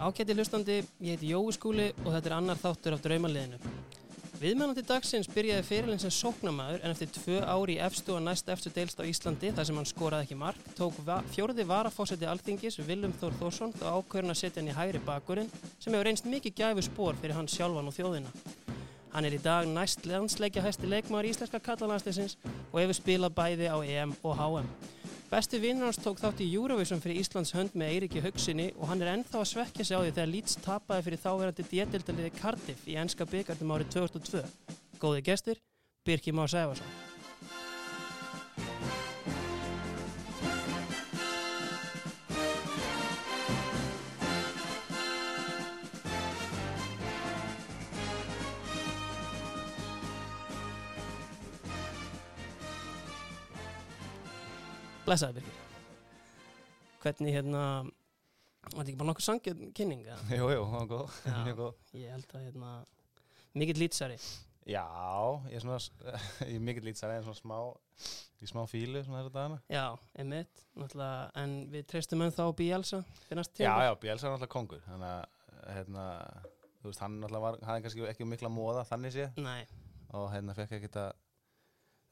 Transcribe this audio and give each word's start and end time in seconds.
Ágæti 0.00 0.32
hlustandi, 0.32 0.78
ég 1.04 1.18
heiti 1.18 1.28
Jói 1.28 1.52
Skúli 1.52 1.90
og 2.06 2.14
þetta 2.14 2.30
er 2.30 2.34
annar 2.38 2.56
þáttur 2.56 2.94
af 2.96 3.02
draumaliðinu. 3.04 3.58
Viðmennandi 4.40 4.80
dagsins 4.88 5.26
byrjaði 5.28 5.64
fyrirlinn 5.68 6.00
sem 6.00 6.12
sóknamaður 6.16 6.86
en 6.86 6.94
eftir 6.94 7.10
tvö 7.12 7.42
ári 7.44 7.74
í 7.74 7.82
efstu 7.84 8.14
og 8.16 8.22
næst 8.24 8.48
efstu 8.48 8.72
deilst 8.72 8.96
á 8.96 9.04
Íslandi 9.04 9.50
þar 9.52 9.66
sem 9.68 9.76
hann 9.76 9.88
skoraði 9.90 10.24
ekki 10.24 10.38
mark 10.40 10.70
tók 10.78 10.96
va 11.04 11.18
fjóruði 11.34 11.66
varafósiti 11.68 12.24
alþingis 12.24 12.80
Viljum 12.86 13.12
Þór 13.20 13.36
Þórsson 13.42 13.74
og 13.82 13.98
ákvörðin 13.98 14.32
að 14.32 14.38
setja 14.40 14.62
hann 14.62 14.70
í 14.72 14.76
hægri 14.78 15.02
bakurinn 15.04 15.52
sem 15.76 15.92
hefur 15.92 16.08
reynst 16.08 16.30
mikið 16.32 16.56
gæfu 16.62 16.86
spór 16.86 17.20
fyrir 17.20 17.36
hann 17.36 17.50
sjálfan 17.52 17.92
og 17.92 17.96
þjóðina. 17.98 18.32
Hann 19.12 19.28
er 19.28 19.36
í 19.36 19.42
dag 19.44 19.68
næst 19.68 20.08
landsleikja 20.08 20.64
hæsti 20.64 20.88
leikmaður 20.88 21.28
íslenska 21.34 21.60
kallalandsleisins 21.68 22.38
og 22.70 22.80
hefur 22.80 22.96
spilað 23.02 23.36
bæði 23.36 23.68
á 23.68 23.76
EM 23.84 24.16
og 24.24 24.40
HM. 24.40 24.72
Besti 25.30 25.60
vinnur 25.62 25.86
hans 25.86 25.98
tók 26.02 26.18
þátt 26.18 26.40
í 26.42 26.48
Eurovision 26.58 26.98
fyrir 26.98 27.20
Íslands 27.20 27.52
hönd 27.54 27.76
með 27.78 27.92
Eiriki 27.94 28.22
Haugsinni 28.24 28.64
og 28.74 28.88
hann 28.90 29.04
er 29.04 29.12
ennþá 29.12 29.38
að 29.38 29.46
svekkja 29.52 29.84
sig 29.86 29.94
á 29.94 30.02
því 30.02 30.14
þegar 30.16 30.32
Leeds 30.32 30.56
tapaði 30.64 31.04
fyrir 31.06 31.22
þáverandi 31.22 31.66
djetildaliði 31.70 32.30
Cardiff 32.40 32.88
í 32.90 32.96
ennska 32.98 33.28
byggardum 33.30 33.70
árið 33.76 33.92
2002. 33.94 34.42
Góði 34.98 35.22
gestur, 35.30 35.62
Birki 36.02 36.34
Már 36.34 36.50
Sæfarsson. 36.50 36.99
Blessaði 55.10 55.40
Birkir. 55.40 55.62
Hvernig 57.02 57.34
hérna, 57.34 57.60
var 58.62 58.76
þetta 58.76 58.84
ekki 58.84 58.98
bara 59.00 59.08
nokkuð 59.08 59.24
sangjöld 59.26 59.64
kynning? 59.74 60.04
Jú, 60.30 60.46
jú, 60.52 60.60
það 60.70 60.76
var 60.76 60.86
góð, 60.92 61.16
Já. 61.24 61.96
Ég 61.98 62.12
held 62.14 62.34
að 62.38 62.44
hérna, 62.44 62.74
mikill 63.58 63.80
lýtsari. 63.82 64.18
Já, 64.70 64.84
ég 65.50 65.58
er 65.58 65.64
svona, 65.64 65.80
ég 66.46 66.54
er 66.60 66.62
mikill 66.68 66.86
lýtsari 66.86 67.18
en 67.18 67.26
svona 67.26 67.40
smá, 67.40 67.58
í 68.38 68.52
smá 68.52 68.62
fílu 68.70 69.02
svona 69.02 69.24
þessa 69.24 69.34
dagana. 69.34 69.60
Já, 69.74 69.84
einmitt, 70.22 70.62
náttúrulega, 70.78 71.28
en 71.42 71.58
við 71.74 71.90
treystum 71.90 72.22
enn 72.28 72.36
þá 72.38 72.44
Bielsa 72.62 73.02
fyrir 73.24 73.42
næst 73.42 73.64
Já, 73.64 73.74
já, 73.88 73.90
Bielsa 74.04 74.28
er 74.28 74.36
náttúrulega 74.36 74.54
kongur, 74.54 74.84
þannig 74.86 75.10
að, 75.10 75.46
hérna, 75.74 76.04
þú 76.84 76.92
veist, 76.92 77.02
hann 77.02 77.18
náttúrulega 77.18 77.48
var, 77.48 77.64
hafði 77.66 77.88
kannski 77.88 78.10
ekki 78.14 78.30
mikla 78.30 78.54
móða 78.60 78.86
þannig 78.94 79.18
sé 79.18 79.32
Nei, 79.42 79.64
og 80.14 80.30
hérna 80.36 80.54
fekk 80.60 80.78
ekkert 80.78 81.02
að, 81.08 81.24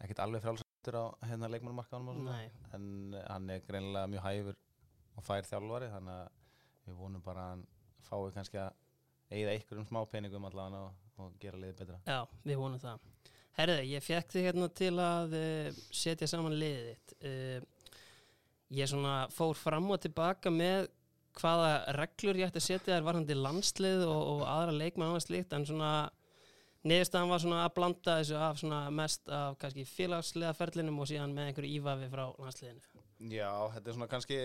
ekkert 0.03 0.27
alveg 0.27 0.67
frálsættur 0.89 0.97
á 0.97 1.29
hérna 1.29 1.49
leikmannumarkaðanum 1.53 2.29
en 2.75 3.15
hann 3.29 3.51
er 3.51 3.61
greinilega 3.67 4.09
mjög 4.09 4.25
hæfur 4.25 4.57
og 5.17 5.25
fær 5.25 5.45
þjálfari, 5.45 5.91
þannig 5.93 6.15
að 6.15 6.29
við 6.87 6.99
vonum 6.99 7.23
bara 7.23 7.45
að 7.45 7.51
hann 7.51 7.65
fái 8.09 8.33
kannski 8.35 8.59
að 8.59 8.73
eigða 9.31 9.57
ykkur 9.59 9.81
um 9.83 9.87
smá 9.89 10.01
peningum 10.09 10.45
allavega 10.49 10.85
og, 10.87 10.93
og 11.19 11.33
gera 11.41 11.59
liðið 11.59 11.81
betra. 11.83 11.99
já, 12.07 12.27
við 12.45 12.57
vonum 12.57 12.81
það. 12.81 13.09
Herðu, 13.59 13.81
ég 13.91 14.05
fekk 14.05 14.31
þig 14.33 14.47
hérna 14.47 14.69
til 14.69 14.95
að 15.03 15.35
uh, 15.35 15.81
setja 15.91 16.29
saman 16.31 16.55
liðið 16.55 16.87
þitt. 16.93 17.17
Uh, 17.27 17.97
ég 18.79 18.89
svona 18.89 19.27
fór 19.35 19.57
fram 19.59 19.91
og 19.91 20.01
tilbaka 20.01 20.53
með 20.53 20.87
hvaða 21.39 21.73
reglur 21.97 22.39
ég 22.39 22.49
ætti 22.49 22.63
að 22.63 22.69
setja 22.69 22.95
þær 22.95 23.09
varhandi 23.09 23.35
landslið 23.37 24.07
og, 24.07 24.23
og 24.33 24.47
aðra 24.47 24.77
leikmann 24.79 25.11
og 25.11 25.17
annað 25.17 25.27
slíkt, 25.27 25.53
en 25.55 25.67
svona 25.69 25.93
niðurstaðan 26.87 27.33
var 27.33 27.43
svona 27.43 27.65
að 27.65 27.75
blanda 27.79 28.17
þessu 28.21 28.39
af 28.39 28.61
svona 28.61 28.81
mest 28.95 29.31
af 29.35 29.59
kannski 29.63 29.85
félagslega 29.89 30.55
ferlinum 30.57 31.01
og 31.03 31.11
síðan 31.11 31.35
með 31.35 31.51
einhverju 31.51 31.81
ívafi 31.81 32.11
frá 32.13 32.25
landsliðinu. 32.39 33.05
Já, 33.33 33.51
þetta 33.75 33.91
er 33.91 33.97
svona 33.97 34.11
kannski 34.13 34.41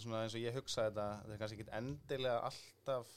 svona 0.00 0.24
eins 0.24 0.36
og 0.36 0.42
ég 0.42 0.56
hugsa 0.56 0.88
þetta 0.88 1.06
þetta 1.22 1.34
er 1.34 1.40
kannski 1.42 1.58
ekki 1.58 1.76
endilega 1.78 2.40
alltaf 2.48 3.12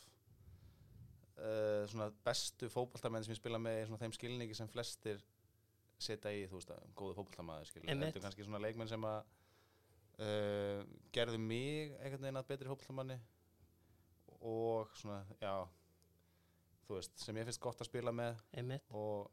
uh, 1.39 1.83
svona 1.91 2.09
bestu 2.25 2.69
fótballtamenn 2.71 3.25
sem 3.25 3.35
ég 3.35 3.39
spila 3.39 3.59
með 3.61 3.81
í 3.81 3.89
svona 3.89 4.03
þeim 4.03 4.15
skilningi 4.15 4.57
sem 4.57 4.71
flestir 4.71 5.23
setja 5.99 6.31
í, 6.31 6.45
þú 6.47 6.59
veist 6.59 6.71
að, 6.71 6.85
góðu 6.99 7.17
fótballtamaður 7.17 7.71
skilur, 7.71 7.89
þetta 7.91 8.19
er 8.19 8.25
kannski 8.27 8.47
svona 8.47 8.61
leikmenn 8.63 8.91
sem 8.91 9.07
að 9.07 9.19
uh, 10.23 10.87
gerðu 11.15 11.41
mig 11.43 11.97
einhvern 11.99 12.23
veginn 12.27 12.41
að 12.43 12.49
betri 12.53 12.71
fótballtamanni 12.71 13.19
og 14.39 14.95
svona, 14.95 15.23
já 15.41 15.53
veist, 16.97 17.19
sem 17.19 17.35
ég 17.37 17.45
finnst 17.45 17.59
gott 17.61 17.79
að 17.81 17.85
spila 17.89 18.11
með 18.11 18.39
Einmitt. 18.57 18.83
og 18.91 19.29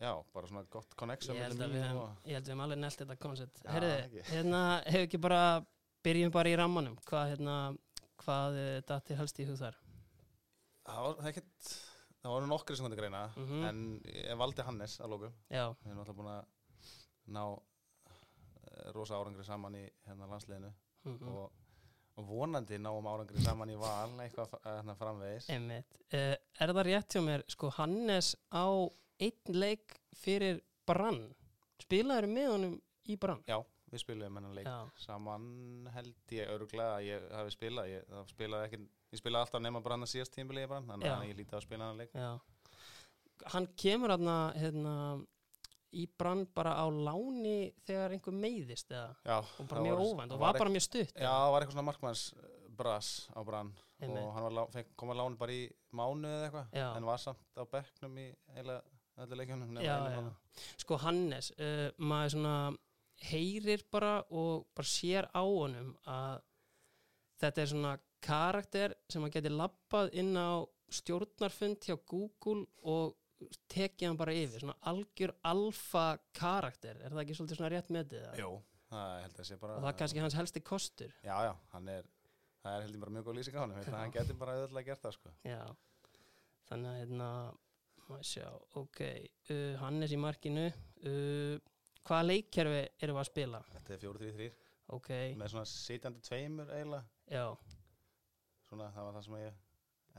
já, 0.00 0.12
bara 0.32 0.46
svona 0.46 0.64
gott 0.70 0.94
connection 0.96 1.36
Ég 1.36 1.42
held 1.42 1.58
að 1.60 1.68
við 1.72 1.74
mín 1.74 1.88
höfum, 1.88 2.02
og- 2.02 2.30
höfum 2.48 2.60
alveg 2.64 2.78
nelt 2.78 2.98
þetta 3.02 3.16
koncept. 3.18 3.60
Já, 3.64 3.70
Herriði, 3.74 4.22
hérna, 4.30 4.62
hefur 4.86 5.06
ekki 5.08 5.20
bara, 5.20 5.42
byrjum 6.04 6.30
bara 6.32 6.48
í 6.48 6.56
rammanum. 6.56 6.96
Hvað, 7.08 7.34
hérna, 7.34 7.76
hvað 8.22 8.58
uh, 8.62 8.80
datir 8.86 9.16
helst 9.16 9.38
í 9.42 9.46
hug 9.48 9.58
þar? 9.58 9.76
Það 10.88 11.02
var 11.04 11.18
er 11.20 11.28
ekkert, 11.32 11.72
það 12.22 12.32
voru 12.32 12.46
nokkri 12.48 12.76
sem 12.76 12.86
komið 12.86 12.96
greina 13.02 13.24
Mhm. 13.36 13.64
en 13.68 14.00
ég 14.06 14.36
valdi 14.38 14.62
Hannes 14.64 14.98
að 15.00 15.10
lókum. 15.10 15.32
Já, 15.50 15.66
Við 15.82 15.90
erum 15.90 15.98
alltaf 16.04 16.16
búin 16.16 16.30
að 16.32 16.44
ná 17.28 17.42
uh, 17.52 18.92
rosa 18.94 19.14
árangri 19.18 19.44
saman 19.44 19.74
í 19.74 19.90
hérna 20.06 20.28
landsliðinu 20.30 20.72
mhm, 21.04 21.28
og, 21.28 21.52
og 22.18 22.26
vonandi 22.26 22.78
náum 22.82 23.06
árangri 23.06 23.42
saman 23.44 23.70
í 23.70 23.78
val 23.78 24.10
eitthvað 24.24 24.56
framvegis. 24.98 25.48
Uh, 25.48 26.34
er 26.34 26.72
það 26.74 26.84
rétt 26.88 27.14
hjá 27.14 27.22
mér, 27.24 27.44
sko, 27.50 27.70
Hannes 27.78 28.34
á 28.50 28.66
einn 29.22 29.54
leik 29.54 29.98
fyrir 30.18 30.62
Brann. 30.88 31.28
Spilaður 31.82 32.28
með 32.32 32.52
honum 32.52 32.76
í 33.08 33.16
Brann? 33.20 33.42
Já, 33.48 33.58
við 33.92 34.02
spilum 34.02 34.38
hennan 34.38 34.56
leik 34.56 34.66
Já. 34.66 34.78
saman 35.00 35.88
held 35.94 36.34
ég 36.34 36.52
örglega 36.54 36.98
að 36.98 37.08
ég 37.08 37.26
hafi 37.38 37.54
spilað. 37.54 37.90
Ég, 37.92 38.12
spilaði 38.32 38.68
ekki, 38.68 38.80
ég 39.14 39.22
spilaði 39.22 39.46
alltaf 39.46 39.64
nema 39.64 39.82
brann 39.84 40.06
að 40.06 40.12
síðast 40.14 40.34
tímbilið 40.34 40.66
í 40.66 40.70
brann, 40.72 40.88
þannig 40.90 41.10
Já. 41.10 41.16
að 41.16 41.26
ég 41.30 41.40
lítið 41.42 41.58
að 41.60 41.66
spila 41.68 41.86
hennan 41.86 42.02
leik. 42.02 42.14
Já. 42.18 42.30
Hann 43.54 43.68
kemur 43.78 44.12
hérna, 44.12 44.38
hérna, 44.58 44.94
í 45.94 46.06
Brann 46.18 46.46
bara 46.54 46.74
á 46.76 46.86
láni 46.90 47.72
þegar 47.86 48.10
einhver 48.16 48.34
meiðist 48.34 48.90
eða? 48.92 49.14
Já, 49.24 49.38
Og 49.60 49.68
bara 49.68 49.82
mjög 49.82 49.96
var- 49.98 50.04
óvænt 50.06 50.32
og 50.32 50.38
var 50.40 50.54
ekki- 50.54 50.58
bara 50.58 50.70
mjög 50.70 50.82
stutt. 50.82 51.14
Já, 51.14 51.30
það 51.32 51.50
var 51.52 51.60
eitthvað 51.62 51.72
svona 51.78 51.88
markmanns 51.90 52.34
bras 52.78 53.28
á 53.34 53.40
brann 53.44 53.72
Einmitt. 54.00 54.22
og 54.22 54.32
hann 54.34 54.42
var, 54.42 54.50
lá- 54.50 54.84
kom 54.96 55.08
að 55.10 55.16
lána 55.16 55.38
bara 55.38 55.52
í 55.52 55.72
mánu 55.92 56.26
eða 56.28 56.50
eitthvað 56.50 56.96
en 56.96 57.04
var 57.04 57.18
samt 57.18 57.38
á 57.56 57.64
bekknum 57.64 58.18
í 58.18 58.26
eiginlega 58.54 58.82
öllu 59.18 59.36
leikjunum 59.36 59.72
nema 59.72 59.82
já, 59.82 60.10
já. 60.14 60.32
Sko 60.78 60.96
Hannes, 60.96 61.50
uh, 61.58 61.90
maður 61.98 62.30
svona 62.36 62.76
heyrir 63.20 63.82
bara 63.90 64.22
og 64.30 64.66
bara 64.76 64.86
sér 64.86 65.26
á 65.34 65.42
honum 65.42 65.96
að 66.06 66.40
þetta 67.40 67.58
er 67.58 67.66
svona 67.66 67.98
karakter 68.20 68.94
sem 69.08 69.22
hann 69.22 69.30
geti 69.32 69.48
lappað 69.50 70.12
inn 70.14 70.34
á 70.36 70.64
stjórnarfund 70.90 71.80
hjá 71.84 71.96
Google 72.06 72.66
og 72.84 73.14
tekið 73.70 74.10
hann 74.10 74.18
bara 74.18 74.34
yfir, 74.36 74.62
svona 74.64 74.76
algjör 74.90 75.32
alfa 75.46 76.06
karakter, 76.36 76.98
er 77.02 77.14
það 77.14 77.22
ekki 77.24 77.38
svolítið 77.38 77.60
svona 77.60 77.70
rétt 77.74 77.92
metið? 77.94 78.26
Jú, 78.40 78.50
það 78.90 79.14
held 79.24 79.40
að 79.42 79.48
sé 79.48 79.58
bara 79.62 79.76
Og 79.78 79.84
það 79.84 79.90
er 79.92 79.98
kannski 80.02 80.22
hans 80.24 80.38
helsti 80.38 80.62
kostur. 80.66 81.14
Já, 81.22 81.34
já, 81.46 81.52
hann 81.74 81.90
er 81.94 82.08
það 82.64 82.74
er 82.74 82.86
held 82.86 82.98
ég 82.98 83.02
bara 83.04 83.16
mjög 83.16 83.28
góð 83.28 83.38
lýsing 83.38 83.58
á 83.58 83.62
hann 83.62 83.74
hann 83.94 84.14
geti 84.14 84.38
bara 84.38 84.56
auðvitað 84.58 84.88
gert 84.90 85.04
það 85.06 85.16
sko. 85.18 85.34
Já, 85.46 85.62
þannig 86.70 86.92
að 86.92 87.00
hérna, 87.02 87.32
maður 88.08 88.30
sjá, 88.32 88.46
ok, 88.82 89.02
uh, 89.54 89.74
Hannes 89.82 90.14
í 90.14 90.20
markinu, 90.20 90.66
uh, 91.04 91.74
hvaða 92.08 92.30
leikkerfi 92.32 92.82
erum 93.04 93.18
við 93.18 93.22
að 93.22 93.30
spila? 93.30 93.62
Þetta 93.76 93.94
er 93.94 94.02
4-3-3 94.06 94.50
Ok, 94.96 95.10
með 95.36 95.50
svona 95.52 95.68
sitjandi 95.68 96.22
tveimur 96.24 96.70
eiginlega. 96.72 97.04
Já, 97.28 97.44
svona 98.70 98.86
það 98.94 99.04
var 99.04 99.18
það 99.18 99.26
sem 99.26 99.34
ég 99.42 99.58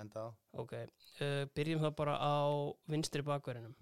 enda 0.02 0.26
á. 0.26 0.28
Ok, 0.62 0.74
uh, 0.80 1.44
byrjum 1.56 1.84
þá 1.84 1.90
bara 1.98 2.16
á 2.18 2.36
vinstri 2.90 3.26
bakverðinum, 3.26 3.76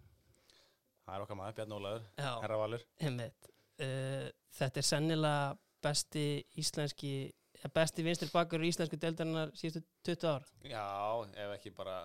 Það 1.07 1.15
er 1.15 1.23
okkar 1.23 1.37
maður, 1.39 1.53
Bjarn 1.55 1.73
Ólaður. 1.77 2.07
Herra 2.19 2.55
Valur. 2.59 2.81
Einmitt, 2.99 3.49
uh, 3.79 4.27
þetta 4.57 4.81
er 4.81 4.87
sennilega 4.89 5.57
besti 5.87 6.23
íslenski, 6.59 7.11
eh, 7.61 7.69
besti 7.73 8.03
vinstri 8.03 8.27
bakverður 8.33 8.67
íslensku 8.67 8.99
deildarinnar 8.99 9.53
síðustu 9.55 9.85
20 10.03 10.31
ár, 10.33 10.47
Já, 10.67 10.83
ef 11.31 11.53
ekki 11.55 11.71
bara 11.77 11.97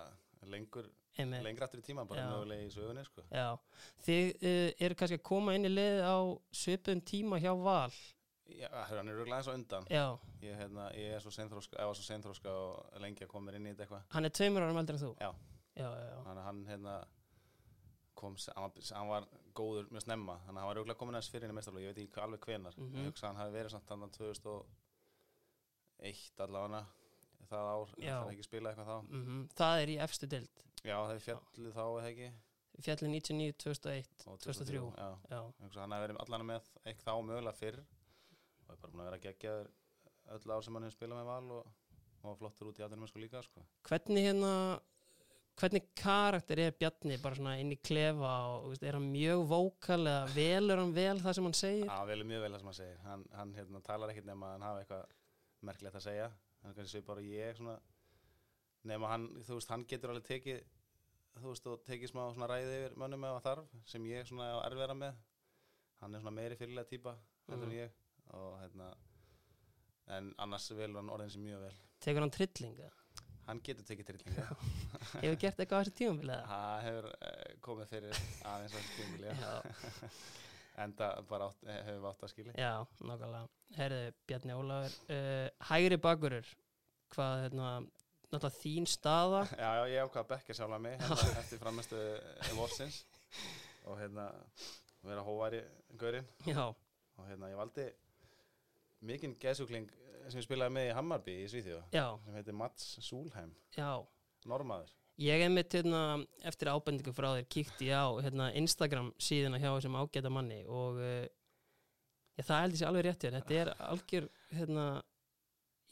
lengur 0.47 0.87
lengra 1.17 1.67
aftur 1.67 1.81
í 1.81 1.85
tíma, 1.85 2.07
bara 2.07 2.25
mögulega 2.31 2.63
í 2.65 2.71
sögunni 2.73 3.03
sko. 3.05 3.25
Já, 3.29 3.57
þið 4.05 4.31
uh, 4.33 4.69
eru 4.87 4.95
kannski 4.95 5.19
að 5.19 5.27
koma 5.29 5.55
inn 5.57 5.67
í 5.67 5.73
liðið 5.73 6.03
á 6.07 6.17
svipum 6.63 7.01
tíma 7.05 7.41
hjá 7.43 7.51
Val 7.59 7.91
Já, 8.59 8.69
hann 8.89 9.07
er 9.09 9.15
röglega 9.17 9.37
eins 9.39 9.47
og 9.47 9.53
undan. 9.57 9.85
Já, 9.89 10.05
Ég, 10.43 10.55
hérna, 10.59 10.89
ég 10.97 11.13
er 11.15 11.19
svo 11.23 11.31
seinþróska 11.31 12.51
og 12.53 13.01
lengi 13.01 13.23
að 13.25 13.31
koma 13.31 13.51
mér 13.51 13.55
inn 13.59 13.67
í 13.67 13.73
þetta 13.73 13.83
eitthvað. 13.87 14.03
hann 14.13 14.25
er 14.25 14.29
tveimur 14.29 14.61
árum 14.67 14.77
eldri 14.81 14.95
en 14.97 15.03
þú? 15.05 15.11
Já, 15.19 15.31
Já, 15.75 15.87
já, 15.89 16.03
já, 16.11 16.17
þannig 16.27 16.43
hann 16.45 16.65
hérna 16.69 16.95
kom, 18.13 18.35
hann 18.55 18.63
var, 18.63 18.71
hann 18.93 19.07
var 19.09 19.23
góður 19.57 19.87
mjög 19.91 20.01
snemma, 20.05 20.35
þannig 20.45 20.57
að 20.57 20.61
hann 20.61 20.67
var 20.69 20.77
auðvitað 20.77 20.97
komin 20.99 21.15
aðeins 21.17 21.31
fyrir 21.33 21.43
inn 21.47 21.53
í 21.53 21.57
mestarlók, 21.57 21.81
ég 21.83 21.89
veit 21.95 22.03
ekki 22.03 22.21
alveg 22.21 22.39
hvenar. 22.45 22.73
Mhm. 22.77 22.95
Ég 22.99 23.05
hugsa 23.09 23.27
hann 23.27 23.35
hafi 23.41 23.51
verið 23.57 23.71
samt 23.73 23.87
þannig 23.89 24.11
2001 25.99 26.41
allavega 26.45 26.81
það 27.49 27.65
ár, 27.73 27.89
það 27.99 28.31
ekki 28.33 28.43
spila 28.47 28.69
eitthvað 28.71 28.89
þá. 28.91 28.97
mm 29.09 29.43
það 29.57 29.81
er 29.83 29.87
í 29.93 29.97
efstu 30.05 30.27
deild. 30.29 30.63
Já, 30.83 30.95
það 30.99 31.13
er 31.15 31.23
fjallið 31.27 31.73
þá 31.73 31.83
eða 31.87 32.07
ekki. 32.11 32.29
Fjallið 32.83 33.09
99, 33.13 33.53
2001, 33.61 34.23
Og 34.27 34.39
2003 34.41 34.73
Já, 34.73 35.09
Já, 35.29 35.41
ég 35.45 35.61
hugsa 35.61 35.77
að 35.77 35.83
hann 35.83 35.91
hafi 35.93 36.05
verið 36.07 36.21
allan 36.23 36.45
með 36.49 36.61
eitthvað 36.89 37.25
mögulega 37.27 37.53
fyrr 37.59 37.77
er 38.73 38.81
bara 38.81 38.91
búin 38.93 39.03
að 39.05 39.09
vera 39.11 39.23
geggjaður 39.27 39.71
öll 40.33 40.51
ár 40.57 40.63
sem 40.65 40.73
hann 40.77 40.87
hefur 40.87 40.97
spilað 40.97 41.21
með 41.21 41.31
val 41.31 41.57
og 41.59 41.71
og 42.23 42.37
flottur 42.39 42.69
út 42.69 42.77
í 42.79 42.83
aðeins 42.85 43.11
sko 43.11 43.19
líka 43.19 43.41
sko. 43.43 43.61
hvernig 43.83 44.23
hérna 44.23 44.51
hvernig 45.59 45.89
karakter 45.99 46.59
er 46.63 46.71
Bjarni 46.79 47.17
bara 47.21 47.35
svona 47.37 47.55
inn 47.61 47.73
í 47.75 47.77
klefa 47.83 48.29
og 48.55 48.69
veist, 48.71 48.83
er 48.87 48.95
hann 48.97 49.09
mjög 49.11 49.43
vókal 49.51 49.99
eða 50.01 50.29
velur 50.33 50.79
hann 50.81 50.93
vel 50.95 51.19
það 51.21 51.35
sem 51.37 51.47
hann 51.49 51.57
segir? 51.59 51.85
Já, 51.89 52.05
vel 52.09 52.23
mjög 52.29 52.41
vel 52.45 52.51
það 52.53 52.61
sem 52.63 52.69
hann 52.71 52.77
segir. 52.79 53.01
Hann, 53.03 53.25
hann 53.37 53.51
hérna, 53.57 53.81
talar 53.85 54.13
ekkert 54.13 54.29
nema 54.29 54.47
að 54.47 54.55
hann 54.55 54.65
hafa 54.67 54.81
eitthvað 54.81 55.03
merkilegt 55.69 55.99
að 55.99 56.05
segja. 56.07 56.29
Hann 56.63 56.71
er 56.71 56.77
kannski 56.79 56.95
svipar 56.97 57.21
og 57.21 57.27
ég 57.29 57.59
svona, 57.59 57.75
nema 58.89 59.11
hann, 59.11 59.27
þú 59.45 59.59
veist, 59.59 59.69
hann 59.75 59.85
getur 59.93 60.13
alveg 60.15 60.25
tekið 60.31 60.63
þú 61.43 61.51
veist, 61.51 61.67
og 61.69 61.83
tekið 61.87 62.11
smá 62.13 62.23
svona 62.33 62.49
ræði 62.49 62.73
yfir 62.79 62.97
mönnum 63.03 63.27
það 63.27 63.43
þarf, 63.49 63.77
sem 63.93 64.09
ég 64.09 64.27
svona 64.29 64.49
á 64.53 64.65
erfiðara 64.65 64.97
með. 64.97 65.21
Hann 66.01 66.15
er 66.15 66.23
svona 66.23 66.35
meiri 66.39 66.57
fyrirlega 66.59 66.89
típa 66.89 67.13
heldur 67.49 67.67
en 67.69 67.73
Mhm. 67.73 67.79
ég 67.83 67.91
og 68.33 68.59
hérna 68.61 68.93
en 70.13 70.33
annars 70.43 70.71
velur 70.71 70.99
hann 71.01 71.11
orðin 71.13 71.31
sem 71.31 71.43
mjög 71.43 71.65
vel. 71.67 71.73
Tekur 72.03 72.25
hann 72.25 72.33
trillinga 72.33 72.91
hann 73.47 73.59
getur 73.63 73.85
tekið 73.87 74.09
trillinga 74.11 74.45
hefur 75.23 75.39
gert 75.41 75.59
eitthvað 75.59 75.75
á 75.75 75.81
þessu 75.83 75.95
tímabilið 75.99 76.45
það 76.47 76.85
hefur 76.87 77.09
uh, 77.11 77.41
komið 77.65 77.91
fyrir 77.91 78.21
aðeins 78.51 78.75
á 78.75 78.79
þessu 78.79 79.07
já. 79.23 79.33
já, 79.41 80.13
enda 80.83 81.09
bara 81.29 81.49
átt, 81.49 81.65
eh, 81.67 81.81
hefur 81.87 81.99
við 81.99 82.09
átt 82.09 82.23
að 82.23 82.31
skilja. 82.31 82.53
Já, 82.57 82.71
nákvæmlega. 83.05 83.49
Herðu 83.77 84.05
Bjarni 84.29 84.55
Ólafur 84.57 84.95
uh, 85.13 85.49
hægri 85.69 85.99
bakurur. 86.01 86.53
Hvað 87.13 87.43
hérna 87.43 87.73
náttúrulega 88.33 88.53
þín 88.57 88.87
staða? 88.89 89.43
Já, 89.63 89.69
já, 89.77 89.83
ég 89.91 90.07
ákvað 90.07 90.23
að 90.23 90.31
bekka 90.31 90.55
sjálfa 90.57 90.79
mig 90.81 90.95
hérna, 90.97 91.33
eftir 91.43 91.61
framestu 91.61 91.99
vorsins. 92.57 93.03
Og 93.85 93.99
hérna 93.99 94.31
vera 95.03 95.25
hóværi 95.27 95.59
gaurinn 95.99 96.25
já, 96.47 96.63
og 96.63 97.25
hérna 97.27 97.51
ég 97.51 97.59
valdi 97.59 97.85
mikinn 99.05 99.37
geðsúkling 99.41 99.91
sem 100.29 100.39
ég 100.39 100.47
spilaði 100.47 100.75
með 100.77 100.89
í 100.89 100.97
Hammarby 100.97 101.37
í 101.43 101.47
Svíþjóð 101.51 101.95
já, 101.95 102.05
sem 102.25 102.35
heitir 102.39 102.55
Mats 102.57 102.91
Súlheim, 103.03 103.55
já. 103.75 103.91
Normaður 104.49 104.91
Ég 105.21 105.43
hef 105.43 105.51
mitt 105.53 105.73
hérna, 105.77 105.99
eftir 106.41 106.71
ábendingu 106.73 107.11
frá 107.13 107.27
þér 107.35 107.45
kíkti 107.53 107.89
ég 107.91 108.01
á 108.01 108.09
hérna, 108.25 108.47
Instagram 108.57 109.11
síðuna 109.21 109.59
hjá 109.61 109.69
þessum 109.75 109.97
ágæta 109.99 110.31
manni 110.33 110.63
og 110.65 110.97
uh, 110.97 111.27
ég, 112.33 112.47
það 112.47 112.63
held 112.63 112.73
ég 112.73 112.81
sé 112.81 112.87
alveg 112.87 113.05
rétt 113.05 113.25
hér. 113.27 113.37
Þetta 113.37 113.59
er 113.59 113.71
algjör, 113.91 114.27
hérna, 114.57 114.85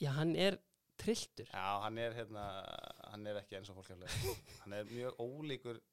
já 0.02 0.10
hann 0.18 0.34
er 0.34 0.58
trilltur. 0.98 1.52
Já, 1.54 1.68
hann 1.86 2.02
er 2.02 2.18
hérna, 2.18 2.48
hann 3.12 3.30
er 3.30 3.40
ekki 3.44 3.60
eins 3.60 3.70
og 3.70 3.78
fólk 3.78 3.94
hefði 3.94 4.34
hann 4.64 4.78
er 4.80 4.90
mjög 4.90 5.22
ólíkur 5.22 5.84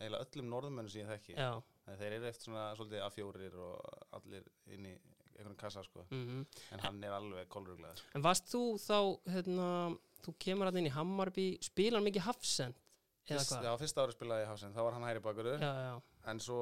eiginlega 0.00 0.24
öllum 0.24 0.50
norðmönnum 0.54 0.92
sem 0.94 1.04
ég 1.04 1.12
þekki. 1.12 1.36
Já, 1.36 1.50
þeir 2.00 2.16
eru 2.16 2.30
eftir 2.32 2.48
svona 2.48 2.64
svolítið 2.78 3.04
A4 3.10 3.52
og 3.68 4.16
allir 4.22 4.48
inn 4.72 4.88
í 4.88 4.96
einhvern 5.38 5.58
kassa 5.60 5.82
sko 5.86 6.04
mm 6.10 6.44
en 6.74 6.82
hann 6.84 7.04
er 7.04 7.14
alveg 7.16 7.48
kolruglaður 7.52 8.02
En 8.14 8.24
varst 8.24 8.48
þú 8.52 8.62
þá, 8.80 8.98
hérna, 9.34 9.68
þú 10.24 10.34
kemur 10.46 10.70
hann 10.70 10.80
inn 10.80 10.90
í 10.90 10.94
Hammarby, 10.94 11.46
spilar 11.64 12.00
hann 12.00 12.08
mikið 12.08 12.26
hafsend? 12.28 12.80
Eða 13.24 13.38
Fyrst, 13.38 13.52
hvað? 13.54 13.68
Já, 13.68 13.78
fyrsta 13.80 14.02
ári 14.04 14.16
spilaði 14.16 14.44
ég 14.44 14.50
Hafsend, 14.52 14.76
þá 14.76 14.82
var 14.84 14.96
hann 14.98 15.06
hæri 15.08 15.22
bakurur 15.24 15.62
En 16.32 16.40
svo 16.44 16.58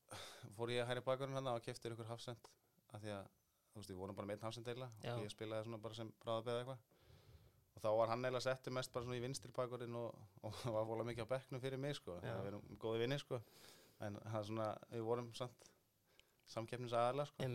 fór 0.56 0.72
ég 0.74 0.88
hæri 0.88 1.04
bakurinn 1.06 1.38
hann 1.38 1.52
og 1.52 1.62
keftir 1.62 1.94
ykkur 1.94 2.10
Hafsend 2.10 2.48
af 2.92 3.00
því 3.04 3.12
að, 3.16 3.28
þú 3.72 3.80
veist, 3.80 3.92
við 3.92 4.00
vorum 4.02 4.16
bara 4.18 4.28
með 4.28 4.38
einn 4.40 4.48
Hafsend 4.48 4.66
deila 4.66 4.88
Já. 5.04 5.14
og 5.14 5.22
ég 5.24 5.32
spilaði 5.32 5.68
svona 5.68 5.78
bara 5.84 5.98
sem 6.00 6.10
bráðabeð 6.24 6.62
eitthvað 6.62 6.88
og 7.72 7.80
þá 7.80 7.88
var 7.96 8.10
hann 8.12 8.24
eiginlega 8.26 8.44
settu 8.44 8.72
mest 8.76 8.92
bara 8.92 9.06
svona 9.06 9.16
í 9.16 9.22
vinstri 9.22 9.52
bakurinn 9.56 9.94
og, 9.96 10.18
og 10.46 10.58
var 10.74 10.88
fóla 10.90 11.06
mikið 11.08 11.24
á 11.24 11.32
bekknum 11.32 11.62
fyrir 11.62 11.80
mig 11.80 11.96
sko, 11.96 12.18
við 12.20 12.50
erum 12.50 12.66
góði 12.82 13.04
vinni 13.06 13.18
sko 13.22 13.38
en 14.02 14.18
það 14.26 14.36
er 14.42 14.48
svona, 14.50 14.66
við 14.90 15.06
vorum 15.06 15.30
samt 15.38 15.70
samkeppnis 16.52 16.92
aðalega 16.92 17.30
sko. 17.30 17.46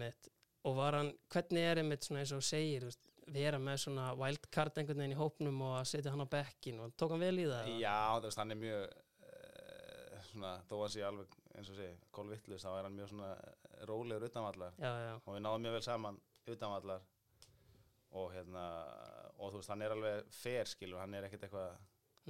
Og 0.67 0.75
var 0.75 0.97
hann, 0.99 1.13
hvernig 1.31 1.63
er 1.63 1.79
einmitt 1.81 2.03
svona 2.07 2.23
eins 2.25 2.33
og 2.35 2.43
segir, 2.43 2.83
veist, 2.89 3.03
vera 3.31 3.59
með 3.59 3.77
svona 3.85 4.07
wildcard 4.19 4.77
einhvern 4.81 5.01
veginn 5.03 5.15
í 5.15 5.19
hópnum 5.19 5.61
og 5.67 5.73
að 5.81 5.89
setja 5.93 6.11
hann 6.13 6.23
á 6.23 6.27
bekkin 6.31 6.79
og 6.83 6.93
tók 6.99 7.13
hann 7.15 7.23
vel 7.23 7.39
í 7.43 7.45
það? 7.47 7.69
Já, 7.79 7.95
þú 8.19 8.27
veist, 8.29 8.41
hann 8.41 8.51
er 8.55 8.59
mjög 8.61 8.85
uh, 8.87 10.23
svona, 10.31 10.51
þó 10.69 10.73
að 10.85 10.89
sé 10.95 11.03
alveg 11.07 11.35
eins 11.57 11.71
og 11.73 11.77
sé, 11.79 11.87
kólvittlust, 12.15 12.65
þá 12.67 12.71
er 12.79 12.87
hann 12.87 12.97
mjög 12.97 13.11
svona 13.13 13.29
rólegur 13.89 14.27
utanvallar. 14.29 14.75
Já, 14.81 14.91
já, 15.07 15.13
og 15.23 15.35
við 15.37 15.43
náðum 15.47 15.65
mjög 15.67 15.77
vel 15.77 15.85
saman 15.87 16.19
utanvallar. 16.53 17.05
Og 18.17 18.29
hérna 18.33 18.63
og 19.37 19.51
þú 19.51 19.59
veist, 19.59 19.69
hann 19.73 19.83
er 19.85 19.93
alveg 19.93 20.29
fer 20.33 20.69
skilur, 20.71 21.01
hann 21.03 21.13
er 21.17 21.27
ekkert 21.27 21.43
eitthvað, 21.47 21.73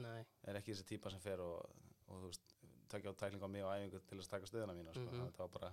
nei, 0.04 0.22
er 0.50 0.58
ekki 0.60 0.74
þessi 0.74 0.88
típa 0.90 1.12
sem 1.14 1.22
fer 1.24 1.44
og, 1.46 1.62
og 2.10 2.24
þú 2.24 2.32
veist, 2.32 2.56
takja 2.92 3.14
á 3.14 3.20
tækling 3.22 3.46
á 3.46 3.50
mig 3.52 3.64
og 3.68 3.76
æfingu 3.76 4.02
til 4.10 4.18
að 4.20 4.30
taka 4.34 4.50
stöðuna 4.50 4.76
mína, 4.76 4.96
sko, 4.96 5.06
Mhm. 5.12 5.30
það 5.38 5.44
var 5.46 5.54
bara 5.60 5.72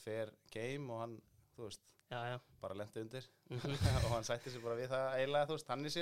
fair 0.00 0.30
game 0.54 0.86
og 0.92 1.00
hann, 1.02 1.18
þú 1.60 1.68
veist, 1.68 1.94
já, 2.10 2.18
já, 2.32 2.36
bara 2.64 2.76
lendi 2.80 3.04
undir 3.04 3.30
mhm, 3.52 3.78
og 4.04 4.10
hann 4.16 4.26
sætti 4.28 4.52
sér 4.54 4.64
bara 4.66 4.78
við 4.80 4.92
það 4.92 5.06
eiginlega, 5.20 5.48
þú 5.50 5.56
veist, 5.58 5.72
hann 5.72 5.86
í 5.86 5.94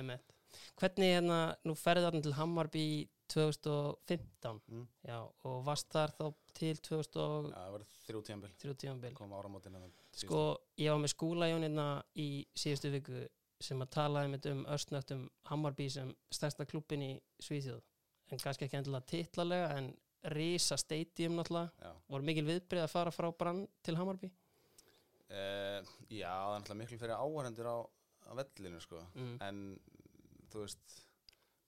einmitt. 0.00 0.36
Hvernig 0.80 1.12
hérna, 1.14 1.40
nú 1.68 1.76
ferði 1.78 2.06
þarna 2.08 2.22
til 2.26 2.36
Hammarby 2.40 2.86
2015, 3.30 4.60
Mm. 4.68 4.86
já, 5.06 5.18
og 5.46 5.64
varst 5.64 5.90
þar 5.92 6.10
þá 6.18 6.24
til 6.58 6.76
2003 6.82 7.50
Já, 7.50 7.54
það 7.54 7.74
var 7.76 7.84
þrjú 8.06 8.22
tíambil, 8.80 9.12
kom 9.14 9.32
áramótin 9.38 9.76
að 9.78 9.84
Sko, 10.18 10.40
ég 10.78 10.90
var 10.90 10.98
með 10.98 11.12
skúlajónina 11.14 11.86
í 12.18 12.28
síðustu 12.58 12.90
viku 12.90 13.22
sem 13.60 13.80
að 13.84 13.92
talaði 13.94 14.32
með 14.34 14.50
um 14.50 14.64
östnögtum 14.74 15.28
Hammarby 15.50 15.88
sem 15.92 16.10
stærsta 16.32 16.66
klubbin 16.66 17.02
í 17.06 17.12
Svíþjóð. 17.44 17.82
En 18.32 18.38
kannski 18.38 18.66
ekki 18.66 18.78
endilega 18.80 19.06
titlalega, 19.06 19.70
en 19.78 19.92
Risa 20.34 20.76
Stadium 20.76 21.38
náttúrulega. 21.38 21.94
Voru 22.08 22.26
mikil 22.26 22.44
viðbrið 22.48 22.84
að 22.84 22.92
fara 22.92 23.12
frá 23.14 23.30
brann 23.36 23.66
til 23.82 23.96
Hammarby? 23.96 24.30
Uh, 25.30 25.80
já, 26.10 26.30
það 26.30 26.54
er 26.54 26.60
náttúrulega 26.60 26.80
miklu 26.82 26.98
fyrir 27.02 27.16
áhærendur 27.16 27.68
á, 27.70 27.78
á 28.30 28.32
vellinu, 28.40 28.80
sko 28.82 29.00
Mm. 29.14 29.36
en 29.46 29.80
þú 30.50 30.64
veist 30.64 30.96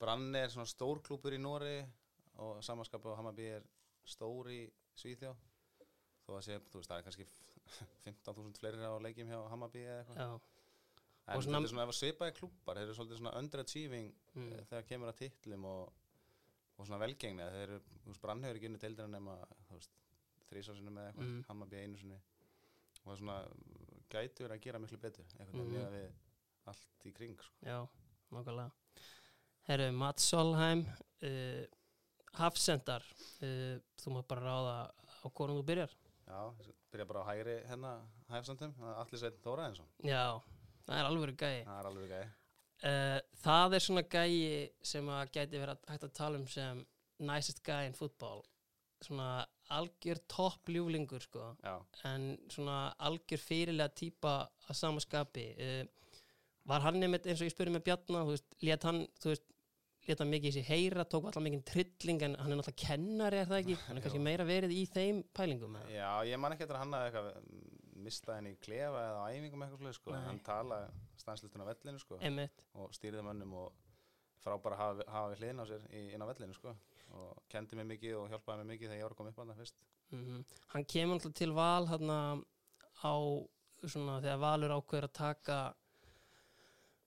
Brann 0.02 0.34
er 0.34 0.48
svona 0.50 0.66
stór 0.66 0.98
klúpur 1.06 1.34
í 1.36 1.38
Nóri 1.38 1.76
og 2.42 2.62
samanskapu 2.64 3.12
á 3.14 3.18
Hammarby 3.20 3.44
er 3.58 3.62
stór 4.04 4.48
í 4.50 4.64
Svíþjó 4.98 5.34
þó 6.26 6.32
að 6.38 6.42
sé, 6.48 6.56
þú 6.70 6.80
veist, 6.80 6.90
það 6.90 6.98
er 6.98 7.04
kannski 7.06 7.26
15.000 8.06 8.58
fleiri 8.58 8.82
á 8.82 8.98
leikjum 9.04 9.30
hjá 9.30 9.38
Hammarby 9.52 9.84
eða 9.86 10.00
eitthvað 10.02 10.18
en 11.22 11.38
þetta 11.38 11.62
er 11.62 11.70
svona 11.70 11.84
ef 11.86 11.92
að 11.92 11.98
svipaði 12.00 12.34
klúpar 12.40 12.76
þeir 12.80 12.88
eru 12.88 12.94
svolítið 12.98 13.20
svona 13.22 13.36
underachieving 13.38 14.08
Mm. 14.34 14.48
mm. 14.48 14.64
þegar 14.70 14.86
kemur 14.88 15.10
að 15.12 15.18
titlum 15.22 15.64
og, 15.68 15.92
og 16.80 16.86
svona 16.88 16.98
velgengni 17.04 17.46
þeir 17.52 17.62
eru, 17.68 17.78
þú 18.02 18.10
veist, 18.10 18.20
Brann 18.22 18.42
hefur 18.42 18.56
ekki 18.58 18.70
unni 18.72 18.78
deildina 18.82 19.08
nema, 19.12 19.34
þú 19.68 19.76
veist, 19.78 19.92
þrísásinu 20.50 20.90
með 20.90 21.06
eitthvað 21.12 21.28
Mm. 21.30 21.42
Hammarby 21.48 21.76
einu 21.82 21.98
og 23.02 23.08
það 23.08 23.14
er 23.14 23.20
svona 23.22 23.38
gæti 24.12 24.44
verið 24.44 24.56
að 24.56 24.64
gera 24.66 24.80
miklu 24.82 24.98
betur 25.02 25.36
einhvern 25.38 25.62
veginn 25.62 25.86
mm. 25.86 25.94
við 25.96 26.72
allt 26.72 27.06
í 27.08 27.12
kring 27.16 27.38
sko. 27.40 27.54
Já, 27.66 27.78
nokkulega. 28.34 28.70
Herru, 29.68 29.88
Mats 29.94 30.28
Solheim, 30.32 30.84
uh, 31.26 31.62
Hafsendar, 32.38 33.04
uh, 33.42 33.78
þú 34.02 34.16
mátt 34.16 34.28
bara 34.30 34.46
ráða 34.46 34.76
á 35.22 35.26
hvornum 35.30 35.60
þú 35.60 35.66
byrjar. 35.70 35.96
Já, 36.26 36.38
ég 36.66 36.76
byrja 36.92 37.08
bara 37.08 37.24
á 37.24 37.30
hægri 37.30 37.56
hérna 37.68 37.96
hæfsandum, 38.30 38.76
allir 38.94 39.20
sveit 39.20 39.42
Þóra 39.42 39.66
eins 39.68 39.82
og 39.82 40.06
Já, 40.06 40.38
það 40.86 41.00
er 41.00 41.08
alveg 41.10 41.34
gæi. 41.36 41.58
það 41.66 41.80
er 41.80 41.90
alveg 41.90 42.14
gæði 42.14 42.30
Uh, 42.82 43.20
það 43.38 43.76
er 43.76 43.82
svona 43.84 44.02
gæi 44.10 44.70
sem 44.82 45.06
að 45.06 45.28
gæti 45.36 45.58
verið 45.60 45.76
að- 45.76 45.90
hægt 45.92 46.04
að 46.08 46.14
tala 46.18 46.38
um 46.40 46.46
sem 46.50 46.80
nicest 47.20 47.62
guy 47.62 47.86
in 47.86 47.92
football. 47.94 48.42
Svona 49.00 49.46
algjör 49.78 50.20
topp 50.30 50.68
ljúflingur, 50.72 51.24
sko. 51.24 51.48
En 52.08 52.28
svona 52.52 52.76
algjör 53.02 53.40
fyrirlega 53.42 53.94
típa 53.98 54.34
að 54.68 54.78
samaskapi. 54.82 55.46
Uh, 55.58 56.12
var 56.68 56.84
hann 56.84 57.00
nefnt 57.02 57.26
eins 57.26 57.40
og 57.42 57.48
ég 57.48 57.54
spurði 57.54 57.74
með 57.76 57.86
Bjarna, 57.88 58.22
þú 58.28 58.36
veist, 58.36 58.54
let 58.62 58.86
hann, 58.86 59.02
þú 59.22 59.32
veist, 59.32 59.48
let 60.08 60.22
hann 60.22 60.30
mikið 60.32 60.50
í 60.50 60.54
sig 60.56 60.66
heyra, 60.66 61.04
tók 61.06 61.28
allar 61.30 61.44
mikið 61.46 61.62
trilling 61.72 62.24
en 62.26 62.36
hann 62.38 62.54
er 62.54 62.58
náttúrulega 62.58 62.82
kennari, 62.84 63.40
er 63.42 63.50
það 63.50 63.60
ekki? 63.62 63.78
Hann 63.86 63.98
er 63.98 64.02
kannski 64.06 64.22
meira 64.22 64.46
verið 64.46 64.74
í 64.74 64.82
þeim 64.90 65.22
pælingum. 65.34 65.78
eða? 65.80 65.94
Já, 65.94 66.10
ég 66.30 66.42
man 66.42 66.54
ekki 66.54 66.66
eftir 66.66 66.78
að 66.78 66.84
hann 66.84 66.98
eitthvað 67.00 67.30
mistað 68.02 68.38
henni 68.38 68.54
í 68.56 68.60
klefa 68.62 69.02
eða 69.08 69.22
á 69.22 69.30
æfingum 69.30 69.64
eitthvað 69.64 69.82
sluð, 69.84 69.96
sko. 69.98 70.14
Hann 70.26 70.42
tala 70.46 70.80
stanslustun 71.22 71.62
á 71.62 71.70
vellinu 71.70 72.02
sko. 72.02 72.18
Og 72.82 72.94
stýrði 72.96 73.22
mönnum 73.26 73.54
og 73.62 73.68
frábæra 74.42 74.78
hafa, 74.78 75.06
hafa 75.10 75.30
við 75.32 75.42
hliðin 75.42 75.62
á 75.62 75.66
sér 75.70 75.84
í, 75.90 76.02
inn 76.16 76.24
á 76.24 76.30
vellinu 76.30 76.56
sko. 76.56 76.74
Og 77.18 77.42
kendi 77.52 77.78
mér 77.78 77.90
mikið 77.92 78.16
og 78.20 78.30
hjálpaði 78.32 78.62
mér 78.62 78.70
mikið 78.72 78.88
þegar 78.88 79.00
ég 79.00 79.06
var 79.06 79.14
að 79.14 79.20
koma 79.20 79.32
upp 79.32 79.42
að 79.42 79.52
það 79.52 79.62
fyrst. 79.62 79.84
Mm 80.12 80.44
Hann 80.72 80.84
kemur 80.84 81.18
alltaf 81.18 81.34
til 81.38 81.52
val 81.52 81.86
hérna 81.88 82.18
á 83.02 83.14
svona 83.88 84.20
þegar 84.22 84.42
valur 84.42 84.76
ákveður 84.76 85.08
að 85.08 85.16
taka 85.18 85.58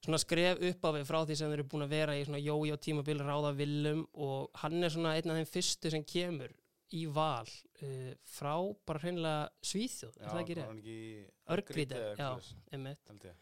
svona 0.06 0.22
skref 0.22 0.62
upp 0.70 0.86
á 0.86 0.90
við 0.96 1.08
frá 1.08 1.20
því 1.26 1.38
sem 1.40 1.50
þeir 1.50 1.60
eru 1.60 1.70
búin 1.72 1.86
að 1.86 1.96
vera 1.96 2.18
í 2.18 2.26
svona 2.28 2.42
jójó 2.44 2.78
tímabil 2.78 3.18
ráða 3.22 3.56
villum 3.58 4.06
og 4.14 4.62
hann 4.62 4.84
er 4.84 4.94
svona 4.94 5.16
einn 5.16 5.32
af 5.32 5.40
þeim 5.40 5.50
fyrstu 5.50 5.92
sem 5.94 6.06
kemur 6.06 6.54
í 6.94 7.06
val 7.10 7.48
uh, 7.48 8.12
frá 8.30 8.54
bara 8.86 9.02
hreinlega 9.02 9.50
Svíþjóð, 9.66 10.20
er 10.20 10.30
það 10.30 10.62
hann 10.68 10.80
ekki 10.84 11.00
í 11.00 11.26
Örgríti, 11.56 11.98
eða 11.98 12.06
já, 12.06 12.12
eitthvað 12.12 12.46
svoleiðis, 12.46 12.70
einmitt. 12.78 13.10
held 13.10 13.26
ég. 13.30 13.42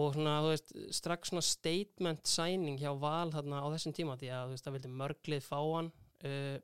og 0.00 0.06
svona, 0.16 0.36
þú 0.44 0.52
veist, 0.52 0.74
strax 0.98 1.32
svona 1.32 1.44
statement 1.46 2.28
signing 2.28 2.80
hjá 2.80 2.92
Val 3.00 3.32
þarna 3.32 3.64
á 3.64 3.66
þessum 3.72 3.96
tíma 3.96 4.18
því 4.20 4.32
að, 4.32 4.44
þú 4.44 4.56
veist, 4.56 4.68
það 4.68 4.76
vildi 4.78 4.92
mörglið 5.00 5.46
fá 5.46 5.58
hann 5.62 5.90
uh, 6.28 6.58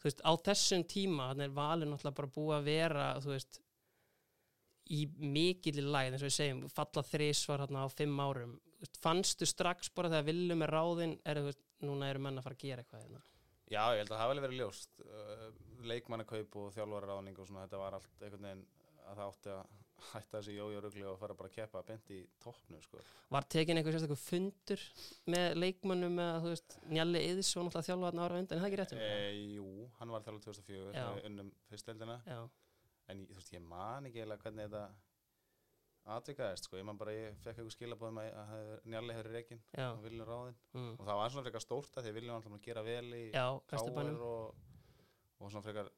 þú 0.00 0.08
veist, 0.08 0.24
á 0.24 0.32
þessum 0.48 0.86
tíma 0.90 1.30
þannig 1.32 1.48
er 1.48 1.58
Valur 1.58 1.90
náttúrulega 1.90 2.18
bara 2.20 2.34
búið 2.38 2.56
að 2.58 2.70
vera 2.70 3.06
þú 3.24 3.32
veist 3.34 3.60
í 4.92 5.04
mikilli 5.16 5.84
læð, 5.84 6.12
eins 6.12 6.22
og 6.22 6.28
við 6.28 6.36
segjum, 6.36 6.64
falla 6.72 7.04
þrisvar 7.08 7.64
hérna 7.64 7.84
á 7.84 7.88
fimm 7.88 8.18
árum, 8.20 8.58
veist, 8.82 8.98
fannstu 9.00 9.48
strax 9.48 9.88
bara 9.96 10.10
þegar 10.12 10.26
viljum 10.28 10.64
er 10.66 10.74
ráðinn 10.76 11.14
er 11.24 11.40
þú 11.40 11.46
veist, 11.48 11.62
núna 11.84 12.10
eru 12.12 12.24
menn 12.24 12.40
að 12.40 12.46
fara 12.48 12.58
að 12.58 12.66
gera 12.66 12.84
eitthvað 12.84 13.06
hérna. 13.06 13.22
Já, 13.72 13.80
ég 13.96 14.02
held 14.02 14.12
að 14.12 14.18
það 14.20 14.34
alveg 14.34 14.44
verið 14.44 14.60
ljóst 14.60 15.00
uh, 15.04 15.46
leikmannakaup 15.88 16.58
og 16.60 16.74
þjálfararáðning 16.76 17.40
og 17.40 17.48
svona, 17.48 17.64
þetta 17.64 17.80
var 17.80 17.96
allt 17.96 18.20
einhvern 18.20 18.46
veginn 18.48 18.66
að 19.04 19.16
það 19.16 19.24
átti 19.30 19.54
að 19.54 19.83
hætta 20.10 20.40
þessi 20.40 20.56
jójórugli 20.56 21.04
og 21.08 21.16
fara 21.20 21.36
bara 21.38 21.50
að 21.50 21.56
keppa 21.58 21.82
beint 21.86 22.10
í 22.12 22.20
toppnu, 22.42 22.80
sko. 22.84 23.00
Var 23.34 23.46
tekin 23.54 23.78
eitthvað 23.78 23.96
sérstaklega 23.96 24.22
fundur 24.24 24.84
með 25.34 25.46
leikmönnum 25.60 26.18
með 26.18 26.30
að 26.32 26.44
þú 26.44 26.52
veist, 26.52 26.76
Njalli 26.90 27.22
Yðs 27.30 27.52
og 27.54 27.66
náttúrulega 27.66 27.88
þjálfa 27.88 28.10
þarna 28.10 28.26
ára 28.26 28.42
undan, 28.42 28.58
er 28.58 28.62
það 28.64 28.68
ekki 28.70 28.80
rétt? 28.82 28.94
E, 28.98 29.54
jú, 29.54 29.70
hann 30.00 30.14
var 30.14 30.26
þjálfur 30.26 30.44
2004 30.50 30.94
Já. 30.98 31.08
unnum 31.30 31.50
fyrsteldina 31.70 32.18
Já, 32.28 32.40
en 33.14 33.24
þú 33.30 33.40
veist, 33.40 33.54
ég 33.54 33.66
man 33.72 34.10
ekki 34.10 34.22
eiginlega 34.22 34.44
hvernig 34.44 34.68
þetta 34.68 34.84
atvikaðist, 36.14 36.68
sko, 36.68 36.76
ég 36.76 36.84
man 36.84 37.00
bara, 37.00 37.14
ég 37.16 37.38
fekk 37.40 37.54
eitthvað 37.62 37.74
skilabóðum 37.78 38.20
að, 38.20 38.34
að 38.42 38.72
Njalli 38.92 39.14
hefur 39.16 39.30
reikin 39.32 39.62
já, 39.72 39.86
og 39.86 40.02
viljum 40.04 40.28
ráðinn 40.28 40.58
mm. 40.76 40.90
og 40.98 41.06
það 41.06 41.20
var 41.20 41.32
svona 41.32 41.44
frekar 41.46 41.64
stórt 41.64 41.96
að 41.96 42.08
því 42.08 42.12
viljum 42.18 42.34
alltaf 42.36 42.56
að 42.58 42.66
gera 42.66 42.82
vel 42.84 43.06
í 43.16 43.22
Vesturbænum. 43.32 44.18
og, 44.20 44.74
og 45.40 45.54
svona 45.54 45.64
frekar 45.64 45.88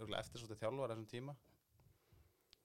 örugglega 0.00 0.24
eftir 0.24 0.42
svolítið 0.42 0.64
þjálfar 0.64 0.94
þessum 0.94 1.06
tíma 1.12 1.36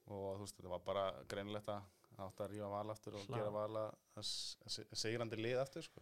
og 0.08 0.38
þú 0.38 0.46
veist, 0.46 0.58
þetta 0.58 0.72
var 0.74 0.84
bara 0.88 1.06
greinilegt 1.28 1.68
að 1.74 1.82
átti 2.18 2.44
að 2.46 2.52
rífa 2.54 2.70
val 2.72 2.90
aftur 2.94 3.16
og 3.20 3.26
Klár. 3.28 3.38
gera 3.42 3.52
val 3.54 3.76
að 3.84 3.90
að 4.18 4.24
s- 4.24 4.58
að 4.66 4.72
se- 4.78 4.88
sigrandi 5.04 5.38
lið 5.38 5.60
aftur, 5.62 5.84
sko. 5.86 6.02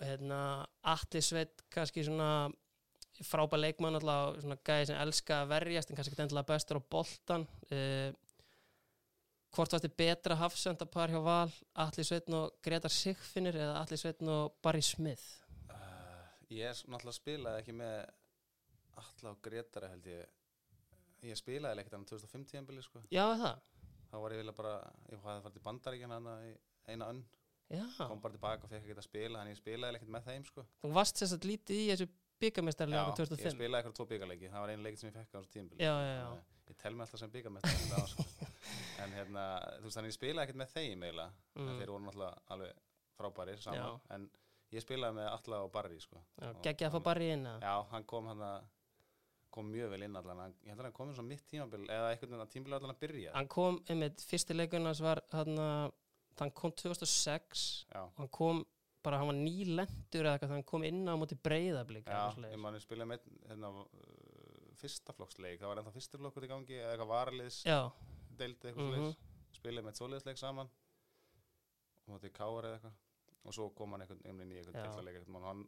Hérna, 0.00 0.66
Atli 0.82 1.20
Sveit, 1.22 1.62
kannski 1.70 2.02
svona 2.04 2.50
frábær 3.22 3.60
leikmann 3.62 3.94
alltaf, 3.94 4.40
svona 4.42 4.56
gæði 4.66 4.86
sem 4.90 4.96
elska 5.00 5.38
að 5.44 5.48
verjast 5.54 5.90
en 5.90 5.96
kannski 5.96 6.12
ekki 6.16 6.24
endilega 6.26 6.50
bestur 6.50 6.80
á 6.80 6.82
boltan. 6.90 7.46
Uh, 7.70 8.10
hvort 9.54 9.70
varstu 9.70 9.88
betra 9.96 10.34
hafsendapar 10.40 11.12
hjá 11.14 11.20
Val, 11.22 11.52
Atli 11.78 12.02
Sveitn 12.04 12.34
og 12.34 12.56
Gretar 12.60 12.90
Sigfinnir 12.90 13.54
eða 13.54 13.76
Atli 13.84 13.96
Sveitn 14.00 14.28
og 14.28 14.56
Barry 14.60 14.82
Smith? 14.82 15.22
Uh, 15.70 16.26
ég 16.50 16.66
er 16.72 16.80
náttúrulega 16.90 17.14
spilaði 17.20 17.62
ekki 17.62 17.76
með 17.78 18.10
alla 18.98 19.30
á 19.30 19.34
Gretara 19.46 19.88
held 19.94 20.10
ég 20.10 20.26
ég 21.30 21.38
spilaði 21.40 21.80
ekkert 21.82 21.96
hann 21.98 22.04
2005 22.08 22.44
tíðanbili 22.50 22.82
sko. 22.82 23.02
Já, 23.10 23.24
það? 23.40 23.60
þá 24.10 24.16
var 24.22 24.30
ég 24.34 24.38
vilja 24.44 24.52
bara, 24.54 24.74
ég 25.10 25.22
hafði 25.24 25.42
farið 25.44 25.54
til 25.56 25.62
bandaríkjan 25.64 26.10
hann 26.14 26.28
eina 26.88 27.08
önn, 27.10 27.24
Já. 27.74 27.84
kom 28.06 28.20
bara 28.20 28.34
tilbaka 28.36 28.64
og 28.64 28.70
fekk 28.70 28.84
ekki 28.84 28.94
að 28.98 29.06
spila, 29.08 29.40
en 29.42 29.48
ég 29.50 29.56
spilaði 29.58 29.96
ekkert 29.98 30.12
með 30.14 30.26
þeim 30.28 30.44
sko. 30.46 30.64
Þú 30.84 30.90
varst 30.94 31.22
að 31.24 31.46
lítið 31.48 31.80
í 31.80 31.86
þessu 31.90 32.08
byggamestarlega 32.44 33.06
ég 33.08 33.16
2005? 33.18 33.54
spilaði 33.56 33.80
eitthvað 33.82 33.96
tvo 33.98 34.06
byggarleiki, 34.12 34.50
það 34.52 34.60
var 34.64 34.70
einu 34.74 34.82
leikið 34.84 34.98
sem 35.00 35.08
ég 35.10 35.16
fekk 35.18 35.34
á 35.34 35.38
þessu 35.40 35.52
tíðanbili 35.54 35.80
Já, 35.80 35.94
já, 36.04 36.14
já. 36.20 36.28
ég 36.68 36.76
tel 36.82 36.94
mig 36.94 37.04
alltaf 37.06 37.20
sem 37.24 37.30
byggarmestar 37.34 38.08
sko. 38.12 38.24
en 39.04 39.12
hérna, 39.18 39.44
þú 39.80 39.88
veist 39.88 39.98
þannig 39.98 40.12
ég 40.12 40.18
spilaði 40.18 40.44
ekkert 40.46 40.60
með 40.62 40.72
þeim 40.76 41.02
eiginlega, 41.08 41.30
Mm. 41.54 41.76
þeir 41.78 41.90
voru 41.94 42.04
náttúrulega 42.04 42.38
alveg 42.50 42.72
frábærir 43.18 43.60
saman, 43.62 43.78
Já. 43.78 44.14
en 44.14 44.30
ég 44.74 44.82
spilaði 44.82 45.14
með 45.20 45.28
alla 45.32 45.60
og 45.64 45.72
barri 45.72 46.00
sko. 46.02 46.18
Já, 46.42 46.48
geggja 46.66 46.88
að 46.88 46.90
fá 46.90 46.98
hann- 46.98 47.04
Barry 47.08 47.28
inn 47.30 47.46
eða? 47.46 47.60
Já, 47.62 47.74
hann 47.92 48.04
kom 48.04 48.26
hann 48.26 48.40
að 48.42 48.64
kom 49.54 49.70
mjög 49.72 49.92
vel 49.94 50.06
inn 50.06 50.18
allan, 50.18 50.54
ég 50.64 50.72
held 50.72 50.80
að 50.82 50.88
hann 50.88 50.96
kom 50.96 51.10
inn 51.10 51.18
svo 51.18 51.24
mitt 51.26 51.44
tímabil 51.50 51.84
eða 51.86 52.12
einhvern 52.12 52.32
veginn 52.32 52.44
að 52.46 52.54
tímabil 52.54 52.76
allan 52.78 52.94
að 52.94 53.02
byrja. 53.04 53.34
Hann 53.36 53.50
kom, 53.54 53.80
einmitt, 53.92 54.24
fyrsti 54.30 54.56
leikunars 54.56 55.02
var 55.04 55.22
hann 55.34 55.58
hann 56.40 56.50
kom 56.58 56.72
2006 56.74 57.66
Já, 57.92 58.00
og 58.02 58.16
hann 58.18 58.32
kom 58.34 58.64
bara, 59.04 59.20
hann 59.20 59.30
var 59.30 59.36
nýlendur 59.38 60.24
eða 60.24 60.32
eitthvað 60.34 60.54
hann 60.56 60.66
kom 60.66 60.86
inn 60.88 61.04
á 61.06 61.14
móti 61.20 61.36
breyðablík 61.38 62.08
já 62.08 62.24
ég 62.50 62.58
man 62.58 62.74
ég 62.74 62.82
spilaði 62.82 63.10
með 63.12 63.28
hérna, 63.50 63.70
uh, 63.84 64.72
fyrsta 64.80 65.14
flokksleik, 65.14 65.60
það 65.60 65.70
var 65.70 65.82
ennþá 65.82 65.94
fyrsti 65.94 66.20
flokkur 66.22 66.48
í 66.48 66.50
gangi 66.50 66.80
eða 66.80 66.96
eitthvað 66.96 67.12
varaliðs, 67.12 67.60
Já, 67.68 67.78
deildi 68.40 68.72
eitthvað 68.72 68.98
mm 68.98 69.14
spilaði 69.64 69.86
með 69.86 69.98
svoleiðsleik 70.00 70.40
saman 70.40 70.70
og 72.04 72.12
móti 72.12 72.30
káar 72.34 72.68
eða 72.68 72.78
eitthvað. 72.78 73.00
Og 73.44 73.54
svo 73.56 73.68
kom 73.76 73.94
hann 73.94 74.04
einhvern 74.04 74.22
veginn 74.24 74.52
í 74.52 74.58
einhvern 74.60 75.64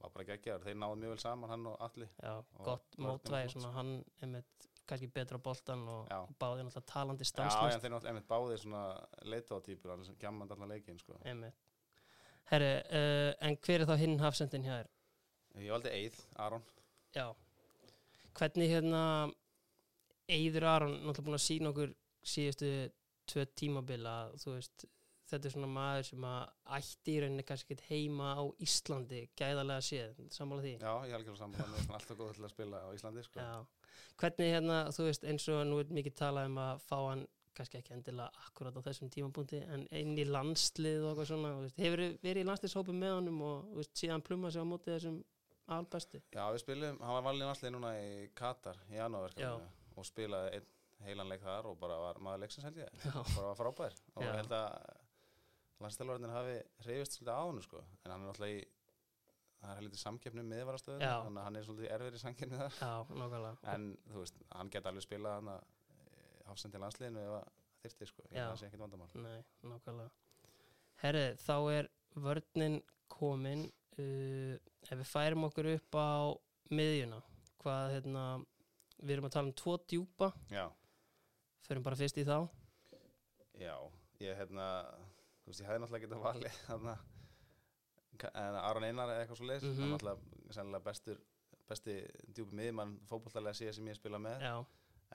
var 0.00 0.10
bara 0.14 0.24
geggjaður, 0.28 0.64
þeir 0.66 0.78
náðu 0.80 0.96
mjög 1.02 1.12
vel 1.14 1.18
saman 1.22 1.50
hann 1.50 1.66
og 1.70 1.76
Alli 1.86 2.08
já, 2.22 2.32
Og 2.36 2.64
gott 2.64 2.96
flott. 2.96 3.30
svona 3.52 3.70
hann, 3.76 3.92
einmitt, 4.22 4.66
kannski 4.86 5.08
betra 5.10 5.38
á 5.38 5.42
boltan 5.42 5.86
og 5.88 6.08
Já. 6.10 6.18
báði 6.40 6.66
náttúrulega 6.66 6.86
talandi 6.92 7.24
Já, 7.24 7.30
stanslust 7.32 7.74
en 7.74 7.80
þeir 7.80 7.94
náttúrulega 7.94 8.12
einmitt 8.12 8.28
báðir 8.28 8.60
svona 8.62 8.82
leitótýpur, 9.24 9.90
hann 9.94 10.04
sem 10.04 10.18
gjammand 10.20 10.52
allan 10.52 10.68
leikin 10.68 10.98
sko. 10.98 11.18
einmitt 11.24 11.54
Herri, 12.46 12.68
uh, 12.94 13.32
en 13.40 13.56
hver 13.56 13.80
er 13.82 13.86
þá 13.88 13.96
hinn 13.98 14.18
hafsendin 14.22 14.62
hjá 14.62 14.76
þér? 14.82 14.90
Ég 15.64 15.72
valdi 15.72 15.88
Eið, 15.90 16.20
Aron 16.36 16.62
Já 17.16 17.32
Hvernig 18.36 18.68
hérna 18.70 19.32
Eyður 20.28 20.64
Aron, 20.68 20.92
náttúrulega 21.06 21.24
búin 21.26 21.38
að 21.38 21.46
sína 21.46 21.70
okkur 21.72 21.94
síðustu 22.26 22.70
tvö 23.26 23.44
tímabila 23.58 24.14
þú 24.38 24.54
veist, 24.58 24.84
þetta 25.30 25.48
er 25.48 25.54
svona 25.54 25.70
maður 25.70 26.08
sem 26.08 26.26
að 26.28 26.42
ætti 26.78 27.14
í 27.14 27.20
rauninni 27.22 27.46
kannski 27.46 27.66
ekkert 27.66 27.86
heima 27.90 28.32
á 28.38 28.42
Íslandi, 28.66 29.22
gæðarlega 29.38 29.86
séð. 29.86 30.20
Sammála 30.34 30.66
því? 30.66 30.74
Já, 30.80 30.92
ég 31.06 31.14
er 31.14 31.18
algjörlega 31.20 31.40
saman, 31.40 31.62
hann 31.62 31.78
er 31.80 31.96
alltaf 31.98 32.20
góð 32.20 32.34
til 32.36 32.46
að 32.46 32.52
spila 32.54 32.82
á 32.86 32.88
Íslandi 32.96 33.24
sko. 33.26 33.46
Já. 33.46 34.02
Hvernig 34.20 34.52
hérna, 34.54 34.82
þú 34.96 35.08
veist, 35.08 35.26
eins 35.28 35.48
og 35.52 35.64
nú 35.68 35.80
er 35.82 35.96
mikið 35.98 36.16
talað 36.20 36.50
um 36.50 36.60
að 36.62 36.84
fá 36.86 36.96
hann 37.00 37.26
kannski 37.56 37.80
ekki 37.80 37.94
endilega 37.96 38.44
akkurat 38.46 38.76
á 38.76 38.84
þessum 38.84 39.10
tímapunkti 39.12 39.62
en 39.72 39.86
inn 39.96 40.12
í 40.20 40.26
landslið 40.28 41.04
og 41.04 41.12
eitthvað 41.12 41.30
svona 41.30 41.52
veist, 41.62 41.80
hefur 41.80 42.02
verið 42.24 42.42
í 42.42 42.46
landsliðshópum 42.50 43.00
með 43.00 43.14
honum 43.16 43.42
og 43.46 43.70
veist, 43.78 43.94
síðan 43.96 44.24
pluma 44.26 44.50
sig 44.52 44.60
á 44.60 44.66
móti 44.68 44.92
þessum 44.92 45.22
albestu? 45.72 46.20
Já, 46.36 46.44
við 46.52 46.62
spilum, 46.62 47.00
hann 47.00 47.16
var 47.16 47.26
valin 47.26 47.48
allir 47.48 47.72
núna 47.74 47.94
í 47.96 48.10
Katar 48.36 48.80
í 48.92 48.98
janúarverkefninu 48.98 49.96
og 49.96 50.08
spilaði 50.08 50.58
einn 50.58 50.68
heilan 51.06 51.32
leik 51.32 51.42
þar 51.44 51.70
og 51.70 51.80
bara 51.80 51.96
var 52.00 52.20
maður 52.24 52.44
leiksins 52.44 52.68
held 52.68 52.78
ég, 52.80 52.92
bara 53.08 53.50
var 53.50 53.58
frábær. 53.58 53.96
Og 54.16 54.28
held 54.36 54.54
að 54.56 54.76
landstælvarinn 55.84 56.32
hafi 56.32 56.56
hreyfist 56.86 57.16
svolítið 57.18 57.36
á 57.36 57.42
hann 57.44 57.62
sko, 57.64 57.82
en 58.04 58.10
hann 58.12 58.22
er 58.24 58.30
náttúrulega 58.30 58.60
í 58.60 58.64
það 59.56 59.70
er 59.72 59.80
heldur 59.80 60.00
samkeppni 60.00 60.42
um 60.44 60.50
miðvarastöðun 60.52 61.04
Já. 61.04 61.14
þannig 61.24 61.40
að 61.40 61.46
hann 61.48 61.56
er 61.60 61.66
svolítið 61.66 61.92
erfir 61.96 62.16
í 62.16 62.22
samkeppni 62.22 62.60
þar 62.60 62.76
Já, 62.80 62.92
en 63.74 63.86
þú 64.12 64.22
veist, 64.22 64.40
hann 64.56 64.72
geti 64.72 64.90
alveg 64.90 65.06
spilað 65.06 65.38
hann 65.40 65.52
að 65.54 65.64
hafsend 66.46 66.76
til 66.76 66.82
landsliðinu 66.84 67.24
ef 67.24 67.36
að 67.40 67.48
þyrfti 67.82 68.08
sko, 68.10 68.26
að 68.30 68.36
það 68.40 68.58
sé 68.60 68.68
ekkert 68.68 68.84
vandamál 68.84 69.08
Nei, 69.24 69.40
nákvæmlega. 69.66 70.10
Herri, 71.02 71.24
þá 71.42 71.56
er 71.76 71.88
vörnin 72.16 72.78
komin. 73.12 73.66
Uh, 73.96 74.56
ef 74.84 74.92
við 75.00 75.08
færum 75.08 75.46
okkur 75.48 75.70
upp 75.72 75.96
á 75.96 76.36
miðjuna, 76.68 77.20
hvað, 77.62 77.94
hérna, 77.94 78.24
við 79.00 79.14
erum 79.14 79.28
að 79.28 79.34
tala 79.36 79.48
um 79.48 79.56
tvo 79.56 79.76
djúpa, 79.88 80.28
Já, 80.52 80.66
förum 81.64 81.84
bara 81.86 81.96
fyrst 81.96 82.20
í 82.20 82.24
þá. 82.28 82.44
já, 83.56 83.72
ég 84.20 84.36
hérna 84.36 84.66
þú 85.46 85.52
veist, 85.52 85.60
ég 85.62 85.68
hefði 85.70 85.80
náttúrulega 85.84 86.06
getað 86.08 86.24
valið 86.26 86.58
hann 86.66 86.90
að 88.32 88.58
Aron 88.64 88.84
Einar 88.88 89.10
eða 89.12 89.22
eitthvað 89.24 89.38
svo 89.40 89.46
leis, 89.50 89.62
Mhm. 89.62 89.76
hann 89.76 89.92
er 89.92 89.96
náttúrulega 89.96 90.54
sennilega 90.56 90.84
bestur 90.90 91.18
besti 91.68 91.94
djúpi 92.34 92.54
miðjumann 92.54 92.96
fótbollalega 93.10 93.54
síðan 93.58 93.74
sem 93.74 93.86
ég 93.90 93.96
spila 93.98 94.18
með 94.22 94.40
Já, 94.40 94.64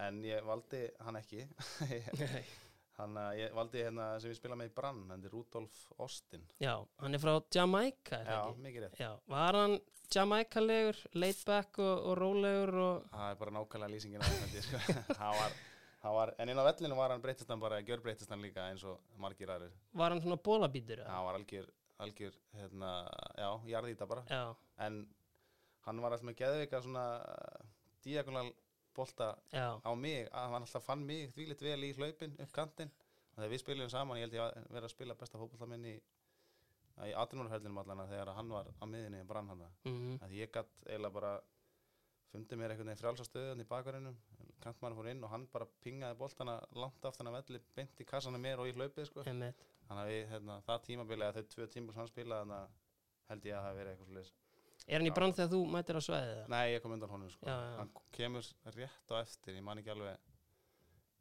en 0.07 0.21
ég 0.23 0.43
valdi 0.43 0.81
hann 0.99 1.15
ekki 1.15 1.45
hann 2.99 3.15
að 3.17 3.37
ég 3.39 3.53
valdi 3.55 3.79
hérna 3.85 4.19
sem 4.21 4.31
ég 4.33 4.35
spila 4.37 4.55
með 4.59 4.69
í 4.69 4.73
Brann 4.75 5.05
hann 5.09 5.23
er 5.23 5.31
Rudolf 5.31 5.85
Austin 5.97 6.43
já, 6.61 6.75
hann 6.99 7.15
er 7.15 7.19
frá 7.23 7.33
Jamaica, 7.55 8.19
er 8.19 8.25
já, 8.27 8.41
ekki? 8.49 8.61
mikið 8.67 8.85
rétt 8.85 8.99
Já, 8.99 9.11
var 9.31 9.53
hann 9.61 9.79
Jamaica-legur, 10.11 10.97
laid 11.15 11.39
back 11.47 11.79
og, 11.79 12.05
og 12.11 12.17
rólegur 12.19 12.73
og, 12.83 13.05
það 13.13 13.29
er 13.31 13.35
bara 13.39 13.51
nákvæmlega 13.55 13.93
lýsingin 13.95 14.21
á 14.21 14.27
hann 14.27 14.61
sko. 14.67 14.77
hann 15.21 15.37
var, 15.39 15.51
var, 16.01 16.33
en 16.41 16.49
inn 16.49 16.57
á 16.57 16.65
vellinu 16.65 16.95
var 16.97 17.13
hann 17.13 17.21
breytist 17.21 17.49
hann 17.49 17.61
bara, 17.61 17.81
gjör 17.85 18.01
breytist 18.01 18.29
hann 18.33 18.41
líka 18.41 18.65
eins 18.69 18.83
og 18.83 18.99
margir 19.21 19.51
aðrir. 19.53 19.73
Var 19.93 20.15
hann 20.15 20.21
svona 20.23 20.39
bólabítur? 20.41 21.03
eða? 21.03 21.11
hann 21.13 21.25
var 21.27 21.37
algjör, 21.39 21.67
algjör 22.01 22.37
hérna, 22.57 22.91
já, 23.37 23.49
jarðýta 23.75 24.07
bara. 24.09 24.23
Já, 24.29 24.55
en 24.87 25.03
hann 25.85 26.01
var 26.01 26.15
alltaf 26.15 26.25
með 26.29 26.39
geðvika 26.41 26.81
svona 26.81 27.05
diagonal 28.03 28.49
bolta 28.95 29.35
já, 29.53 29.67
á 29.77 29.91
mig, 29.95 30.25
hann 30.33 30.57
alltaf 30.63 30.83
fann 30.83 31.05
mig 31.05 31.29
þvílitt 31.35 31.61
vel 31.61 31.83
í 31.85 31.93
hlaupin 31.93 32.33
upp 32.41 32.51
kantinn. 32.55 32.91
Þegar 33.35 33.53
við 33.53 33.61
spilum 33.61 33.89
saman, 33.89 34.17
ég 34.19 34.27
held 34.27 34.33
ég 34.35 34.43
að 34.43 34.73
vera 34.73 34.89
að 34.89 34.95
spila 34.95 35.15
besta 35.15 35.39
fótbollaminn 35.39 35.85
í 35.93 35.99
í 37.07 37.13
atvinnumferðinum 37.17 37.79
allan 37.81 38.03
að 38.03 38.11
þegar 38.13 38.33
hann 38.35 38.51
var 38.53 38.67
á 38.77 38.85
miðinni 38.85 39.23
brann 39.25 39.47
hann 39.49 39.63
það, 39.63 39.77
mm 39.89 40.17
að 40.25 40.33
ég 40.37 40.51
gatt 40.53 40.73
eiginlega 40.85 41.15
bara 41.15 41.31
fundið 42.31 42.59
mér 42.59 42.73
einhvern 42.73 42.91
veginn 42.91 43.01
frjálsa 43.01 43.25
stöðun 43.27 43.63
í 43.63 43.67
bakarinnum, 43.69 44.17
kantmann 44.63 44.95
fór 44.97 45.09
inn 45.11 45.23
og 45.23 45.29
hann 45.33 45.47
bara 45.53 45.67
pingaði 45.83 46.17
boltana 46.21 46.55
langt 46.75 47.05
aftan 47.09 47.27
að 47.31 47.37
velli 47.39 47.61
beint 47.75 48.01
í 48.01 48.07
kassana 48.07 48.37
mér 48.41 48.59
og 48.63 48.69
í 48.69 48.75
hlaupið 48.77 49.05
sko. 49.09 49.23
einmitt. 49.25 49.65
þannig 49.87 50.03
að 50.05 50.11
við, 50.13 50.23
hérna, 50.31 50.59
það 50.67 50.83
tímabili 50.87 51.27
að 51.27 51.39
þau 51.39 51.47
tvö 51.55 51.67
hann 51.99 52.07
spilaði 52.07 52.41
þannig 52.45 52.57
að 52.61 52.69
held 53.31 53.45
ég 53.45 53.55
að 53.55 53.61
það 53.61 53.67
hafi 53.69 53.79
verið 53.81 53.91
eitthvað 53.93 54.11
svolítið 54.11 54.37
Er 54.89 54.97
hann 54.97 55.05
í 55.05 55.11
Já. 55.11 55.13
brann 55.13 55.33
þegar 55.37 55.51
þú 55.51 55.59
mætir 55.71 55.97
á 55.97 56.01
eða? 56.33 56.45
Nei, 56.49 56.71
ég 56.73 56.81
kom 56.81 56.91
undan 56.95 57.09
honum 57.13 57.29
sko. 57.29 57.45
Já, 57.45 57.53
já. 57.53 57.75
Hann 57.77 57.89
kemur 58.17 58.47
rétt 58.75 59.11
á 59.13 59.15
eftir, 59.21 59.53
ég 59.59 59.63
man 59.63 59.77
ekki 59.77 59.91
alveg 59.93 60.17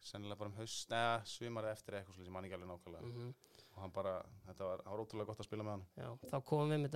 sennilega 0.00 0.38
bara 0.40 0.48
um 0.50 0.56
haust, 0.56 0.88
neða 0.88 1.18
svimarið 1.28 1.74
eftir 1.74 1.96
eitthvað 1.98 2.14
svolítið, 2.16 2.30
ég 2.30 2.32
man 2.32 2.44
ekki 2.48 2.56
alveg 2.56 2.70
nákvæmlega 2.70 3.10
Mhm. 3.10 3.34
og 3.74 3.82
hann 3.82 3.90
bara, 3.92 4.14
þetta 4.46 4.64
var, 4.70 4.82
var 4.86 4.98
ótrúlega 5.04 5.26
gott 5.26 5.40
að 5.40 5.44
spila 5.44 5.62
með 5.62 5.74
hann 5.76 5.84
Já, 5.96 6.08
þá 6.30 6.38
komum 6.44 6.70
við 6.72 6.80
með 6.80 6.90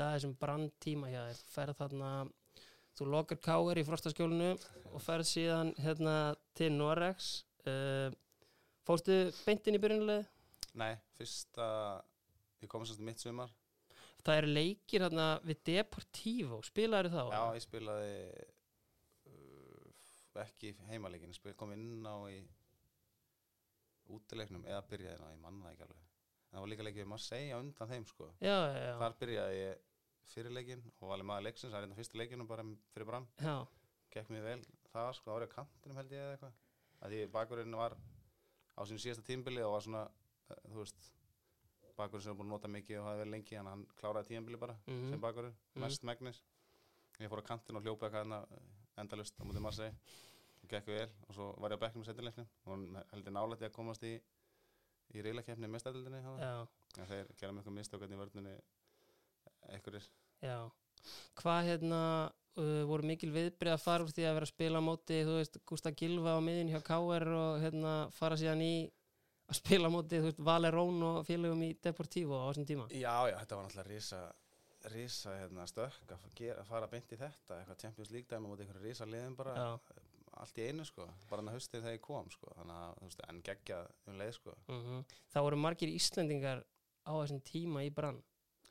Þú 2.95 3.09
lokar 3.11 3.41
káir 3.43 3.81
í 3.81 3.87
frostaskjólinu 3.87 4.53
og 4.93 5.03
ferð 5.03 5.27
síðan 5.27 5.73
hérna 5.83 6.17
til 6.55 6.71
Norex. 6.77 7.33
Uh, 7.67 8.13
fórstu 8.87 9.19
beintin 9.43 9.79
í 9.79 9.83
byrjunlega? 9.83 10.29
Nei, 10.79 10.93
fyrsta, 11.17 11.67
ég 12.63 12.71
kom 12.71 12.85
semst 12.87 13.03
mitt 13.05 13.23
sumar 13.23 13.53
Það 14.25 14.39
eru 14.41 14.51
leikir 14.57 15.05
hérna 15.05 15.27
við 15.45 15.61
Deportivo, 15.69 16.59
spilaður 16.65 17.11
þá? 17.13 17.23
Já, 17.29 17.43
ég 17.55 17.65
spilaði 17.65 18.15
uh, 19.29 19.89
ekki 20.45 20.73
heimaleikin, 20.89 21.33
ég 21.35 21.39
spil, 21.39 21.53
kom 21.61 21.75
inn 21.77 22.07
á 22.09 22.17
í 22.33 22.39
útileiknum 24.15 24.65
eða 24.69 24.81
byrjaði 24.89 25.21
ná, 25.21 25.29
ég 25.33 25.43
manna 25.43 25.67
það 25.67 25.75
ekki 25.75 25.87
alveg 25.89 26.01
en 26.01 26.57
það 26.57 26.65
var 26.65 26.71
líka 26.71 26.87
leikið 26.87 27.03
við 27.03 27.11
Marseille 27.11 27.59
undan 27.59 27.91
þeim 27.91 28.05
sko. 28.07 28.31
já, 28.39 28.55
já, 28.55 28.81
já. 28.85 28.95
þar 29.01 29.15
byrjaði 29.21 29.61
ég 29.61 29.85
fyrir 30.33 30.53
leikin 30.55 30.83
og 31.01 31.09
var 31.09 31.17
alveg 31.19 31.27
maður 31.29 31.47
leiksins, 31.49 31.73
það 31.73 31.79
er 31.83 31.87
þetta 31.89 31.99
fyrsta 32.01 32.19
leikinu 32.21 32.47
bara 32.49 32.65
fyrir 32.95 33.07
brann, 33.09 33.27
gekk 34.15 34.31
mér 34.31 34.43
vel 34.47 34.61
það 34.93 35.11
sko, 35.19 35.35
árið 35.35 35.51
á 35.51 35.55
kantinum 35.57 35.97
held 36.01 36.13
ég 36.15 36.23
eða 36.25 36.35
eitthvað 36.37 36.55
að 37.05 37.11
því 37.15 37.21
bakurinn 37.35 37.77
var 37.77 37.97
á 38.79 38.81
sín 38.89 38.99
síðasta 39.03 39.27
tímbili 39.27 39.63
og 39.63 39.73
var 39.77 39.85
svona 39.85 40.05
uh, 40.09 40.57
þú 40.71 40.79
veist, 40.81 41.09
bakurinn 41.99 42.25
sem 42.25 42.33
var 42.33 42.39
búin 42.41 42.49
að 42.51 42.55
nota 42.57 42.69
mikið 42.75 42.99
og 43.01 43.07
hafi 43.09 43.21
verið 43.23 43.33
lengi, 43.37 43.57
en 43.61 43.67
hann 43.71 43.87
kláraði 44.01 44.29
tímbili 44.33 44.59
bara 44.59 44.77
Mhm. 44.87 45.11
sem 45.11 45.21
bakurinn, 45.21 45.55
Mhm. 45.75 45.81
mest 45.85 46.03
megnis 46.05 46.43
ég 47.21 47.29
fór 47.31 47.43
á 47.43 47.47
kantin 47.47 47.77
og 47.77 47.83
hljópa 47.83 48.07
eitthvað 48.09 48.25
hérna 48.25 48.47
endalust 48.99 49.35
á 49.39 49.43
mútið 49.45 49.61
Marseille 49.61 49.95
og 50.63 50.69
gekk 50.71 50.87
vel 50.87 51.11
og 51.29 51.35
svo 51.35 51.53
var 51.61 51.71
ég 51.71 51.79
á 51.79 51.85
bekknum 51.85 52.05
setjuleiknum 52.05 52.47
og 52.67 52.73
hann 52.73 53.05
heldur 53.13 53.33
nálætti 53.33 53.65
að 53.69 53.73
komast 53.73 54.03
í 54.03 54.21
í 55.15 55.23
reylakefni 55.23 55.69
með 55.69 55.81
stældinni 55.85 56.23
já. 56.23 56.67
en 56.99 57.07
þeir 57.07 57.27
gera 57.39 57.53
mjög 57.53 57.65
í 58.15 58.19
vörnunni 58.19 58.55
einhverjir. 59.73 60.09
Já, 60.45 60.59
hvað 61.41 61.71
hérna 61.71 62.01
uh, 62.59 62.83
voru 62.91 63.09
mikil 63.09 63.31
viðbrið 63.35 63.75
að 63.75 63.85
fara 63.85 64.05
úr 64.05 64.13
því 64.13 64.29
að 64.29 64.37
vera 64.39 64.49
að 64.49 64.53
spila 64.53 64.83
á 64.83 64.89
móti, 64.89 65.23
þú 65.27 65.39
veist, 65.39 65.59
Gústa 65.69 65.95
Gilva 65.97 66.37
á 66.37 66.41
miðin 66.45 66.73
hjá 66.73 66.81
KR 66.85 67.29
og 67.39 67.59
hérna 67.65 67.97
fara 68.15 68.39
síðan 68.41 68.65
í 68.65 68.75
að 69.51 69.61
spila 69.61 69.91
á 69.91 69.95
móti, 69.95 70.21
þú 70.21 70.31
veist, 70.31 70.47
Valerón 70.47 71.05
og 71.11 71.21
félögum 71.29 71.67
í 71.67 71.75
Deportivo 71.85 72.41
á 72.41 72.49
þessum 72.49 72.69
tíma? 72.69 72.89
Já, 72.93 73.15
já, 73.31 73.37
þetta 73.43 73.61
var 73.61 73.69
náttúrulega 73.69 73.93
risa 73.93 74.25
risa 74.93 75.33
hérna, 75.39 75.65
stökk 75.69 76.11
að, 76.13 76.25
gera, 76.37 76.65
fara 76.69 76.89
beint 76.93 77.13
í 77.15 77.17
þetta 77.17 77.57
eitthvað 77.57 77.79
Champions 77.81 78.11
League 78.13 78.29
dæma 78.29 78.51
mútið 78.51 78.67
einhverju 78.67 78.91
risa 78.91 79.07
liðum 79.09 79.37
bara 79.39 79.55
Já, 79.57 79.69
allt 80.43 80.61
í 80.61 80.67
einu 80.69 80.85
sko, 80.85 81.07
bara 81.31 81.41
hann 81.43 81.51
að 81.51 81.59
haustið 81.59 81.85
þegar 81.85 81.97
ég 81.97 82.05
kom 82.05 82.31
sko, 82.33 82.53
þannig 82.59 82.77
að, 82.83 82.95
þú 82.99 83.09
veist, 83.09 83.25
en 83.29 83.41
geggjað 83.49 83.91
um 84.11 84.21
leið 84.21 84.33
sko. 84.39 84.57
Mm 84.69 85.03
Það 85.35 85.47
voru 85.47 85.61
margir 85.65 85.93
Íslendingar 85.95 86.65
á 87.05 87.13
þessum 87.15 87.41
tíma 87.47 87.85
í 87.85 87.91
brann, 87.95 88.21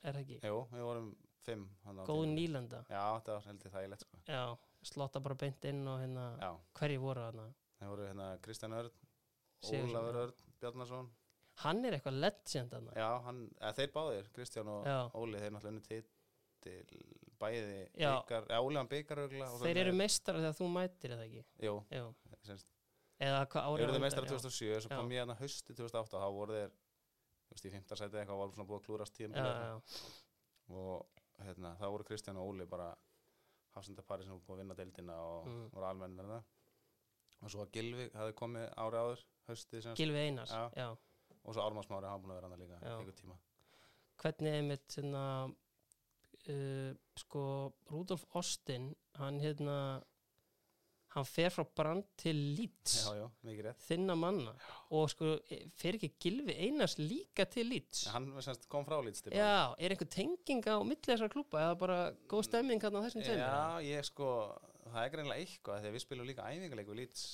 er 0.03 0.13
það 0.17 0.21
ekki? 0.23 0.37
Jú, 0.47 0.59
við 0.73 0.85
vorum 0.87 1.09
fimm 1.43 1.65
Góð 2.07 2.21
nýlenda, 2.33 2.83
Já, 2.89 3.01
þetta 3.17 3.33
var 3.37 3.47
heldur 3.49 3.73
þægilegt 3.73 4.05
sko 4.05 4.19
já, 4.27 4.43
slotta 4.93 5.19
bara 5.23 5.35
beint 5.35 5.65
inn 5.71 5.81
og 5.87 5.99
hérna, 6.03 6.27
Já, 6.39 6.51
hverju 6.79 7.01
voru 7.03 7.25
þarna? 7.27 7.47
það 7.81 7.91
voru 7.93 8.07
hérna 8.07 8.29
Kristján 8.45 8.77
Örn 8.79 8.93
Sigurðsson, 9.63 9.91
Ólafur 9.97 10.15
já. 10.15 10.23
Örn 10.23 10.55
Bjarnason 10.63 11.11
Hann 11.63 11.85
er 11.85 11.93
eitthvað 11.93 12.15
legend 12.17 12.71
þarna. 12.73 12.93
Já, 12.97 13.09
hann, 13.27 13.41
eða, 13.59 13.73
þeir 13.77 13.91
báðir, 13.93 14.29
Kristján 14.33 14.69
og 14.73 14.87
Já. 14.89 14.95
Óli 15.19 15.41
þeir 15.43 15.51
náttúrulega 15.53 15.73
unni 15.75 15.83
titil 16.63 17.03
bæði 17.43 17.81
byggar, 17.93 18.47
eða 18.47 18.61
Óli 18.63 18.79
hann 18.79 18.89
byggar 18.89 19.21
Þeir 19.61 19.79
eru 19.83 19.93
meistarar 19.99 20.41
þegar 20.41 20.57
þú 20.57 20.69
mætir, 20.73 21.13
það 21.13 21.25
ekki? 21.27 21.43
Jú, 21.67 21.75
Já, 21.93 22.05
semst, 22.47 22.67
eða 23.21 23.43
hvað 23.51 23.67
árið 23.69 23.83
eru 23.85 23.95
þeir 23.97 24.03
meistara 24.07 24.25
já. 24.25 24.33
2007 24.33 24.81
svo 24.85 24.89
Já. 24.89 24.97
kom 24.97 25.11
ég 25.13 25.21
hérna 25.21 25.35
hausti 25.39 25.75
2008 25.77 26.23
þá 26.23 26.27
voru 26.39 26.57
þeir 26.57 26.73
veist, 27.53 27.65
í 27.69 27.71
5. 27.73 27.95
sæti 27.99 28.19
eitthvað 28.21 28.39
var 28.41 28.51
svona 28.55 28.67
búið 28.69 28.79
að 28.81 28.85
klúrast 28.87 29.19
já, 29.23 29.81
og 30.73 31.21
hérna, 31.43 31.73
þá 31.79 31.85
voru 31.93 32.03
Kristján 32.07 32.37
og 32.41 32.49
Óli 32.53 32.65
bara 32.69 32.91
hafsendapari 33.75 34.23
sem 34.25 34.33
voru 34.35 34.45
búið 34.47 34.55
að 34.57 34.61
vinna 34.63 34.77
deildina 34.79 35.15
og 35.21 35.47
Mm. 35.47 35.69
voru 35.73 35.85
almennir 35.89 36.25
þarna 36.27 36.43
og 37.43 37.49
svo 37.51 37.65
að 37.65 37.71
Gilvi 37.75 38.09
hafði 38.13 38.33
komið 38.39 38.69
ári 38.77 38.99
áður 39.01 39.23
haustið 39.49 39.81
semst 39.83 39.97
Gilvi 39.99 40.17
Einars, 40.27 40.51
Já. 40.51 40.69
já. 40.75 40.89
og 41.43 41.53
svo 41.53 41.61
Ármannsmári 41.65 42.07
hafa 42.07 42.21
búin 42.23 42.31
að 42.31 42.39
vera 42.41 42.49
hann 42.49 42.59
líka 42.59 42.79
einhver 42.81 43.17
tíma 43.17 43.37
Hvernig 44.23 44.53
einmitt, 44.53 44.87
hérna, 44.95 45.53
uh, 46.47 46.93
sko, 47.17 47.73
Rudolf 47.91 48.23
Austin, 48.35 48.95
hann, 49.17 49.39
hérna, 49.41 50.03
hann 51.13 51.27
fer 51.29 51.51
frá 51.53 51.63
brand 51.77 52.05
til 52.17 52.39
já, 52.57 53.13
já, 53.17 53.25
rétt 53.67 53.85
þinna 53.85 54.15
manna, 54.17 54.53
og 54.93 55.09
sko, 55.13 55.35
e- 55.53 55.67
fer 55.77 55.97
ekki 55.97 56.11
Gilvi 56.25 56.55
Einars 56.65 56.97
líka 56.97 57.45
til 57.49 57.69
Leeds? 57.69 58.07
hann 58.13 58.29
semst, 58.41 58.67
kom 58.71 58.85
frá 58.87 58.97
lítst 59.05 59.29
Já, 59.33 59.73
er 59.77 59.93
einhver 59.93 60.09
tenging 60.09 60.65
á 60.65 60.81
milli 60.81 61.05
þessar 61.05 61.31
klúpa 61.33 61.61
eða 61.61 61.77
bara 61.79 61.99
góð 62.29 62.47
stemming 62.49 62.81
hann 62.81 62.97
á 62.97 63.05
þessum 63.05 63.25
tveimur? 63.25 63.45
Já, 63.45 63.93
ég 63.93 64.09
sko, 64.09 64.29
það 64.89 65.01
er 65.05 65.13
greinlega 65.15 65.45
eitthvað 65.45 65.81
þegar 65.83 65.97
við 65.97 66.05
spilum 66.07 66.29
líka 66.29 66.49
æfingarleik 66.49 66.91
við 66.91 67.01
Leeds 67.03 67.27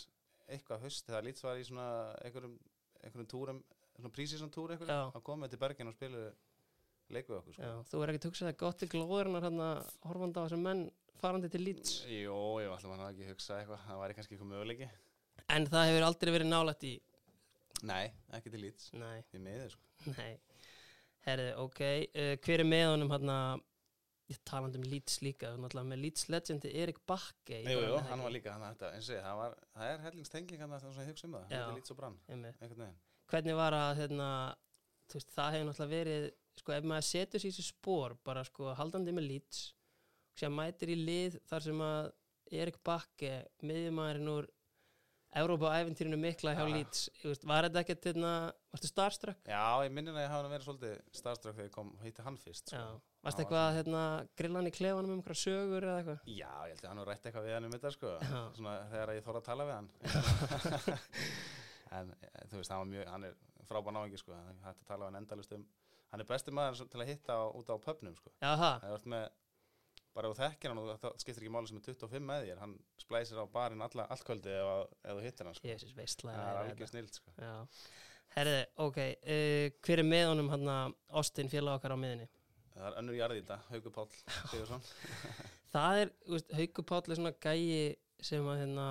eitthvað 0.50 0.86
höst, 0.86 1.08
þegar 1.08 1.28
Leeds 1.28 1.46
var 1.46 1.60
í 1.60 1.66
svona 1.68 1.88
einhverjum, 2.26 2.60
einhverjum 3.04 3.32
túrum 3.32 3.64
svona 4.00 4.14
prísísson 4.16 4.52
túr 4.54 4.72
Já. 4.72 4.78
einhverjum, 4.78 5.12
þá 5.16 5.24
komum 5.24 5.46
við 5.46 5.56
til 5.56 5.62
Bergin 5.64 5.92
og 5.92 5.98
spilum 5.98 6.32
leik 7.10 7.30
við 7.30 7.40
okkur 7.40 7.56
sko. 7.56 7.66
Já, 7.66 7.76
þú 7.90 8.02
er 8.04 8.12
ekki 8.14 8.24
tugsað 8.28 8.52
að 8.52 8.58
gott 8.62 8.84
í 8.86 8.90
glóðurinnar 8.92 9.46
hann 9.48 9.62
að 9.66 9.80
horfanda 10.06 10.42
á 10.42 10.46
þessum 10.46 10.66
menn 10.68 10.84
farandi 11.22 11.50
til 11.54 11.64
Leeds. 11.66 11.94
Jó, 12.10 12.38
ég 12.64 12.74
ætlum 12.74 12.96
að 12.98 13.06
ekki 13.12 13.30
hugsa 13.30 13.60
eitthvað. 13.62 13.86
Það 13.88 14.02
væri 14.04 14.18
kannski 14.18 14.36
eitthvað 14.36 14.52
möguleiki. 14.54 14.90
En 15.56 15.66
það 15.72 15.88
hefur 15.90 16.06
aldrei 16.10 16.34
verið 16.36 16.52
nálægt 16.52 16.86
í 16.90 16.94
Nei, 17.88 18.10
ekki 18.36 18.52
til 18.52 18.60
Leeds, 18.66 18.90
Nei, 19.00 19.22
því 19.32 19.40
miður 19.46 19.70
sko. 19.72 20.14
nei. 20.18 20.34
Herði, 21.24 21.50
ok, 21.62 21.80
uh, 22.12 22.34
hver 22.44 22.64
er 22.64 22.68
með 22.68 22.86
honum 22.90 23.12
hann 23.14 23.32
að 23.32 23.62
ég 24.34 24.40
talandi 24.46 24.78
um 24.82 24.84
Leeds 24.92 25.20
líka, 25.24 25.54
þú 25.54 25.62
náttúrulega 25.64 25.90
með 25.94 26.02
Leeds 26.04 26.26
legendi 26.30 26.72
Erik 26.84 27.00
Bakke 27.10 27.62
Jú, 27.64 27.78
jú, 27.82 27.96
hann 28.10 28.22
var 28.26 28.34
líka, 28.36 28.52
hann 28.54 28.66
þetta, 28.68 28.92
eins 28.98 29.08
og 29.10 29.16
ég, 29.16 29.24
það 29.26 29.40
var 29.40 29.56
það 29.78 29.94
er 29.94 30.04
hellingstenging 30.06 30.62
hann 30.66 30.76
að 30.76 30.84
það 30.86 31.00
ég 31.02 31.10
hugsa 31.14 31.28
um 31.30 31.38
það, 31.38 31.46
Já. 31.50 31.56
hann 31.64 31.72
er 31.72 31.80
Leeds 31.80 31.94
og 31.96 32.00
brann, 32.02 32.20
Einmitt. 32.30 32.60
einhvern 32.62 32.84
veginn. 32.84 33.00
Hvernig 33.32 33.58
var 33.62 33.78
að 33.80 33.92
hérna, 34.04 34.30
þú 35.10 35.20
veist, 35.20 35.34
það 35.38 35.52
hefur 35.56 35.68
náttúrulega 35.72 35.96
verið 35.96 36.30
sko, 36.60 36.76
ef 36.76 36.90
maður 36.92 37.08
setur 37.10 37.40
sér 37.44 37.50
í 37.50 37.56
þessi 37.56 37.68
spór 37.72 38.18
bara 38.28 38.44
sko, 38.48 38.74
haldandi 38.78 39.16
með 39.16 39.28
Leeds 39.32 39.64
sér 40.38 40.52
mætir 40.54 40.92
í 40.94 40.98
lið 41.00 41.40
þar 41.50 41.62
sem 41.70 41.80
að 41.86 42.12
Erik 42.60 42.78
Bakke, 42.86 43.34
miðjumæðurinn 43.62 44.32
úr 44.34 44.46
Európa-æventýrinu 45.40 46.18
mikla 46.18 46.56
hjá 46.58 46.64
Ja. 46.64 46.70
Leeds, 46.74 47.02
var 47.46 47.68
þetta 47.68 47.84
ekkert 47.84 48.06
hérna, 48.10 48.32
varstu 48.74 48.90
starstruck? 48.90 49.38
Já, 49.46 49.62
ég 49.86 49.92
minnir 49.94 50.16
að 50.18 50.24
ég 50.26 50.32
hafa 50.34 50.50
verið 50.50 50.66
svolítið 50.66 50.96
starfströkk 51.20 51.56
þegar 51.60 51.68
ég 51.68 51.76
kom, 51.76 51.92
hitti 52.02 52.26
hann 52.26 52.40
fyrst 52.42 52.72
sko. 52.74 52.80
varstu 53.22 53.22
var 53.22 53.46
eitthvað 53.46 53.62
að 53.68 53.76
hérna, 53.78 54.02
grilla 54.42 54.58
hann 54.58 54.72
í 54.72 54.74
klefanum 54.74 55.12
um 55.14 55.20
einhverja 55.20 55.44
sögur 55.44 55.86
eða 55.86 56.00
eitthvað? 56.00 56.24
Já, 56.34 56.50
ég 56.66 56.74
held 56.74 56.82
að 56.82 56.90
hann 56.90 57.02
var 57.04 57.12
rætt 57.12 57.30
eitthvað 57.30 57.46
við 57.46 57.54
hann 57.60 57.68
um 57.70 57.76
þetta 57.78 57.92
sko. 57.94 58.10
Svona 58.58 58.74
þegar 58.90 59.14
ég 59.20 59.28
þóra 59.28 59.44
að 59.44 59.48
tala 59.52 59.70
við 59.70 59.78
hann 59.78 59.90
En 62.00 62.12
eh, 62.22 62.44
þú 62.50 62.60
veist, 62.62 62.72
hann 62.74 62.90
mjög, 62.90 63.06
hann 63.10 63.26
er 63.30 63.38
frábær 63.70 63.96
náingi 63.96 64.20
sko 64.22 64.34
Hann 64.34 64.60
hætti 64.66 64.84
að 64.84 64.90
tala 64.92 65.06
við 65.06 65.10
hann 65.10 65.22
endalust 65.24 65.54
um 65.58 65.64
Hann 66.10 66.24
er 66.24 66.28
besti 66.30 66.54
maður 66.54 66.88
til 66.90 67.02
að 67.02 67.10
hitta 67.10 67.36
á, 67.38 67.44
út 67.54 67.70
á 67.70 67.76
pöpnum 67.82 68.16
sko 68.18 68.32
Já, 68.42 68.52
það, 68.58 68.76
Það 68.82 68.88
er 68.90 68.94
verið 68.96 69.12
með, 69.14 69.26
bara 70.16 70.30
ef 70.30 70.36
þú 70.36 70.44
þekkir 70.44 70.72
hann 70.74 70.82
og 70.82 70.90
það 71.04 71.16
skiptir 71.24 71.44
ekki 71.46 71.54
máli 71.54 71.70
sem 71.70 71.80
er 71.80 71.86
25 71.88 72.26
með 72.30 72.48
þér 72.48 72.62
Hann 72.64 72.76
splæsir 73.02 73.42
á 73.42 73.46
barinn 73.54 73.86
alla, 73.86 74.08
allt 74.10 74.26
kvöldi 74.28 74.56
ef 74.56 75.14
þú 75.14 75.24
hittir 75.26 75.50
hann 75.50 75.58
sko. 75.58 75.70
Jésus 75.70 75.96
veistlega 75.98 76.40
Það 76.40 76.60
er 76.64 76.72
algjör 76.74 76.92
snild 76.92 77.20
sko. 77.20 77.36
Já, 77.38 77.54
herriði, 78.36 78.66
ok, 78.88 79.00
uh, 79.06 79.78
hver 79.86 80.04
er 80.04 80.10
með 80.10 80.26
honum 80.32 80.52
hann 80.54 80.74
að 80.76 80.98
Austin 81.22 81.52
félag 81.52 81.80
okkar 81.80 81.96
á 81.96 81.98
miðinni? 82.02 82.30
Það 82.74 82.90
er 82.90 83.00
önnur 83.02 83.20
jarði 83.20 83.40
í 83.40 83.46
þetta, 83.46 83.60
Haukur 83.74 83.96
Páll 83.98 84.84
Það 85.74 86.04
er, 86.04 86.14
Hauku 86.58 86.86
Páll 86.90 87.06
er 87.10 87.20
svona 87.20 87.36
gæi 87.38 87.96
sem 88.26 88.48
að 88.52 88.62
hérna 88.64 88.86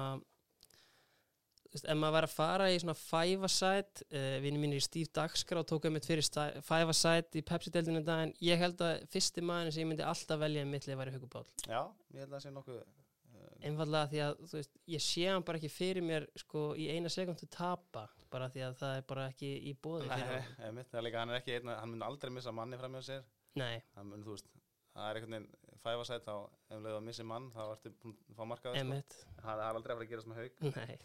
veist, 1.78 1.88
ef 1.88 1.98
maður 1.98 2.14
væri 2.18 2.28
að 2.28 2.34
fara 2.34 2.68
í 2.74 2.78
svona 2.82 2.94
five-a-side 2.98 4.04
uh, 4.10 4.36
vinni 4.44 4.60
mínir 4.62 4.80
í 4.80 4.84
Steve 4.84 5.10
Dagskrá 5.16 5.62
tók 5.66 5.88
einmitt 5.88 6.08
fyrir 6.08 6.26
sta- 6.26 6.50
five-a-side 6.66 7.40
í 7.40 7.44
Pepsi-deldinu 7.48 8.02
dag 8.06 8.26
en 8.26 8.34
ég 8.44 8.60
held 8.60 8.82
að 8.84 9.04
fyrsti 9.12 9.44
maður 9.44 9.74
sem 9.74 9.84
ég 9.84 9.90
myndi 9.92 10.06
alltaf 10.06 10.40
velja 10.42 10.66
í 10.66 10.70
mittlið 10.70 11.00
væri 11.00 11.14
Hauku 11.16 11.30
Páll 11.32 11.46
Já, 11.64 11.80
ég 12.14 12.22
held 12.22 12.28
að 12.28 12.36
það 12.36 12.44
sé 12.44 12.54
nokkuð 12.58 12.78
uh, 12.82 13.48
einfallega 13.70 14.12
því 14.12 14.22
að, 14.26 14.44
þú 14.50 14.60
veist, 14.60 14.78
ég 14.98 15.06
sé 15.08 15.26
hann 15.30 15.46
bara 15.48 15.62
ekki 15.62 15.72
fyrir 15.72 16.06
mér 16.10 16.28
sko 16.44 16.68
í 16.78 16.90
eina 16.92 17.12
sekundu 17.12 17.48
tapa 17.54 18.08
bara 18.28 18.50
því 18.52 18.66
að 18.66 18.78
það 18.82 18.98
er 19.00 19.08
bara 19.08 19.30
ekki 19.32 19.54
í 19.70 19.74
bóði 19.80 20.10
fyrir 20.10 20.28
hann. 20.60 20.82
er 20.84 21.18
hann 21.22 21.32
er 21.32 21.40
ekki 21.40 21.56
einn, 21.56 21.72
hann 21.72 21.94
mun 21.94 22.04
aldrei 22.04 22.34
missa 22.34 22.52
manni 22.52 22.76
fram 22.76 22.98
hjá 22.98 23.06
sér. 23.06 23.22
Nei, 23.56 23.78
það 23.94 24.10
mun, 24.10 24.24
þú 24.26 24.34
veist, 24.34 24.50
það 24.92 25.08
er 25.08 25.18
einhvern 25.18 25.36
veginn 25.38 25.68
fæfa 25.82 26.04
sætt 26.08 26.26
þá 26.26 26.34
ef 26.74 26.82
leið 26.82 26.96
að 26.96 27.06
missi 27.06 27.26
mann 27.26 27.48
þá 27.54 27.62
ertu 27.72 27.92
búin 28.02 28.16
að 28.18 28.38
fá 28.38 28.44
markaði 28.52 28.82
sko. 28.82 29.24
það 29.44 29.62
er 29.64 29.78
aldrei 29.78 29.94
að 29.94 29.98
fara 29.98 30.06
að 30.06 30.12
gerast 30.12 30.30
með 30.30 30.40
haug 30.42 30.52
nei 30.74 30.98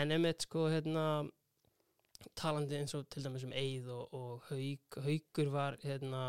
En 0.00 0.14
einmitt 0.14 0.46
sko 0.46 0.68
hérna 0.70 1.04
talandi 2.38 2.78
eins 2.78 2.94
og 2.96 3.08
til 3.10 3.24
dæmis 3.24 3.44
um 3.46 3.52
Eið 3.56 3.90
og, 3.94 4.14
og 4.14 4.48
Haug, 4.50 4.98
Haugur 5.04 5.52
var 5.52 5.76
hérna 5.82 6.22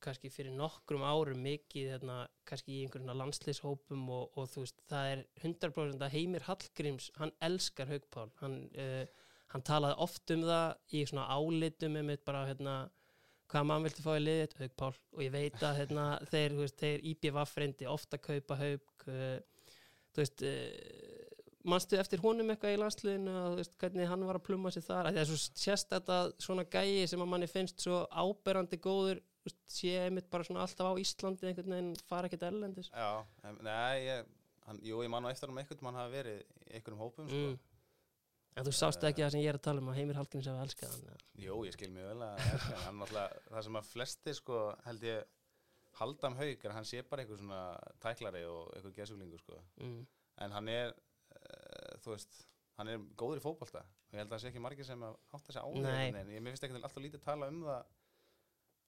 kannski 0.00 0.30
fyrir 0.32 0.54
nokkrum 0.56 1.02
árum 1.04 1.42
mikið 1.44 1.90
hérna 1.94 2.22
kannski 2.48 2.78
í 2.78 2.84
einhverjum 2.84 3.18
landslýshópum 3.20 4.06
og, 4.16 4.38
og 4.38 4.48
þú 4.52 4.64
veist 4.64 4.80
það 4.90 5.10
er 5.14 5.24
100% 5.42 6.06
að 6.06 6.14
Heimir 6.14 6.46
Hallgríms 6.46 7.10
hann 7.18 7.34
elskar 7.44 7.90
Haugpál 7.90 8.30
hann, 8.40 8.56
uh, 8.80 9.04
hann 9.52 9.66
talaði 9.66 10.00
oft 10.06 10.34
um 10.34 10.46
það 10.48 10.96
í 10.96 11.04
svona 11.10 11.28
álitum 11.36 12.00
einmitt 12.00 12.24
bara 12.24 12.46
hérna 12.48 12.78
hvað 13.50 13.66
mann 13.66 13.84
vilti 13.84 14.04
fá 14.04 14.12
í 14.14 14.24
liðið, 14.24 14.56
Haugpál 14.62 14.92
og 14.94 15.22
ég 15.26 15.32
veit 15.34 15.62
að 15.66 15.80
hérna, 15.82 16.06
þeir, 16.30 16.56
veist, 16.62 16.80
þeir 16.80 17.06
IBF 17.12 17.56
reyndi 17.58 17.90
ofta 17.90 18.20
kaupa 18.22 18.58
Haug 18.62 19.08
uh, 19.10 19.38
þú 20.14 20.24
veist 20.24 20.46
uh, 20.48 21.09
manstu 21.68 21.98
eftir 22.00 22.22
honum 22.24 22.52
eitthvað 22.52 22.74
í 22.74 22.78
landsliðinu 22.80 23.32
að 23.36 23.56
veist 23.58 23.74
hvernig 23.80 24.08
hann 24.08 24.22
var 24.24 24.38
að 24.38 24.46
pluma 24.46 24.72
sér 24.72 24.84
þar 24.86 25.08
að 25.08 25.16
því 25.16 25.22
að 25.22 25.30
svo 25.30 25.38
sést 25.62 25.90
þetta 25.92 26.18
svona 26.40 26.64
gæi 26.64 27.08
sem 27.10 27.20
að 27.20 27.30
manni 27.32 27.48
finnst 27.50 27.84
svo 27.84 28.02
áberandi 28.08 28.78
góður 28.80 29.20
veist, 29.44 29.58
sé 29.68 29.96
einmitt 30.06 30.30
bara 30.32 30.46
svona 30.46 30.62
alltaf 30.64 30.92
á 30.92 31.00
Íslandi 31.00 31.50
einhvern 31.50 31.74
veginn 31.74 31.90
fara 32.08 32.30
ekkert 32.30 32.46
erlendis 32.48 32.88
Já, 32.92 33.24
en, 33.44 33.58
nei, 33.66 34.06
ég, 34.06 34.30
hann, 34.68 34.80
jú, 34.86 35.02
ég 35.04 35.12
man 35.12 35.28
á 35.28 35.32
eftir 35.32 35.52
hann 35.52 35.60
einhvern 35.62 35.84
mann 35.86 36.00
hafa 36.00 36.14
verið 36.14 36.40
í 36.40 36.78
einhverjum 36.78 37.02
hópum, 37.04 37.28
sko. 37.28 37.42
mm. 37.50 37.58
en 38.56 38.68
þú 38.68 38.74
sást 38.78 39.04
ekki 39.10 39.24
það 39.24 39.34
sem 39.36 39.44
ég 39.44 39.52
er 39.52 39.60
að 39.60 39.66
tala 39.68 39.84
um 39.84 39.90
að 39.92 40.00
Heimir 40.00 40.20
Hallgríms 40.20 40.48
hafa 40.52 40.64
elskað 40.68 40.94
hann 40.94 41.10
eða? 41.10 41.20
Jú, 41.44 41.58
ég 41.68 41.76
skil 41.76 41.90
mjög 41.92 42.14
vel 42.14 42.24
að 42.28 42.40
hann, 42.86 43.04
það 43.10 43.68
sem 43.68 43.78
að 43.82 43.92
flesti, 43.92 44.36
sko, 44.40 44.62
held 44.86 45.06
ég, 45.10 45.28
Haldam 46.00 46.36
Haug 46.38 46.64
er 46.64 46.70
að 46.70 46.76
hann 46.78 46.88
sé 46.88 47.00
bara 47.04 47.24
einhver 47.24 47.40
svona 47.40 47.62
tæklari 48.00 48.44
og 48.48 48.68
einhver 48.76 48.96
gesuglingur, 48.96 49.42
sko. 49.42 49.60
mm. 49.82 50.00
En 50.40 50.54
hann 50.56 50.68
er, 50.72 50.94
þú 52.04 52.14
veist, 52.14 52.42
hann 52.78 52.92
er 52.92 53.02
góður 53.20 53.40
í 53.40 53.44
fótbolta 53.44 53.82
og 53.84 54.16
ég 54.16 54.22
held 54.22 54.30
að 54.30 54.34
það 54.36 54.42
sé 54.42 54.50
ekki 54.50 54.62
margir 54.64 54.88
sem 54.88 55.02
að 55.06 55.16
átta 55.36 55.54
sig 55.54 55.62
á 55.62 55.68
því 55.68 55.82
Nei. 55.84 55.90
einhvern 55.90 56.30
veginn. 56.30 56.46
Ég 56.46 56.46
finnst 56.54 56.66
ekki 56.66 56.78
alltaf 56.80 57.04
lítið 57.04 57.24
tala 57.24 57.50
um 57.52 57.60
það 57.66 57.80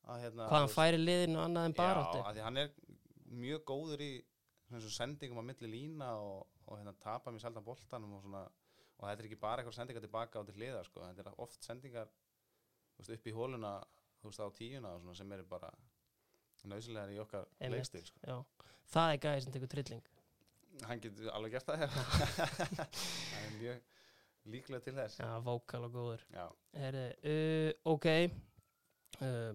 að, 0.02 0.22
hérna, 0.24 0.48
hvað 0.50 0.58
hann 0.58 0.72
færi 0.72 1.00
liðinu 1.00 1.42
annað 1.42 1.68
en 1.68 1.76
baráttu 1.78 2.18
Já, 2.18 2.24
af 2.26 2.36
því 2.36 2.44
hann 2.46 2.62
er 2.62 2.72
mjög 3.42 3.64
góður 3.70 4.02
í 4.02 4.10
svona 4.66 4.88
og 4.88 4.96
sendingum 4.96 5.40
á 5.42 5.44
milli 5.46 5.70
lína 5.70 6.10
og, 6.18 6.48
og 6.66 6.80
hérna 6.80 6.94
tapa 7.02 7.32
mér 7.32 7.44
seldan 7.44 7.66
boltanum 7.66 8.16
og 8.18 8.24
svona 8.24 8.42
og 9.02 9.08
þetta 9.08 9.22
er 9.22 9.28
ekki 9.28 9.40
bara 9.42 9.62
eitthvað 9.62 9.78
sendingar 9.78 10.04
tilbaka 10.04 10.42
á 10.42 10.46
til 10.46 10.56
hliða 10.58 10.82
sko, 10.86 11.04
þetta 11.06 11.30
er 11.30 11.40
oft 11.42 11.66
sendingar 11.66 12.10
veist, 12.98 13.12
upp 13.14 13.26
í 13.26 13.34
hóluna 13.36 13.72
þú 14.22 14.30
veist 14.30 14.42
á 14.42 14.48
tíuna 14.58 14.94
og 14.94 15.02
svona 15.02 15.18
sem 15.18 15.36
eru 15.36 15.46
bara 15.50 15.70
nöðsynlegar 16.70 17.10
í 17.10 17.18
okkar 17.18 17.48
leikstil 17.72 18.04
sko. 18.06 18.42
Það 18.92 19.14
er 19.14 19.22
gæði 19.24 19.44
sem 19.44 19.54
tekur 19.56 19.70
trilling 19.72 20.11
hann 20.88 21.00
getur 21.04 21.30
alveg 21.36 21.56
gert 21.56 21.68
það 21.68 21.82
hann 21.86 23.42
er 23.46 23.56
mjög 23.58 23.82
líklega 24.52 24.82
til 24.86 24.94
þess. 24.96 25.18
Já, 25.22 25.32
vókal 25.46 25.84
og 25.86 25.92
góður. 25.94 26.24
Já, 26.34 26.46
Heri, 26.82 27.04
uh, 27.32 27.92
ok. 27.92 28.08
Uh, 29.22 29.52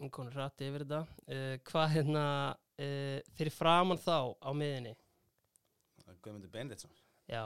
hún 0.00 0.12
konur 0.14 0.36
rætti 0.38 0.68
yfir 0.70 0.84
þetta. 0.84 1.00
Uh, 1.26 1.54
hvað 1.70 1.88
hérna 1.96 2.26
uh, 2.54 3.16
fyrir 3.38 3.54
framann 3.54 3.98
þá 4.00 4.36
á 4.38 4.50
miðinni 4.54 4.94
Guðmundur 6.20 6.50
Benditsson 6.52 6.90
já. 7.30 7.44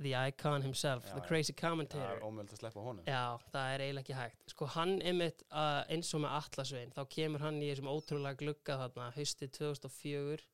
The 0.00 0.14
icon 0.26 0.62
himself, 0.64 1.04
Já, 1.06 1.14
the 1.14 1.20
crazy 1.28 1.52
það 1.52 1.60
commentator. 1.60 2.14
er 2.16 2.22
ómöld 2.24 2.50
að 2.50 2.58
sleppa 2.62 2.80
honum. 2.82 3.04
Já, 3.06 3.36
það 3.52 3.74
er 3.74 3.82
eiginlega 3.84 4.02
ekki 4.06 4.16
hægt. 4.16 4.46
Sko 4.50 4.68
hann 4.74 4.94
einmitt 5.04 5.44
uh, 5.52 5.82
eins 5.92 6.08
og 6.16 6.22
með 6.24 6.32
Atlasvein, 6.38 6.94
þá 6.96 7.02
kemur 7.12 7.44
hann 7.44 7.60
í 7.62 7.68
þessum 7.68 7.90
ótrúlega 7.92 8.40
glugga 8.40 8.78
þarna 8.80 9.10
haustið 9.14 9.52
2004 9.60 10.48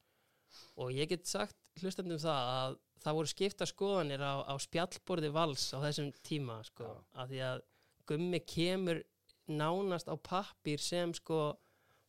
og 0.79 0.93
ég 0.95 1.11
get 1.11 1.29
sagt 1.29 1.57
hlustandum 1.83 2.21
það 2.23 2.53
að 2.55 2.79
það 3.03 3.19
voru 3.19 3.31
skipta 3.31 3.69
skoðanir 3.69 4.23
á, 4.25 4.35
á 4.43 4.55
spjallborði 4.59 5.31
vals 5.35 5.69
á 5.75 5.79
þessum 5.85 6.11
tíma 6.27 6.59
sko, 6.67 6.91
að 7.15 7.35
því 7.35 7.43
að 7.47 7.63
gummi 8.09 8.41
kemur 8.49 9.03
nánast 9.49 10.11
á 10.11 10.15
pappír 10.17 10.83
sem 10.83 11.15
sko 11.17 11.57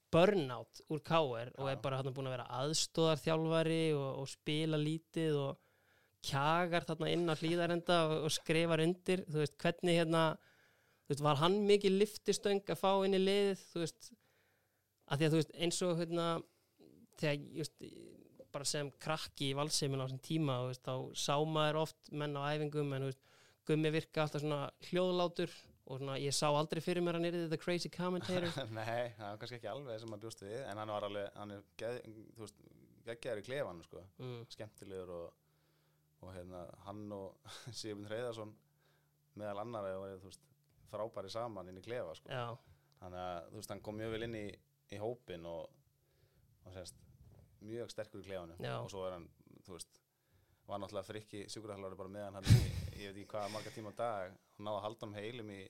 burnout 0.10 0.82
úr 0.90 1.02
KR 1.06 1.52
og 1.62 1.70
er 1.70 1.82
bara 1.84 2.00
hann 2.00 2.14
búin 2.16 2.30
að 2.30 2.40
vera 2.40 2.50
aðstóðarþjálfari 2.64 3.84
og, 3.94 4.24
og 4.24 4.30
spila 4.32 4.80
lítið 4.82 5.38
og 5.38 5.60
kjagar 6.26 6.88
þarna 6.88 7.12
inn 7.14 7.30
á 7.32 7.36
hlýðarenda 7.38 8.00
og, 8.08 8.16
og 8.28 8.34
skrifar 8.34 8.84
undir, 8.84 9.24
þú 9.30 9.44
veist, 9.44 9.56
hvernig 9.62 10.00
hérna, 10.02 10.24
þú 11.06 11.14
veist, 11.14 11.26
var 11.30 11.40
hann 11.44 11.60
mikið 11.70 12.00
liftistöng 12.02 12.64
að 12.66 12.82
fá 12.82 12.92
inn 13.06 13.16
í 13.16 13.22
liðið, 13.22 13.64
þú 13.72 13.84
veist 13.86 14.10
að 15.10 15.22
því 15.22 15.28
að 15.28 15.36
þú 15.36 15.42
veist, 15.42 15.54
eins 15.64 15.82
og 15.86 16.02
hérna, 16.02 16.26
þegar, 17.22 17.46
just, 17.62 17.86
bara 18.54 18.68
sem 18.68 18.92
krakki 19.02 19.52
í 19.52 19.58
valseimin 19.58 20.02
á 20.02 20.06
þessum 20.06 20.22
tíma, 20.26 20.60
þú 20.62 20.70
veist, 20.72 20.86
þá 20.86 21.24
sá 21.24 21.36
maður 21.58 21.82
oft 21.86 22.12
menn 22.12 22.38
á 22.38 22.42
æfingum, 22.52 22.94
en 22.98 23.10
veist, 23.10 23.26
gummi 23.70 23.92
virka 23.94 24.24
alltaf 24.24 24.44
svona 24.44 24.62
hljóðlátur 24.90 25.54
og 25.90 26.00
svona, 26.00 26.18
ég 26.22 26.34
sá 26.36 26.48
aldrei 26.50 26.82
fyrir 26.86 27.06
mér 27.06 27.18
hann 27.18 27.28
er 27.30 27.38
the 27.50 27.58
crazy 27.58 27.90
commentator. 27.94 28.50
Nei, 28.78 29.10
það 29.18 29.26
var 29.26 29.42
kannski 29.42 29.60
ekki 29.60 29.72
alveg 29.72 30.02
sem 30.02 30.12
maður 30.12 30.26
bjóst 30.28 30.44
við 30.46 30.58
en 30.62 30.82
hann 30.82 30.94
var 30.94 31.08
alveg, 31.08 31.30
hann 31.38 31.54
er 31.56 31.64
geggjaður 33.10 33.42
í 33.42 33.46
klefanu 33.48 33.86
sko. 33.86 34.04
Mm, 34.22 34.42
skemmtilegur 34.54 35.14
og, 35.16 35.46
og 36.26 36.34
hérna, 36.36 36.64
hann 36.86 37.06
og 37.16 37.54
Sigurinn 37.80 38.10
Hreiðarsson 38.10 38.54
meðal 39.40 39.64
annar 39.64 39.88
eða 39.90 40.34
frábæri 40.90 41.32
saman 41.32 41.70
inn 41.70 41.80
í 41.80 41.86
klefa 41.86 42.16
sko. 42.18 42.30
þannig 43.00 43.22
að 43.24 43.50
þú 43.50 43.60
veist, 43.62 43.74
hann 43.74 43.84
kom 43.86 44.00
mjög 44.00 44.16
vel 44.16 44.26
inn 44.28 44.38
í, 44.40 44.48
í 44.94 45.02
hópin 45.02 45.46
og, 45.50 45.70
og 46.66 46.74
sérst, 46.76 46.98
mjög 47.66 47.92
sterkur 47.94 48.24
í 48.24 48.28
klefanum 48.30 48.62
Já. 48.64 48.76
og 48.80 48.90
svo 48.92 49.06
er 49.08 49.18
hann, 49.18 49.28
þú 49.66 49.76
veist 49.78 50.00
var 50.70 50.82
náttúrulega 50.84 51.08
frikki 51.08 51.44
sjúkurhaldari 51.50 51.98
bara 51.98 52.12
meðan 52.14 52.40
hann 52.40 52.50
í, 52.54 52.58
ég 53.02 53.10
veit 53.10 53.16
ekki 53.18 53.30
hvað 53.32 53.54
marga 53.56 53.72
tíma 53.74 53.94
á 53.94 54.00
dag. 54.00 54.34
Og 54.60 54.66
náða 54.68 54.76
að 54.78 54.84
halda 54.86 55.08
hann 55.08 55.16
heilum 55.18 55.54
í 55.56 55.62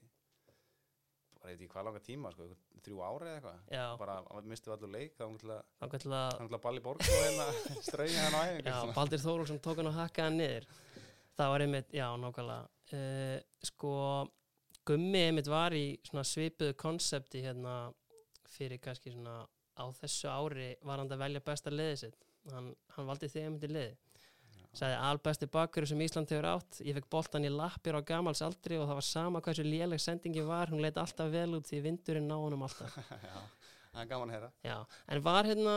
bara 1.39 1.54
ég 1.54 1.60
veit 1.60 1.63
ekki 1.63 1.73
hvað 1.73 1.88
langa 1.88 2.02
tíma 2.04 2.32
sko, 2.34 2.47
þrjú 2.84 3.04
ári 3.08 3.30
eða 3.30 3.38
eitthvað. 3.38 3.93
Bara 4.02 4.17
hann 4.25 4.49
misti 4.52 4.73
allir 4.75 4.91
leik 4.95 5.15
þá 5.15 5.23
hann 5.30 5.93
gæti 5.93 6.12
að 6.12 6.34
hann 6.41 6.58
balli 6.65 6.84
borg 6.84 7.06
og 7.06 7.21
hérna 7.23 7.47
strauja 7.88 8.25
hann 8.25 8.36
á 8.36 8.41
æfingu. 8.49 8.97
Baldur 8.97 9.23
Þórólfsson 9.23 9.62
tók 9.63 9.80
hann 9.80 9.91
og 9.91 9.95
hakkaði 9.99 10.28
hann 10.28 10.41
niður. 10.41 10.67
Það 11.39 11.54
var 11.54 11.63
einmitt, 11.63 11.95
já, 11.95 12.06
nákvæmlega. 12.19 12.67
Uh, 12.89 13.38
Sko, 13.69 13.93
Gummi 14.89 15.21
einmitt 15.30 15.47
var 15.47 15.75
í 15.78 15.86
svipuðu 16.28 16.75
konsepti 16.80 17.45
hérna 17.45 17.78
fyrir 18.49 18.82
kannski 18.84 19.13
svona 19.13 19.39
á 19.80 19.86
þessu 20.02 20.30
ári 20.30 20.74
var 20.84 21.02
hann 21.02 21.12
að 21.12 21.24
velja 21.24 21.46
besta 21.46 21.74
liðið 21.74 21.98
sitt. 22.04 22.30
Hann, 22.52 22.74
hann 22.96 23.10
valdi 23.10 23.30
einmitt 23.39 23.65
í 23.68 23.72
liði 23.72 23.98
sagði 24.76 24.98
albesti 25.02 25.48
bakur 25.50 25.88
sem 25.89 26.02
Ísland 26.04 26.30
hefur 26.30 26.48
átt. 26.52 26.82
Ég 26.86 26.98
fekk 26.98 27.10
boltan 27.12 27.48
í 27.48 27.52
lappir 27.52 27.98
á 27.98 28.02
gamals 28.06 28.44
aldri 28.46 28.78
og 28.78 28.86
það 28.88 29.00
var 29.00 29.08
sama 29.08 29.42
hversu 29.46 29.65
léleg 29.65 30.02
sendingi 30.04 30.44
var. 30.46 30.70
Hún 30.70 30.84
leit 30.84 31.00
alltaf 31.02 31.32
vel 31.34 31.50
út 31.58 31.70
því 31.70 31.82
vindurinn 31.88 32.30
ná 32.30 32.38
honum 32.38 32.68
alltaf. 32.68 33.00
Já, 33.30 33.39
það 33.96 34.04
er 34.04 34.12
gaman 34.13 34.30
að 34.32 34.38
heyra. 34.38 34.52
Já, 34.68 34.78
en 35.10 35.26
var 35.26 35.50
hérna 35.50 35.76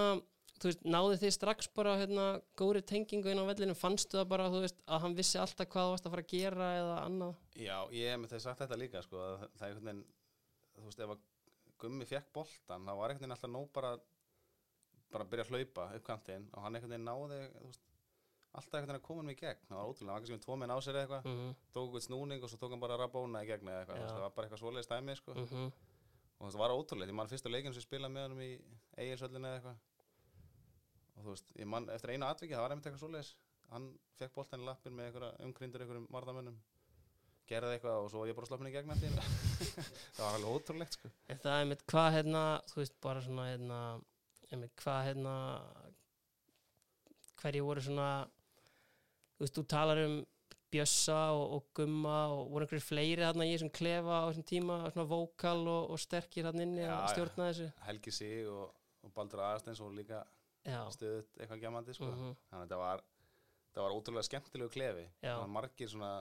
þú 0.63 0.71
veist, 0.71 0.85
náðu 0.87 1.19
þið 1.19 1.35
strax 1.35 1.71
bara 1.75 1.97
hérna 1.99 2.27
góri 2.59 2.83
tengingu 2.87 3.33
inn 3.33 3.43
á 3.43 3.49
vellinu, 3.49 3.75
fannstu 3.79 4.21
það 4.21 4.29
bara 4.31 4.51
þú 4.53 4.63
veist, 4.63 4.79
að 4.87 5.05
hann 5.07 5.17
vissi 5.19 5.41
alltaf 5.43 5.71
hvað 5.73 5.89
þú 5.89 5.95
varst 5.97 6.07
að 6.07 6.15
fara 6.15 6.27
að 6.27 6.35
gera 6.37 6.69
eða 6.79 6.99
annað? 7.09 7.41
Já, 7.59 7.77
ég 7.97 8.13
hef 8.13 8.21
með 8.23 8.35
þess 8.35 8.47
sagt 8.47 8.63
þetta 8.63 8.79
líka 8.79 9.03
sko, 9.03 9.23
að 9.25 9.47
það 9.59 9.65
er 9.67 9.73
einhvern 9.73 9.89
veginn 9.89 10.05
þú 10.77 10.87
veist, 10.87 11.03
ef 11.03 11.15
að 11.17 11.25
Gummi 11.83 12.07
fekk 12.09 12.33
boltan 12.35 12.87
þá 12.87 12.93
var 12.99 13.15
veginn 13.15 13.35
alltaf 13.35 13.51
nóg 13.51 13.71
bara 13.75 13.97
bara 15.13 15.27
að 15.27 15.33
byrja 15.33 15.45
að 15.47 15.53
hlaupa 15.53 15.89
upp 15.97 16.05
kantinn 16.07 16.47
og 16.53 16.65
hann 16.65 16.79
veginn 16.79 17.05
náði 17.07 17.41
veist, 17.61 17.83
alltaf 18.57 18.81
veginn 18.81 18.99
að 18.99 19.05
koma 19.07 19.23
hann 19.23 19.33
í 19.33 19.39
gegn. 19.39 19.63
Það 19.69 19.79
var 19.79 19.91
ótrúlega, 19.91 20.07
hann 20.07 20.15
var 20.15 20.23
kannski 20.23 20.37
með 20.37 20.45
tvo 20.47 20.59
menn 20.61 20.75
á 20.75 20.79
sér 20.81 20.99
eitthvað 21.03 21.25
Mm 21.29 21.39
-hmm. 21.39 21.55
tók 21.75 21.85
eitthvað 21.87 22.07
snúning 22.07 22.43
og 22.43 22.51
svo 22.51 22.59
tók 22.59 22.71
hann 22.73 22.85
bara 22.85 22.97
rabóna 23.01 23.43
í 23.45 23.47
gegn 23.47 23.69
eða 23.69 23.81
eitthvað, 23.81 24.01
veist, 24.01 24.15
það 24.15 24.27
var 24.27 24.35
bara 24.37 24.47
eitthvað 24.47 24.63
svoleiðis 24.63 24.93
dæmi 24.93 25.17
sko. 25.17 25.35
Mm 25.35 25.73
og 26.43 26.51
þetta 26.51 26.59
var 26.59 26.71
ótrúlega, 26.75 27.09
ég 27.09 27.15
man 27.15 27.29
fyrstu 27.29 27.49
leikinu 27.49 27.73
sem 27.75 27.83
spilaði 27.83 28.15
með 28.15 28.23
hann 28.23 28.41
í 28.43 28.61
eigilsöllinu 28.99 29.47
eða 29.47 29.57
eitthvað. 29.57 29.77
Og 31.17 31.23
þú 31.25 31.29
veist, 31.29 31.53
ég 31.57 31.67
man 31.67 31.89
eftir 31.89 32.11
einu 32.11 32.27
atviki, 32.27 32.55
það 32.55 32.65
var 32.65 32.71
einmitt 32.71 32.87
eitthvað 32.87 33.05
svoleiðis. 33.05 33.37
Hann 33.71 33.99
fekk 34.19 34.35
boltan 34.35 34.61
í 34.61 34.65
lappin 34.65 34.97
með 34.97 35.07
einhverja 35.07 35.47
umkrindur 35.47 35.81
einhverjum 35.81 36.09
varðamönnum 36.11 36.59
gerði 37.47 37.79
eitthvað 37.79 38.03
og 38.03 38.11
svo 38.11 38.19
var 38.25 38.29
ég 38.29 38.35
bara 38.35 38.47
sloppin 38.47 38.67
í 38.67 38.75
gegn 38.75 39.42
það 40.17 40.23
var 40.25 40.37
alveg 40.37 40.51
ótrúlegt 40.57 40.99
sko. 40.99 41.13
En 41.33 41.41
það 41.43 41.61
er 41.61 41.71
mitt 41.73 41.87
hvað 41.93 42.11
hérna, 42.19 42.45
þú 42.73 42.83
veist, 42.83 42.99
bara 43.05 43.25
svona 43.25 43.49
hérna, 43.51 43.81
einmitt 44.51 44.75
hvað 44.83 45.09
hérna 45.11 45.35
hverju 47.43 47.65
voru 47.67 47.83
svona 47.85 48.11
þú 49.37 49.45
veist, 49.45 49.57
þú 49.59 49.67
talar 49.73 50.05
um 50.07 50.21
Bjössa 50.73 51.19
og, 51.37 51.43
og 51.57 51.65
Gumma 51.77 52.19
og 52.33 52.47
voru 52.49 52.65
einhverjir 52.65 52.85
fleiri 52.87 53.25
þarna 53.27 53.45
í 53.45 53.51
þessum 53.53 53.73
klefa 53.77 54.21
á 54.25 54.29
þessum 54.31 54.47
tíma, 54.49 54.77
svona 54.95 55.09
vókal 55.11 55.59
og, 55.69 55.91
og 55.93 56.01
sterkir 56.01 56.47
þarna 56.49 56.65
inni 56.65 56.87
að 56.89 57.09
stjórna 57.13 57.49
þessu? 57.51 57.67
Helgi 57.89 58.15
Sig 58.17 58.47
og, 58.49 58.71
og 59.05 59.13
Baldur 59.13 59.43
Aðarsteins 59.45 59.83
og 59.85 59.93
líka 59.99 60.23
stöðut 60.95 61.37
eitthvað 61.37 61.67
gjamandi 61.67 61.97
sko. 61.97 62.09
mhm, 62.09 62.33
þannig 62.49 62.63
að 62.63 62.65
þetta 62.65 62.79
var, 62.81 63.05
þetta 63.67 63.85
var 63.85 63.97
ótrúlega 63.99 64.29
skemmtilegu 64.31 64.73
klefi. 64.73 65.05
Það 65.21 65.53
margir 65.59 65.93
svona 65.93 66.13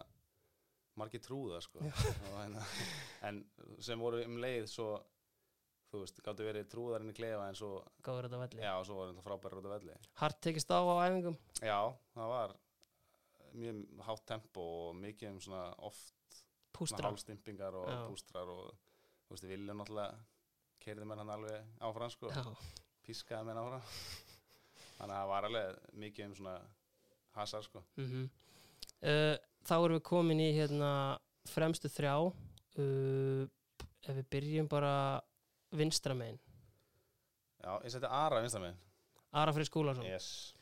margir 1.00 1.22
trúða 1.24 1.62
sko. 1.64 1.80
Og 1.80 2.36
hérna, 2.36 2.66
en 3.30 3.44
sem 3.80 4.00
voru 4.00 4.24
um 4.26 4.38
leið 4.44 4.68
svo 4.72 4.90
þú 5.92 6.02
veist, 6.06 6.22
gáttu 6.24 6.46
verið 6.48 6.68
trúðar 6.72 7.04
inn 7.04 7.12
í 7.12 7.16
klefa 7.16 7.48
en 7.52 7.58
svo, 7.58 7.72
góður 8.06 8.30
þetta 8.30 8.40
velli. 8.46 8.64
já, 8.64 8.74
svo 8.88 8.98
var 9.00 9.10
þetta 9.12 9.24
frábæri 9.26 9.60
út 9.60 9.68
af 9.68 9.74
velli 9.76 9.96
Hart 10.22 10.42
tekist 10.46 10.72
á 10.72 10.80
á 10.80 10.96
æfingum. 11.04 11.38
já, 11.60 11.80
það 12.16 12.32
var 12.32 12.54
mjög 13.52 13.82
hátt 14.08 14.26
tempo 14.32 14.68
og 14.88 14.96
mikið 14.96 15.34
um 15.34 15.40
svona 15.44 15.66
oft 15.84 16.14
hálstimpingar 16.82 17.76
og 17.76 17.90
Já. 17.90 18.08
pústrar 18.08 18.50
og 18.50 18.72
þú 19.28 19.36
veist, 19.36 19.48
Viljum 19.52 19.82
náttúrulega 19.82 20.16
keirði 20.82 21.06
menn 21.06 21.22
hann 21.22 21.34
alveg 21.36 21.82
áfram 21.84 22.10
sko, 22.10 22.32
Já, 22.32 22.46
pískaði 23.06 23.50
menn 23.50 23.60
áfram 23.62 23.84
þannig 24.98 25.16
að 25.16 25.20
það 25.20 25.32
var 25.34 25.50
alveg 25.50 25.82
mikið 26.06 26.30
um 26.30 26.38
svona 26.40 26.56
hasar 27.36 27.68
sko 27.68 27.84
mhm. 28.00 28.30
Uh, 29.06 29.36
þá 29.68 29.76
erum 29.80 29.98
við 29.98 30.06
komin 30.08 30.44
í 30.44 30.52
hérna 30.56 30.94
fremstu 31.52 31.90
þrjá. 31.92 32.16
Uh, 32.80 33.44
ef 34.02 34.16
við 34.18 34.30
byrjum 34.34 34.70
bara 34.72 34.94
vinstra 35.78 36.16
megin. 36.18 36.40
Já, 37.62 37.76
ég 37.86 37.94
seti 37.94 38.10
Ara 38.10 38.40
vinstar 38.42 38.64
minn 38.64 38.78
Ara 39.38 39.54
Freyr 39.54 39.68
Skúlason. 39.70 40.08
Yes. 40.08 40.54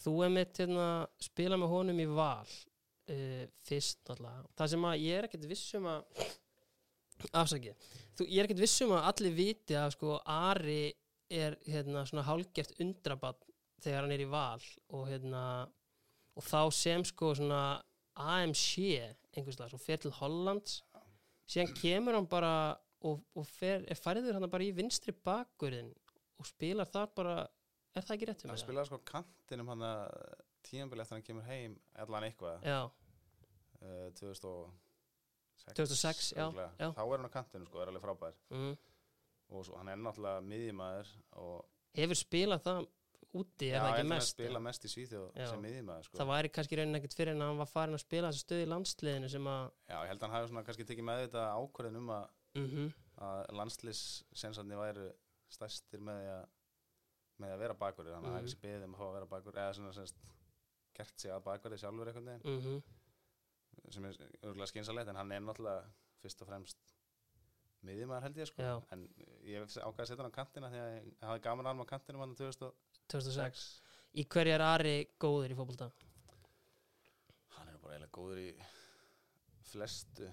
þú 0.00 0.14
er 0.24 0.32
mitt 0.32 0.58
hérna, 0.60 1.06
spila 1.20 1.58
með 1.60 1.72
honum 1.72 2.00
í 2.00 2.06
val 2.08 2.48
uh, 2.48 3.44
fyrst 3.66 4.10
alltaf 4.12 4.48
það 4.56 4.72
sem 4.72 4.86
að 4.88 5.04
ég 5.04 5.18
er 5.18 5.28
ekkert 5.28 5.46
vissum 5.50 5.88
að 5.90 6.24
afsakið, 7.32 7.86
þú, 8.16 8.26
ég 8.28 8.38
er 8.40 8.48
ekkert 8.48 8.62
vissum 8.64 8.94
að 8.96 9.06
allir 9.10 9.36
viti 9.36 9.76
að 9.78 9.92
sko 9.94 10.18
Ari 10.32 10.94
er 11.32 11.56
hérna 11.66 12.04
svona 12.06 12.26
hálgeft 12.26 12.76
undrabatt 12.82 13.46
þegar 13.82 14.04
hann 14.04 14.16
er 14.16 14.24
í 14.24 14.30
val 14.30 14.66
og 14.94 15.06
hérna 15.10 15.44
og 16.36 16.44
þá 16.44 16.60
sem 16.74 17.04
sko 17.08 17.32
svona 17.38 17.62
AMC 18.16 18.70
einhvers 19.36 19.58
slag, 19.58 19.70
svo 19.72 19.80
fer 19.80 20.00
til 20.00 20.14
Hollands 20.20 20.80
síðan 21.46 21.74
kemur 21.76 22.16
hann 22.16 22.28
bara 22.30 22.52
og, 23.06 23.20
og 23.36 23.46
fer, 23.46 23.84
er 23.86 23.98
færiður 23.98 24.38
hann 24.38 24.50
bara 24.50 24.66
í 24.66 24.72
vinstri 24.74 25.14
bakurinn 25.14 25.92
og 26.40 26.48
spilar 26.48 26.88
þar 26.90 27.12
bara 27.16 27.36
er 27.96 28.04
það 28.04 28.16
ekki 28.16 28.28
rétt 28.30 28.44
um 28.44 28.52
hann 28.52 28.62
spilaði 28.62 28.90
sko 28.90 29.00
kantinum 29.08 29.70
hann 29.72 29.84
að 29.86 30.02
tímanbili 30.66 31.04
eftir 31.04 31.18
hann 31.18 31.26
kemur 31.26 31.46
heim 31.48 31.76
allan 32.02 32.26
eitthvað 32.28 32.66
uh, 32.72 32.88
2006 34.18 34.82
2006, 35.76 36.32
já, 36.36 36.44
örugglega. 36.44 36.72
já. 36.78 36.90
þá 36.94 37.00
er 37.02 37.16
hann 37.16 37.28
á 37.28 37.36
kantinu 37.36 37.66
sko, 37.66 37.80
er 37.82 37.90
alveg 37.90 38.04
frábær 38.04 38.36
mm. 38.54 38.74
og 39.50 39.64
svo, 39.66 39.78
hann 39.80 39.90
er 39.92 40.02
náttúrulega 40.02 40.44
miðjumæður 40.50 41.14
og 41.42 41.56
hefur 41.96 42.20
spilað 42.20 42.66
það 42.66 42.82
úti, 43.40 43.68
er 43.70 43.76
já, 43.76 43.80
það 43.82 43.92
ég 43.92 43.98
ekki 44.00 44.08
mest? 44.12 44.32
spila 44.36 44.60
mest 44.66 44.84
í 44.86 44.90
Svíþjóð 44.92 45.26
sem 45.50 45.62
miðjumæður 45.66 46.04
sko. 46.08 46.18
það 46.20 46.30
væri 46.32 46.50
kannski 46.56 46.78
raunin 46.80 46.98
ekkert 47.00 47.16
fyrir 47.18 47.32
en 47.36 47.44
hann 47.46 47.58
var 47.62 47.70
farin 47.70 47.94
að 47.98 48.02
spila 48.04 48.30
þessu 48.32 48.44
stöð 48.46 48.62
í 48.64 48.68
landsliðinu 48.72 49.30
sem 49.36 49.46
að 49.52 49.62
já, 49.88 49.96
ég 50.02 50.10
held 50.12 50.20
að 50.22 50.26
hann 50.28 50.36
hafi 50.36 50.50
svona 50.52 50.64
kannski 50.68 50.86
tekið 50.90 51.08
með 51.10 51.22
þetta 51.26 51.44
ákvörðin 51.60 52.00
um 52.02 52.10
að, 52.16 52.26
mm 52.60 52.88
að 53.16 53.46
landslýssensarni 53.56 54.76
væru 54.76 55.06
stærstir 55.48 56.02
með 56.04 56.26
að 56.34 56.42
með 57.40 57.52
að 57.52 57.58
vera 57.62 57.74
bakverðir, 57.80 58.14
hann 58.16 58.24
Mhm. 58.24 58.34
hafi 58.36 58.48
ekki 58.50 58.60
beðið 58.64 58.84
um 58.86 58.94
að 58.94 58.98
fá 59.00 59.06
að 59.06 59.14
vera 59.16 59.26
bakverðir 59.32 59.60
eða 59.62 59.74
svona 59.76 59.92
semst 59.92 60.16
gert 60.96 61.20
sig 61.20 61.30
að 61.30 61.42
bakverðir 61.44 61.80
sjálfur 61.82 62.08
einhvern 62.08 62.30
veginn. 62.32 62.60
Mm 62.72 62.82
sem 63.92 64.04
er 64.08 64.16
örgulega 64.42 64.66
skynsalegt 64.70 65.08
en 65.12 65.16
hann 65.20 65.32
er 65.36 65.40
náttúrulega 65.44 65.82
fyrst 66.22 66.40
og 66.42 66.48
fremst 66.48 66.78
miðjumæður 67.86 68.24
held 68.26 68.38
ég 68.40 68.48
sko. 68.50 68.62
Já. 68.64 68.82
en 68.96 69.02
ég 69.46 69.62
ákveði 69.62 70.00
að 70.00 70.08
setja 70.08 70.22
hann 70.24 70.32
á 70.32 70.38
kantina 70.38 70.70
því 70.72 70.80
að 70.80 70.94
ég 70.96 71.10
hafði 71.28 71.42
gaman 71.44 71.66
að 71.66 71.70
hann 71.74 71.84
á 71.84 71.92
kantinum 71.92 72.20
hann 72.24 72.34
2006 72.40 72.95
2006 73.12 73.66
í 74.16 74.24
hverju 74.32 74.56
er 74.56 74.64
Ari 74.64 74.96
góður 75.20 75.52
í 75.52 75.58
fótbolta? 75.58 75.90
Hann 77.56 77.70
er 77.70 77.78
bara 77.82 77.96
eiginlega 77.96 78.14
góður 78.16 78.42
í 78.42 78.50
flestu 79.70 80.28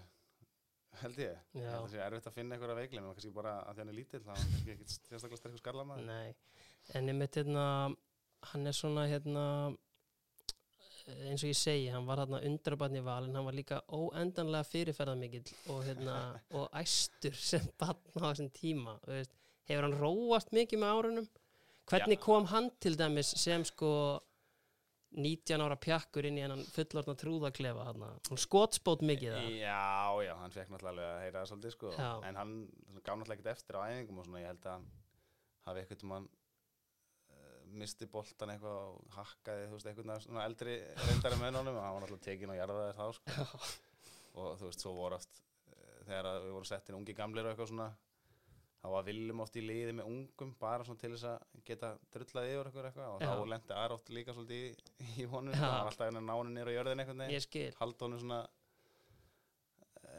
held 1.01 1.19
ég. 1.19 1.37
Já. 1.57 1.69
Það 1.71 1.87
sé 1.91 2.01
erfitt 2.05 2.27
að 2.29 2.35
finna 2.37 2.55
einhverja 2.55 2.77
veiklega 2.77 3.01
en 3.01 3.15
kannski 3.15 3.33
bara 3.33 3.53
að 3.63 3.73
því 3.73 3.83
hann 3.83 3.91
er 3.93 3.97
lítill 3.97 4.21
hann 4.27 4.37
er 4.37 4.51
kannski 4.51 4.75
ekkit 4.75 4.93
sérstaklega 4.93 5.39
sterkur 5.41 5.63
skarlamaður. 5.63 6.05
Nei, 6.09 6.59
en 6.99 7.09
ég 7.09 7.17
mitt 7.17 7.39
hérna 7.39 7.65
hann 8.51 8.69
er 8.69 8.77
svona 8.77 9.07
hérna 9.09 9.45
eins 11.03 11.43
og 11.43 11.49
ég 11.49 11.57
segi, 11.59 11.89
hann 11.91 12.07
var 12.07 12.21
hérna 12.23 12.39
undrabarn 12.47 12.95
í 12.95 13.03
val 13.03 13.25
en 13.27 13.35
hann 13.35 13.47
var 13.47 13.57
líka 13.57 13.81
óendanlega 13.91 14.69
fyrirferðamikill 14.69 15.49
og 15.73 15.81
hérna 15.87 16.17
og 16.59 16.69
æstur 16.79 17.35
sem 17.35 17.65
barn 17.79 17.99
á 18.15 18.29
þessum 18.29 18.51
tíma 18.55 18.97
hefur 19.09 19.87
hann 19.87 19.97
róast 19.99 20.53
mikið 20.55 20.83
með 20.83 20.93
árunum 20.99 21.27
hvernig 21.89 22.19
Já. 22.19 22.23
kom 22.25 22.45
hann 22.51 22.69
til 22.83 22.97
dæmis 22.99 23.33
sem 23.41 23.65
sko 23.67 23.91
19 25.13 25.61
ára 25.61 25.77
pjakkur 25.77 26.25
inn 26.25 26.39
í 26.39 26.43
hennan 26.45 26.63
fullorðna 26.73 27.13
trúðaklefa 27.21 27.89
hann 27.89 28.05
hann 28.05 28.41
skotspót 28.41 29.03
mikið 29.05 29.35
það 29.35 29.49
já, 29.61 30.23
já, 30.25 30.33
hann 30.39 30.55
fekk 30.55 30.71
náttúrulega 30.73 31.09
að 31.09 31.25
heyra 31.25 31.41
það 31.41 31.51
svolítið 31.51 31.75
sko. 31.75 31.91
En 32.29 32.39
hann 32.39 32.55
gaf 33.03 33.19
náttúrulega 33.19 33.35
ekkert 33.37 33.51
eftir 33.53 33.77
á 33.77 33.81
æfingum 33.85 34.23
og 34.23 34.29
svona 34.29 34.41
ég 34.41 34.49
held 34.49 34.65
að 34.65 34.79
hann 34.79 34.87
hafi 35.67 35.83
eitthvað 35.83 36.07
um 36.07 36.15
hann 36.17 36.31
misti 37.77 38.07
boltan 38.09 38.53
eitthvað 38.53 38.79
og 38.83 39.15
hakkaði 39.17 39.67
þú 39.67 39.77
veist 39.77 39.89
eitthvað 39.89 40.21
svona 40.25 40.45
eldri 40.47 40.75
reyndari 41.07 41.39
með 41.41 41.59
honum 41.59 41.79
og 41.79 41.85
hann 41.85 41.95
var 41.95 42.05
náttúrulega 42.05 42.27
tekinn 42.27 42.53
og 42.53 42.59
jarðaði 42.59 42.95
þá 42.99 43.05
sko. 43.17 43.47
Og 44.33 44.55
þú 44.59 44.69
veist 44.69 44.83
svo 44.83 44.95
voru 44.97 45.17
oft 45.19 45.41
eh, 45.69 45.97
þegar 46.07 46.29
við 46.41 46.55
vorum 46.55 46.69
settin 46.69 46.97
ungi 46.97 47.13
gamlir 47.17 47.45
og 47.45 47.53
eitthvað 47.53 47.69
svona 47.69 47.89
þá 48.83 48.89
var 48.91 49.05
viljum 49.07 49.43
oft 49.45 49.55
í 49.55 49.63
liði 49.63 49.93
með 49.95 50.09
ungum 50.11 50.49
bara 50.59 50.83
svona 50.83 50.99
til 50.99 51.13
þess 51.13 51.29
að 51.29 51.61
geta 51.69 51.93
drullaði 52.11 52.55
yfir 52.55 52.69
eitthvað, 52.69 52.89
eitthvað 52.89 53.13
og 53.13 53.23
Já. 53.23 53.29
þá 53.29 53.51
lendi 53.53 53.77
oft 53.95 54.11
líka 54.17 54.35
svolítið 54.35 54.65
í, 54.65 54.73
í 55.23 55.27
honum. 55.31 55.55
Hann 55.55 55.77
var 55.77 55.91
alltaf 55.93 56.09
að 56.09 56.19
ná 56.19 56.33
henni 56.33 56.57
niður 56.57 56.73
á 56.73 56.77
jörðin 56.77 57.03
eitthvað 57.03 57.21
halda 57.79 58.07
honum 58.07 58.21
svona 58.23 58.41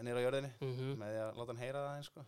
niður 0.04 0.20
á 0.20 0.24
jörðinni 0.24 0.50
mm 0.64 0.96
með 1.00 1.12
því 1.12 1.20
að 1.26 1.38
láta 1.38 1.52
hann 1.52 1.62
heyra 1.62 1.84
það 1.84 2.08
sko. 2.08 2.24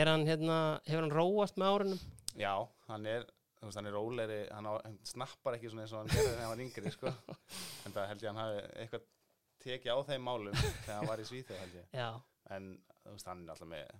er 0.00 0.10
hann 0.10 0.26
hérna 0.28 0.58
hefur 0.88 1.06
hann 1.06 1.14
róast 1.14 1.60
með 1.60 1.72
árunum? 1.74 2.04
Já, 2.34 2.54
hann 2.90 3.06
er 3.08 3.26
veist, 3.64 3.78
hann 3.78 3.88
er 3.88 3.96
rólegri, 3.96 4.40
hann, 4.52 4.68
á, 4.68 4.72
hann 4.84 4.98
snappar 5.06 5.56
ekki 5.56 5.70
svona 5.72 5.84
eins 5.86 5.94
og 5.94 6.02
hann 6.02 6.12
gerði 6.12 6.32
þegar 6.32 6.42
hann 6.42 6.52
var 6.52 6.64
yngri 6.64 6.92
sko. 6.94 7.12
en 7.86 7.94
það 7.94 8.08
held 8.10 8.24
ég 8.24 8.28
að 8.28 8.32
hann 8.32 8.42
hafi 8.42 8.64
eitthvað 8.82 9.06
tekið 9.64 9.94
á 9.94 9.98
þeim 10.10 10.26
málum 10.28 10.58
þegar 10.58 10.98
hann 10.98 11.08
var 11.08 11.22
í 11.22 11.28
Svíþjóð 11.30 11.62
held 11.62 11.78
ég. 11.78 11.86
Já, 11.94 12.08
en 12.56 12.68
þú 13.04 13.14
veist, 13.14 13.30
hann 13.30 13.44
er 13.46 13.54
alltaf 13.54 13.70
með 13.70 13.94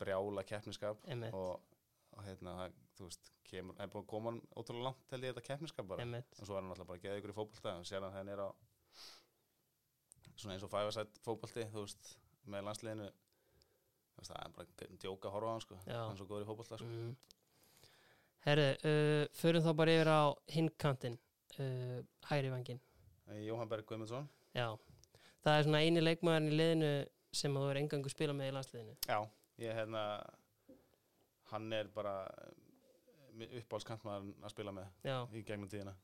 brjála 0.00 0.44
keppniskap 0.48 1.06
og, 1.30 1.76
og 2.16 2.24
hérna, 2.26 2.56
þú 2.98 3.08
veist 3.08 3.30
kemur, 3.50 3.76
það 3.78 3.86
er 3.86 3.92
búin 3.94 4.04
að 4.04 4.10
koma 4.12 4.32
hann 4.32 4.42
ótrúlega 4.54 4.86
langt 4.88 5.14
held 5.14 5.26
ég 5.26 5.34
þetta 5.34 5.46
keppniskap 5.48 5.88
bara, 5.92 6.06
emitt 6.06 6.38
en 6.38 6.48
svo 6.48 6.56
er 6.56 6.62
hann 6.62 6.74
alltaf 6.74 6.90
bara 6.90 7.02
geðið 7.04 7.22
ykkur 7.22 7.34
í 7.34 7.38
fótbolta 7.38 7.76
og 7.78 7.88
sér 7.88 8.06
hann 8.06 8.16
hann 8.18 8.32
er 8.34 8.44
á 8.44 8.48
svona 10.36 10.56
eins 10.56 10.66
og 10.66 10.72
fæfarsætt 10.72 11.18
fótbolti 11.24 11.66
þú 11.72 11.84
veist, 11.84 12.14
með 12.48 12.62
landsliðinu. 12.68 13.08
Þú 13.10 14.22
veist, 14.22 14.30
það 14.30 14.44
er 14.44 14.54
bara 14.56 15.00
djóka 15.02 15.28
að 15.28 15.34
horfa 15.36 15.50
á 15.50 15.54
hann 15.54 15.64
sko, 15.66 15.80
hann 15.86 16.14
er 16.14 16.20
svo 16.20 16.28
góður 16.30 16.46
í 16.46 16.48
fótbolta 16.48 16.78
sko. 16.80 16.88
mm. 16.88 17.90
herru, 18.46 18.68
uh, 18.88 19.24
förum 19.36 19.66
þá 19.66 19.72
bara 19.82 19.96
yfir 19.98 20.12
á 20.16 20.22
hinkantin 20.54 21.18
uh, 21.58 21.98
hægri 22.30 22.54
vangin 22.54 22.80
Eh, 23.30 23.46
Jóhann 23.46 23.68
Berg 23.70 23.86
Guðmundsson. 23.86 24.26
Já, 24.56 24.66
það 25.44 25.56
er 25.56 25.66
svona 25.66 25.82
eini 25.84 26.02
leikmaðurinn 26.02 26.50
í 26.50 26.56
liðinu 26.58 26.90
sem 27.40 27.54
að 27.54 27.62
þú 27.62 27.70
er 27.70 27.78
engangu 27.80 28.10
spila 28.10 28.34
með 28.34 28.50
í 28.50 28.54
landsliðinu. 28.56 28.94
Já, 29.06 29.18
ég 29.60 29.74
hérna 29.76 30.02
hann 31.50 31.72
er 31.72 31.88
bara 31.94 32.14
uppáhaldskantmaður 33.40 34.30
að 34.44 34.52
spila 34.52 34.72
með 34.74 34.88
já, 35.06 35.16
í 35.36 35.42
gegnum 35.46 35.70
tíðina. 35.70 35.94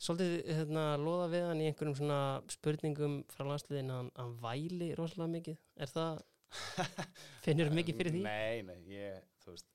Svolítið 0.00 0.48
hérna 0.56 0.84
loða 1.00 1.26
við 1.32 1.44
hann 1.46 1.60
í 1.62 1.66
einhverjum 1.70 1.96
svona 1.98 2.18
spurningum 2.52 3.18
frá 3.32 3.44
landsliðinu 3.48 3.92
að 3.94 4.00
hann, 4.00 4.10
hann 4.18 4.34
væli 4.42 4.88
rosalega 4.98 5.34
mikið. 5.36 5.58
Er 5.80 5.92
það, 5.92 6.22
finnur 7.44 7.70
mikið 7.76 8.00
fyrir 8.00 8.16
því? 8.16 8.22
Nei, 8.26 8.62
nei, 8.66 8.78
ég, 8.96 9.20
þú 9.44 9.54
veist 9.54 9.68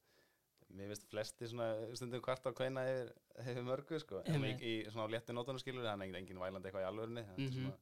mér 0.76 0.90
finnst 0.92 1.06
flesti 1.08 1.48
svona 1.48 1.70
stundum 1.96 2.24
kvart 2.26 2.50
á 2.50 2.52
kveina 2.58 2.84
yfir, 2.90 3.12
yfir 3.46 3.64
mörgu 3.70 4.00
sko. 4.02 4.22
En 4.28 4.44
í, 4.50 4.74
svona 4.92 5.08
létti 5.14 5.36
nótunum 5.36 5.62
skilur 5.62 5.86
hann 5.88 6.02
er 6.04 6.10
engin, 6.10 6.24
engin 6.26 6.42
vælandi 6.42 6.68
eitthvað 6.68 6.84
í 6.88 6.90
alvörunni. 6.90 7.24
Mm 7.30 7.46
Mhm. 7.46 7.54
svona, 7.56 7.78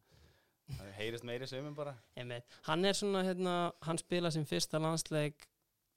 það 0.71 0.91
heyrist 0.97 1.27
meiri 1.27 1.49
sömum 1.49 1.75
bara. 1.77 1.95
Hann 2.67 2.85
er 2.85 2.97
svona, 2.97 3.23
hérna, 3.27 3.55
hann 3.83 3.99
spila 4.01 4.31
sin 4.31 4.47
fyrsta 4.49 4.81
landsleik 4.81 5.47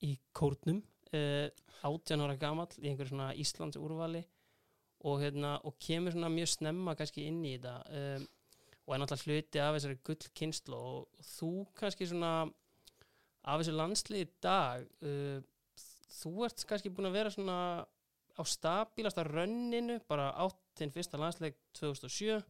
í 0.05 0.17
kórnum, 0.37 0.83
uh, 1.15 1.49
18 1.87 2.25
ára 2.25 2.37
gamall 2.41 2.73
í 2.81 2.91
einhver 2.91 3.09
svona 3.11 3.33
Íslands 3.39 3.79
úrvali 3.81 4.25
og, 5.07 5.21
hérna, 5.23 5.57
og 5.65 5.77
kemur 5.83 6.15
svona 6.15 6.31
mjög 6.33 6.51
snemma 6.57 6.97
kannski 6.99 7.27
inn 7.29 7.43
í 7.47 7.57
þetta 7.57 7.77
um, 8.01 8.27
og 8.87 8.95
er 8.95 9.03
náttúrulega 9.03 9.27
hluti 9.27 9.63
af 9.63 9.75
þessari 9.77 9.99
gull 10.07 10.31
kynslu 10.41 10.79
og, 10.79 11.05
og 11.19 11.29
þú 11.29 11.51
kannski 11.79 12.09
svona 12.11 12.33
af 13.47 13.61
þessu 13.61 13.75
landslið 13.77 14.25
í 14.25 14.31
dag 14.43 14.87
uh, 15.07 15.39
þú 16.17 16.33
ert 16.47 16.67
kannski 16.69 16.93
búin 16.95 17.11
að 17.11 17.19
vera 17.21 17.35
svona 17.35 17.59
á 18.37 18.43
stabilasta 18.45 19.25
rönninu 19.27 19.99
bara 20.09 20.31
átt 20.45 20.61
þinn 20.79 20.93
fyrsta 20.95 21.21
landsleik 21.21 21.59
2007 21.79 22.41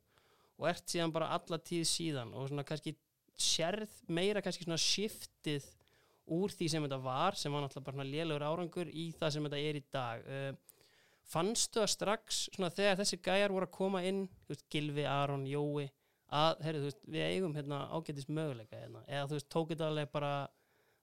og 0.57 0.69
ert 0.71 0.87
síðan 0.88 1.12
bara 1.14 1.33
alla 1.37 1.59
tíð 1.61 1.85
síðan 1.90 2.33
og 2.35 2.49
svona 2.51 2.64
kannski 2.66 2.95
sérð 3.37 3.92
meira 4.09 4.42
kannski 4.45 4.64
svona 4.64 4.81
shiftið 4.81 5.66
úr 6.33 6.55
því 6.55 6.71
sem 6.73 6.87
þetta 6.87 6.99
var 7.05 7.37
sem 7.38 7.53
var 7.53 7.62
náttúrulega 7.62 7.87
bara 7.87 7.99
svona 7.99 8.11
lélugur 8.11 8.47
árangur 8.47 8.88
í 8.90 9.11
það 9.19 9.35
sem 9.35 9.47
þetta 9.47 9.61
er 9.62 9.79
í 9.79 9.85
dag. 9.95 10.25
Uh, 10.27 10.81
fannstu 11.27 11.83
að 11.83 11.92
strax 11.92 12.42
svona 12.55 12.73
þegar 12.75 13.01
þessi 13.01 13.21
gæjar 13.23 13.55
voru 13.55 13.69
að 13.69 13.77
koma 13.77 14.03
inn 14.07 14.27
veist, 14.49 14.66
Gilvi, 14.73 15.07
Aron, 15.11 15.47
Jói 15.51 15.88
að 16.35 16.62
heyrðu, 16.66 16.83
þú 16.83 16.90
veist, 16.90 17.03
við 17.14 17.27
eigum 17.27 17.55
hérna 17.55 17.81
ágætis 17.95 18.29
möguleika 18.29 18.79
hérna, 18.81 19.03
eða 19.07 19.27
þú 19.31 19.38
veist, 19.38 19.49
tók 19.53 19.73
þetta 19.73 19.90
alveg 19.90 20.09
bara 20.14 20.33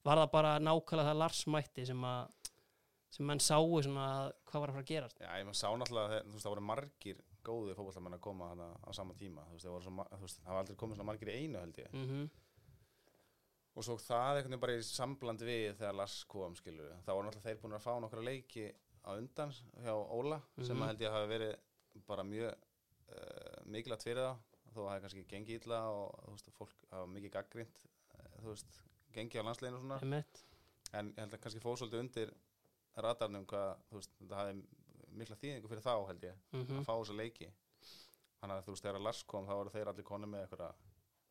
var 0.04 0.20
það 0.20 0.32
bara 0.34 0.56
nákvæmlega 0.60 1.10
það 1.10 1.22
Lars 1.22 1.44
mætti 1.48 1.86
sem 1.88 2.08
að 2.08 2.50
sem 3.14 3.28
menn 3.30 3.44
sáu 3.44 3.78
svona 3.86 4.08
hvað 4.50 4.64
var 4.64 4.72
að 4.72 4.76
fara 4.76 4.84
að 4.84 4.90
gerast? 4.90 5.22
Já, 5.22 5.30
ég 5.38 5.48
maður 5.48 5.60
sá 5.60 5.68
náttúrulega 5.80 6.24
þú 6.24 6.34
veist, 6.34 6.44
það 6.44 6.54
voru 6.56 6.66
margir 6.72 7.22
góði 7.44 7.76
fótballamenn 7.78 8.18
að 8.18 8.22
koma 8.26 8.50
hana 8.54 8.68
á 8.84 8.90
sama 8.96 9.14
tíma. 9.20 9.44
Þú 9.52 9.58
veist, 9.58 9.68
það 9.68 10.46
það 10.46 10.54
var 10.54 10.62
aldrei 10.64 10.76
komið 10.80 10.96
svona 10.98 11.10
margir 11.12 11.32
í 11.34 11.38
einu 11.44 11.60
held 11.60 11.78
ég. 11.84 11.94
Mm 11.94 12.30
og 13.74 13.82
svo 13.88 13.96
það 13.98 14.38
einhvern 14.38 14.52
veginn 14.54 14.62
bara 14.62 14.74
í 14.78 14.82
sambland 14.86 15.42
við 15.42 15.72
þegar 15.80 15.96
Lars 15.98 16.18
kom 16.30 16.54
skilur 16.60 16.92
þá 17.02 17.08
voru 17.10 17.24
náttúrulega 17.26 17.48
þeir 17.48 17.62
búin 17.64 17.74
að 17.74 17.82
fá 17.88 17.94
nokkra 18.04 18.22
leiki 18.28 18.66
á 19.02 19.10
undan 19.18 19.54
hjá 19.82 19.94
Óla 20.14 20.38
sem 20.62 20.76
Mhm. 20.78 20.84
að 20.84 20.88
held 20.92 21.02
ég 21.02 21.12
hafi 21.16 21.30
verið 21.32 21.56
bara 22.06 22.24
mjög 22.24 22.54
uh, 22.54 23.64
mikilvægt 23.66 24.04
fyrir 24.06 24.22
þá. 24.30 24.38
Þó 24.74 24.78
að 24.78 24.86
það 24.86 24.94
hefði 24.94 25.02
kannski 25.08 25.26
gengið 25.34 25.64
illa 25.66 25.80
og 25.90 26.20
þú 26.28 26.32
veist, 26.36 26.52
fólk 26.60 26.76
hafa 26.92 27.08
mikið 27.16 27.32
gaggrind 27.34 27.82
þú 28.44 28.48
veist, 28.54 28.78
gengið 29.14 29.42
á 29.42 29.46
landsleginu 29.50 29.78
og 29.78 29.84
svona. 29.84 30.00
En 30.94 31.10
ég 31.10 31.20
held 31.24 31.34
að 31.34 31.42
kannski 31.42 31.60
fóð 31.66 31.78
svolítið 31.82 32.00
undir 32.06 32.34
radarnum 33.02 33.46
hvað, 33.50 33.74
þú 33.90 33.98
veist, 33.98 34.14
þetta 34.22 34.36
hafi 34.36 34.64
mikla 35.20 35.40
þýðingu 35.42 35.70
fyrir 35.72 35.86
þá 35.86 35.94
held 36.10 36.26
ég 36.30 36.40
mm 36.54 36.80
að 36.80 36.88
fá 36.88 36.94
þessa 36.96 37.20
leiki 37.20 37.52
Þannig 38.44 38.60
að 38.60 38.66
þú 38.66 38.74
veist, 38.74 38.84
þegar 38.84 39.04
Lars 39.06 39.20
kom 39.32 39.46
þá 39.48 39.54
voru 39.56 39.72
þeir 39.72 39.90
allir 39.90 40.04
konu 40.04 40.28
með 40.28 40.42
einhverja, 40.44 40.66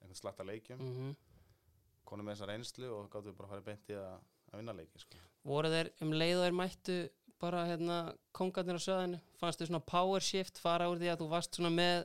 einhvern 0.01 0.17
slatta 0.17 0.47
leikjum, 0.49 0.79
mm 0.81 1.11
konu 2.09 2.25
með 2.27 2.35
þessa 2.35 2.47
reynslu 2.51 2.89
og 2.93 3.11
gáttu 3.13 3.33
bara 3.37 3.47
að 3.47 3.53
fara 3.53 3.65
beint 3.67 3.91
í 3.93 3.95
að, 3.97 4.17
að 4.51 4.61
vinna 4.61 4.73
leiki, 4.77 5.01
sko. 5.01 5.21
voru 5.49 5.71
þeir 5.73 5.91
um 6.05 6.15
leið 6.17 6.33
og 6.39 6.43
þeir 6.43 6.57
mættu 6.59 6.97
bara 7.43 7.63
hérna 7.69 7.99
kongarnir 8.37 8.81
á 8.81 8.83
söðinu 8.85 9.21
fannst 9.41 9.63
þau 9.63 9.69
svona 9.71 9.83
power 9.93 10.25
shift 10.25 10.61
fara 10.61 10.89
úr 10.91 11.01
því 11.01 11.13
að 11.13 11.23
þú 11.23 11.29
varst 11.31 11.59
svona 11.59 11.71
með 11.73 12.03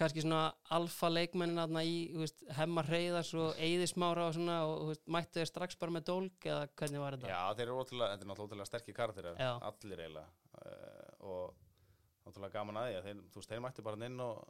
kannski 0.00 0.24
svona 0.24 0.44
alfa 0.76 1.10
leikmennin 1.12 1.60
aðna 1.60 1.82
í 1.84 1.96
veist, 2.16 2.40
hemmar 2.56 2.88
reyðars 2.88 3.32
og 3.36 3.58
eyðismára 3.60 4.28
og 4.30 4.36
svona 4.38 4.60
og 4.68 4.92
veist, 4.92 5.04
mættu 5.10 5.40
þeir 5.40 5.50
strax 5.50 5.80
bara 5.80 5.96
með 5.98 6.06
dólk 6.12 6.48
eða 6.48 6.70
hvernig 6.80 7.04
var 7.04 7.18
þetta? 7.18 7.34
Já, 7.34 7.40
þeir 7.58 7.66
eru 7.66 7.80
ótrúlega, 7.82 8.14
þetta 8.14 8.26
er 8.26 8.32
náttúrulega 8.32 8.70
sterkir 8.70 9.00
Já. 9.36 9.52
allir 9.58 10.04
eiginlega 10.06 10.28
og 11.30 11.54
náttúrulega 12.24 12.56
gaman 12.56 12.80
að 12.80 12.88
því 12.88 12.98
að 12.98 13.06
þeir, 13.08 13.22
þú 13.30 13.40
veist, 13.40 13.52
þeir 13.52 13.62
mættu 13.64 13.86
bara 13.86 14.08
inn 14.08 14.24
og 14.24 14.42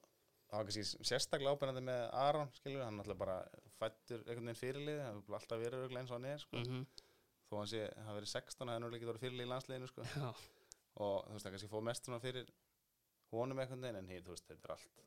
það 0.50 0.56
var 0.56 0.68
kannski 0.68 1.06
sérstaklega 1.06 1.52
ábyrjandi 1.54 1.84
með 1.86 2.00
Aron, 2.24 2.50
skilur, 2.56 2.82
hann 2.82 2.98
náttúrulega 2.98 3.22
bara 3.22 3.36
fættur 3.78 4.24
einhvern 4.24 4.50
veginn 4.50 4.60
fyrirlið, 4.60 5.00
hann 5.04 5.20
hefur 5.20 5.38
alltaf 5.38 5.62
verið 5.62 5.84
örugglega 5.84 6.02
eins 6.02 6.10
og 6.10 6.18
hann 6.18 6.30
er, 6.32 6.42
sko, 6.42 6.64
Mm 6.64 7.06
þó 7.50 7.58
hann 7.58 7.70
sé, 7.70 7.82
hann 8.06 8.14
verið 8.14 8.30
16, 8.30 8.68
hann 8.70 8.84
hefur 8.84 8.96
ekki 8.96 9.08
verið 9.08 9.24
fyrirlið 9.24 9.46
í 9.46 9.50
landsliðinu, 9.50 9.88
sko, 9.90 10.04
Já, 10.06 10.28
og 11.02 11.16
þú 11.26 11.34
veist, 11.34 11.46
það 11.46 11.54
kannski 11.56 11.70
fóð 11.72 11.86
mest 11.88 12.06
svona 12.06 12.20
fyrir 12.22 12.52
honum 13.32 13.62
einhvern 13.62 13.86
veginn, 13.86 13.98
en 13.98 14.10
hér, 14.12 14.22
þú 14.26 14.34
veist, 14.36 14.46
þetta 14.46 14.68
er 14.68 14.74
allt, 14.76 15.02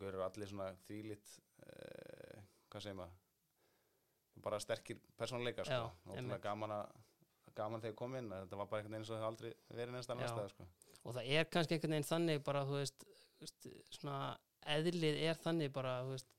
gaur 0.00 0.08
eru 0.08 0.24
allir 0.24 0.50
svona 0.50 0.68
þvílitt, 0.86 1.34
uh, 1.66 2.46
hvað 2.72 2.86
segir 2.86 2.98
maður, 3.02 3.20
bara 4.46 4.60
sterkir 4.64 5.02
persónuleikar, 5.20 5.68
sko, 5.68 5.92
ótrúlega 6.08 6.40
gaman 6.48 6.76
að 6.78 6.96
gaman 7.58 7.82
þegar 7.82 7.92
ég 7.94 7.98
kom 8.00 8.16
inn, 8.18 8.30
að 8.32 8.44
þetta 8.44 8.60
var 8.60 8.68
bara 8.70 8.82
einhvern 8.82 8.94
veginn 8.96 9.04
eins 9.04 9.12
og 9.12 9.20
það 9.20 9.28
aldrei 9.30 9.50
verið 9.80 9.94
neins 9.96 10.08
Já. 10.10 10.30
stað, 10.32 10.48
sko. 10.54 10.66
og 11.04 11.16
það 11.16 11.30
er 11.38 11.50
kannski 11.54 11.76
einhvern 11.76 11.96
veginn 11.96 12.10
þannig 12.10 12.42
bara, 12.46 12.64
þú 12.68 12.80
veist, 12.80 13.06
svona 13.98 14.18
eðlið 14.76 15.20
er 15.28 15.40
þannig 15.44 15.72
bara, 15.76 15.94
þú 16.06 16.16
veist, 16.16 16.32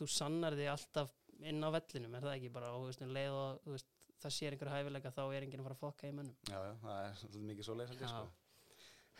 þú 0.00 0.10
sannar 0.10 0.58
þig 0.58 0.70
alltaf 0.74 1.14
inn 1.40 1.64
á 1.64 1.68
vellinum, 1.72 2.14
er 2.18 2.26
það 2.26 2.36
ekki 2.36 2.52
bara, 2.52 2.72
og 2.74 2.82
þú 2.84 2.90
veist, 2.90 3.04
um 3.06 3.14
leið 3.16 3.38
og 3.40 3.60
þú 3.64 3.74
veist, 3.76 3.90
það 4.20 4.34
sér 4.36 4.56
einhver 4.56 4.72
hæfileika 4.74 5.12
þá 5.16 5.22
er 5.32 5.46
enginn 5.46 5.62
að 5.62 5.68
fara 5.70 5.76
að 5.78 5.84
fokka 5.86 6.08
í 6.10 6.12
mönnum. 6.12 6.36
Já, 6.50 6.58
já, 6.60 6.72
það 6.82 6.98
er 7.06 7.14
svolítið 7.22 7.46
mikið 7.50 7.68
svo 7.68 7.76
leið, 7.78 7.94
sko. 8.00 8.24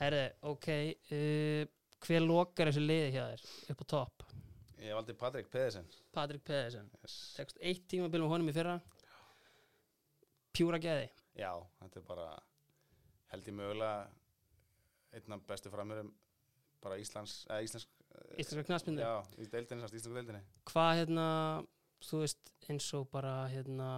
Herði, 0.00 0.24
ok, 0.50 0.68
uh, 1.16 1.62
hver 2.04 2.24
lokar 2.26 2.70
þessu 2.70 2.82
liði 2.84 3.10
hjá 3.14 3.22
þér 3.30 3.46
upp 3.74 3.80
á 3.80 3.86
topp? 3.94 4.26
Ég 4.80 4.96
valdi 4.96 5.12
Patrik 5.20 5.48
Pedersen. 5.52 5.88
Patrik 6.12 6.44
Pedersen, 6.44 6.86
Yes. 7.02 7.16
tekst 7.36 7.58
eitt 7.60 7.82
tímabil 7.88 8.22
með 8.22 8.30
honum 8.32 8.48
í 8.48 8.54
fyrra, 8.56 8.78
pjúra 10.56 10.80
geði. 10.82 11.08
Já, 11.40 11.52
þetta 11.80 12.00
er 12.02 12.06
bara, 12.08 12.26
held 13.32 13.48
ég 13.48 13.56
mögulega, 13.56 14.10
einn 15.16 15.36
af 15.36 15.44
bestu 15.48 15.72
framörum 15.72 16.10
bara 16.84 16.98
Íslands, 17.00 17.42
eða 17.48 17.64
Íslands, 17.64 17.86
Íslenska 18.40 18.66
knaspindu. 18.68 19.02
já, 19.04 19.14
í 19.40 19.46
deildinni, 19.52 19.84
sást 19.84 19.96
Íslandsku 19.96 20.18
deildinni. 20.18 20.40
Hvað 20.70 20.90
hérna, 21.00 21.26
þú 22.04 22.22
veist, 22.24 22.52
eins 22.68 22.88
og 22.98 23.08
bara 23.12 23.34
hérna, 23.52 23.88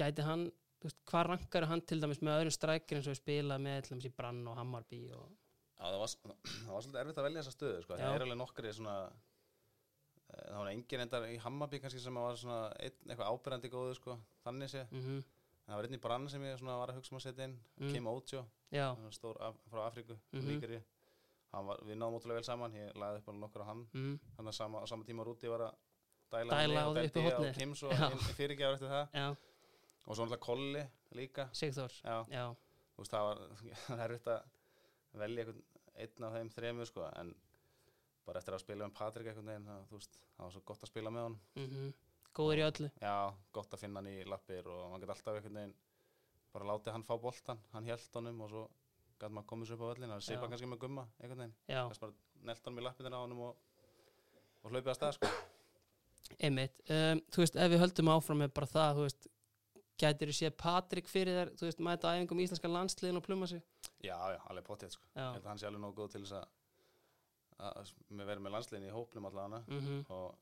gæti 0.00 0.24
hann, 0.26 0.46
þú 0.80 0.88
veist, 0.88 1.00
hvað 1.10 1.26
rankar 1.30 1.68
hann 1.70 1.84
til 1.84 2.00
dæmis 2.02 2.20
með 2.24 2.40
öðrum 2.40 2.56
strækir 2.56 3.00
eins 3.00 3.10
og 3.12 3.18
spila 3.20 3.60
með 3.60 3.82
til 3.84 3.94
dæmis 3.94 4.08
í 4.08 4.14
Brann 4.16 4.42
og 4.48 4.58
Hammarby 4.60 5.04
og, 5.16 5.28
Já, 5.74 5.84
það 5.90 6.00
var, 6.00 6.12
það 6.64 6.72
var 6.72 6.84
svolítið 6.84 7.00
erfitt 7.04 7.18
að 7.20 7.28
velja 7.28 7.40
þessa 7.42 7.54
stöðu, 7.58 7.78
sko. 7.84 7.96
Það 8.00 8.16
er 8.16 8.24
alveg 8.24 8.38
nokkri 8.40 8.72
svona, 8.72 8.96
eh, 10.30 10.44
það 10.48 10.58
var 10.62 10.70
engin 10.72 11.02
endar 11.04 11.26
í 11.28 11.38
Hammarby 11.44 11.80
kannski 11.82 12.00
sem 12.00 12.20
var 12.24 12.38
svona 12.40 12.60
einn, 12.78 13.00
eitthvað 13.08 13.32
ábyrjandi 13.34 13.70
góðu, 13.72 13.96
sko, 13.98 14.18
þannig 14.46 14.72
sé. 14.72 14.86
mm 14.94 15.18
En 15.18 15.24
það 15.66 15.76
var 15.78 15.84
einn 15.88 15.94
í 15.96 16.00
Brann 16.00 16.28
sem 16.28 16.42
ég 16.42 16.60
var 16.66 16.88
að 16.92 16.94
hugsa 16.98 17.12
um 17.14 17.18
að 17.18 17.22
setja 17.28 17.44
inn, 17.48 17.58
Mm. 17.80 17.92
Kim 17.92 18.06
Ojo, 18.06 18.44
hann 18.72 19.02
var 19.04 19.10
stór 19.16 19.36
af, 19.40 19.54
frá 19.70 19.86
Afríku, 19.88 20.16
Mhm. 20.32 20.40
mm 20.40 20.60
-hmm. 20.60 20.82
Hann 21.52 21.66
var, 21.66 21.76
við 21.86 21.96
náðum 21.96 22.14
ótrúlega 22.18 22.34
vel 22.34 22.44
saman, 22.44 22.72
ég 22.72 22.92
lagði 22.94 23.18
upp 23.18 23.28
alveg 23.28 23.40
nokkur 23.40 23.62
á 23.62 23.66
hann. 23.66 23.86
mm, 23.94 24.18
Þannig 24.36 24.48
að 24.48 24.54
sama, 24.54 24.78
á 24.82 24.86
sama 24.88 25.04
tíma 25.04 25.24
Rúti 25.24 25.48
var 25.48 25.60
að 25.60 25.74
dæla, 26.32 26.50
Dæla 26.50 26.80
á 26.82 26.88
og 26.88 26.96
hornið. 27.36 27.48
og 27.50 27.54
Kim 27.54 27.74
svo 27.74 27.90
Já. 27.90 28.10
fyrirgjafur 28.34 28.74
eftir 28.74 28.88
það. 28.88 29.08
já, 29.14 29.36
Og 30.06 30.16
svo 30.16 30.24
náttúrulega 30.26 30.40
Kolli 30.40 30.86
líka. 31.12 31.48
Sigþór, 31.52 31.92
það 33.08 33.22
var 33.24 33.38
er 34.00 34.10
erfitt 34.10 34.26
að 34.26 34.42
velja 35.14 35.44
einn 35.96 36.24
af 36.24 36.32
þeim 36.32 36.50
þremur, 36.50 36.86
sko, 36.86 37.10
en 37.16 37.34
bara 38.26 38.38
eftir 38.40 38.54
að 38.54 38.60
spila 38.60 38.84
með 38.88 38.94
Patrik 38.94 39.26
það, 39.66 39.86
þú 39.88 39.92
veist, 39.92 40.18
það 40.36 40.44
var 40.44 40.50
svo 40.50 40.60
gott 40.64 40.82
að 40.82 40.86
spila 40.88 41.10
með 41.10 41.22
honum. 41.22 41.40
mm 41.56 41.92
góður 42.36 42.60
í 42.60 42.64
öllu. 42.68 42.90
Já, 43.02 43.16
gott 43.56 43.74
að 43.74 43.84
finna 43.84 44.02
hann 44.02 44.10
í 44.12 44.24
lappir 44.28 44.68
og 44.70 44.88
maður 44.92 45.04
geti 45.04 45.14
alltaf 45.16 45.38
einhvern 45.38 45.60
veginn 45.60 45.76
bara 46.54 46.70
látið 46.70 46.94
hann 46.94 47.06
fá 47.06 47.14
boltan, 47.18 47.60
hann 47.74 47.86
hjælt 47.88 48.18
honum 48.18 48.42
og 48.44 48.50
svo 48.52 48.64
gæti 49.18 49.34
maður 49.34 49.48
komið 49.50 49.70
svo 49.70 49.76
upp 49.76 49.84
á 49.84 49.88
völlin, 49.90 50.12
það 50.14 50.24
sé 50.26 50.34
Já. 50.34 50.40
bara 50.42 50.52
kannski 50.52 50.70
með 50.70 50.80
gumma 50.84 51.04
einhvern 51.18 51.42
veginn, 51.44 51.54
þess 51.90 52.02
bara 52.04 52.48
nelt 52.50 52.68
honum 52.68 52.80
í 52.80 52.84
lappirna 52.86 53.20
á 53.20 53.24
honum 53.24 53.44
og, 53.48 53.56
og 54.62 54.74
hlaupið 54.74 54.92
að 54.92 54.98
stað, 54.98 55.18
sko. 55.18 55.30
einmitt. 56.38 56.82
Um, 56.88 57.22
þú 57.34 57.44
veist, 57.44 57.58
ef 57.64 57.72
við 57.72 57.82
höldum 57.84 58.12
áfram 58.14 58.42
með 58.44 58.54
bara 58.58 58.70
það, 58.70 58.98
þú 58.98 59.06
veist, 59.08 59.28
gætir 60.04 60.30
þú 60.30 60.36
séð 60.38 60.56
Patrik 60.62 61.10
fyrir 61.10 61.38
þér, 61.40 61.54
þú 61.58 61.68
veist, 61.68 61.82
mæta 61.86 62.14
æfingum 62.14 62.42
í 62.42 62.48
íslenska 62.48 62.70
landsliðin 62.70 63.20
og 63.20 63.26
pluma 63.26 63.50
sig? 63.50 63.62
Já, 64.02 64.16
já, 64.34 64.40
alveg 64.50 64.66
potið, 64.66 64.94
sko. 64.96 65.06
Ég 65.14 65.36
held 65.38 65.44
að 65.44 65.50
hann 65.52 65.62
sé 65.62 65.68
alveg 65.70 65.84
nógu 65.84 65.98
góð 66.00 66.14
til 66.14 66.24
þess 66.24 66.38
að, 66.40 66.48
að 67.70 67.92
með 68.10 68.32
verið 68.32 68.46
með 68.46 68.56
landsliðin 68.58 68.88
í 68.88 68.94
hópnum 68.94 69.28
allavega 69.30 69.62
mm 69.70 70.02
og, 70.16 70.34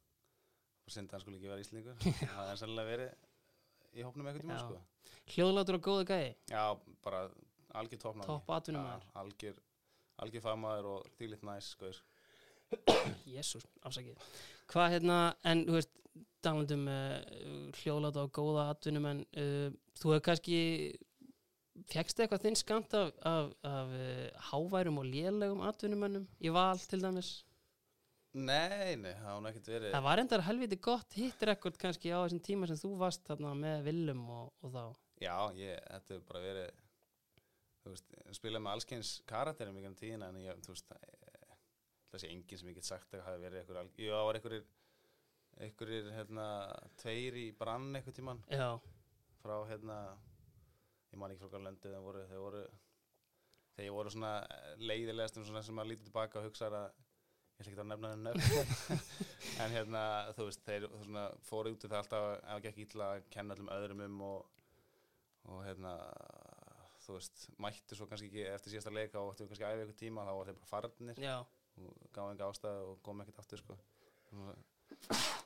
og 0.83 0.95
syndi 0.95 1.15
hann 1.15 1.23
skulle 1.25 1.39
ekki 1.39 1.51
vera 1.53 1.65
íslendingur 1.65 1.97
það 2.37 2.53
er 2.53 2.61
sannlega 2.61 2.93
verið 2.93 3.13
í 3.93 4.07
hópnum 4.07 4.29
eitthvað 4.29 4.47
tíma 4.47 4.61
sko. 4.63 4.81
hljóðlátur 5.35 5.79
og 5.79 5.85
góðu 5.89 6.09
gæði, 6.09 6.31
já, 6.51 6.65
bara 7.05 7.27
algjör 7.81 8.03
toppnáði 8.07 8.31
topp 8.33 8.55
atvinnum 8.57 8.87
maður. 8.89 9.09
algjör, 9.23 9.61
algjör 10.25 10.45
fagmaður 10.47 10.91
og 10.95 11.11
þýlitt 11.19 11.47
næs 11.47 11.73
sko. 11.77 11.93
Jésús, 13.35 13.67
afsakið. 13.85 14.21
Hvað 14.73 14.95
hérna, 14.95 15.17
en 15.49 15.67
þú 15.67 15.77
veist, 15.77 15.93
talandum 16.43 16.87
uh, 16.91 17.71
hljóðláta 17.79 18.27
og 18.27 18.35
góða 18.35 18.69
atvinnum 18.73 19.09
en 19.11 19.25
uh, 19.39 19.69
þú 20.01 20.15
hefur 20.15 20.27
kannski 20.31 20.59
fegst 21.93 22.21
eitthvað 22.21 22.47
þinn 22.47 22.59
skamt 22.59 22.97
af, 22.99 23.13
af, 23.29 23.53
af 23.67 23.95
uh, 23.97 24.43
háværum 24.51 25.01
og 25.03 25.09
lélegum 25.09 25.63
atvinnumönnum 25.69 26.27
í 26.43 26.53
val 26.55 26.81
til 26.83 27.03
dæmis? 27.05 27.33
Nei, 28.33 28.95
nei, 28.97 29.13
það 29.21 29.35
hún 29.37 29.49
ekkert 29.51 29.69
verið 29.75 29.93
Það 29.97 30.05
var 30.07 30.23
endar 30.23 30.45
helviti 30.47 30.79
gott 30.87 31.17
hitrekord 31.19 31.77
kannski 31.81 32.13
á 32.15 32.19
þessum 32.25 32.41
tíma 32.47 32.69
sem 32.71 32.79
þú 32.81 32.93
varst 33.03 33.27
þarna 33.29 33.53
með 33.59 33.83
Willum 33.89 34.23
og, 34.33 34.53
og 34.65 34.73
þá. 34.73 34.85
já, 35.23 35.35
ég, 35.59 35.83
þetta 35.91 36.15
hefur 36.17 36.29
bara 36.31 36.45
verið 36.47 36.71
þú 37.83 37.93
veist, 37.93 38.15
spilað 38.39 38.65
með 38.65 38.77
allskyns 38.77 39.11
karakterum 39.29 39.77
í 39.79 39.83
gennum 39.85 39.99
tíðina 40.01 40.31
en 40.33 40.41
ég, 40.45 40.63
þú 40.65 40.73
veist 40.75 40.95
eh, 40.97 41.57
það 42.13 42.23
sé 42.25 42.31
enginn 42.33 42.63
sem 42.63 42.71
ég 42.73 42.79
get 42.79 42.89
sagt 42.89 43.15
að 43.19 43.25
hafi 43.27 43.43
verið 43.45 43.61
einhver, 43.63 43.81
alg- 43.83 44.01
jú, 44.01 44.13
það 44.15 44.27
var 44.31 44.39
einhverjir 44.41 44.67
einhverjir, 45.63 46.11
hérna, 46.17 46.47
tveir 47.03 47.37
í 47.37 47.47
brann 47.59 47.91
einhver 47.99 48.15
tíman 48.17 48.41
Já, 48.49 48.71
frá 49.43 49.57
hérna 49.69 49.99
ég 51.13 51.21
man 51.21 51.35
ekki 51.35 51.43
frá 51.45 51.53
hvað 51.53 51.67
löndið 51.69 51.93
þeir 51.93 52.07
voru 52.07 52.25
þeir 52.31 52.43
voru 52.47 52.63
voru 53.93 54.13
svona 54.15 54.31
leiðilegast 54.81 55.37
um 55.41 55.45
svona 55.49 55.63
sem 55.67 55.77
maður 55.77 55.93
lítið 55.93 56.09
tilbaka 56.09 56.41
og 56.41 56.47
hugsa 56.49 56.69
að 56.71 56.79
ég 57.63 57.73
ætla 57.73 57.73
ekki 57.73 57.85
að 57.85 57.91
nefna 57.93 58.11
þeim 58.13 58.25
nöfn. 58.27 59.03
En 59.63 59.75
hérna 59.75 60.03
þú 60.37 60.47
veist 60.49 60.65
þeir 60.67 60.87
svona 61.05 61.25
fóru 61.47 61.73
út 61.75 61.85
í 61.85 61.91
það 61.91 61.99
alltaf 62.01 62.27
að 62.55 62.69
ekki 62.71 62.87
illa 62.87 63.09
að 63.15 63.25
kenna 63.35 63.57
öllum 63.57 63.73
öðrum 63.77 64.05
um 64.07 64.21
og, 64.27 64.61
og 65.53 65.63
hérna 65.67 65.95
þú 67.03 67.17
veist 67.19 67.47
mættu 67.63 67.99
svo 67.99 68.09
kannski 68.11 68.31
ekki 68.31 68.45
eftir 68.51 68.75
síðasta 68.75 68.95
leika 68.95 69.21
og 69.23 69.33
ættu 69.35 69.49
kannski 69.51 69.67
að 69.67 69.77
æfa 69.77 69.87
ykkur 69.87 69.99
tíma 70.03 70.27
þá 70.27 70.33
var 70.39 70.51
þeir 70.51 70.61
bara 70.61 70.71
farnir 70.71 71.23
já, 71.23 71.37
og 71.83 72.05
gáði 72.15 72.37
enga 72.37 72.51
ástæðu 72.51 72.91
og 72.93 73.01
kom 73.07 73.23
ekkert 73.25 73.43
aftur 73.43 73.63
sko. 73.63 73.79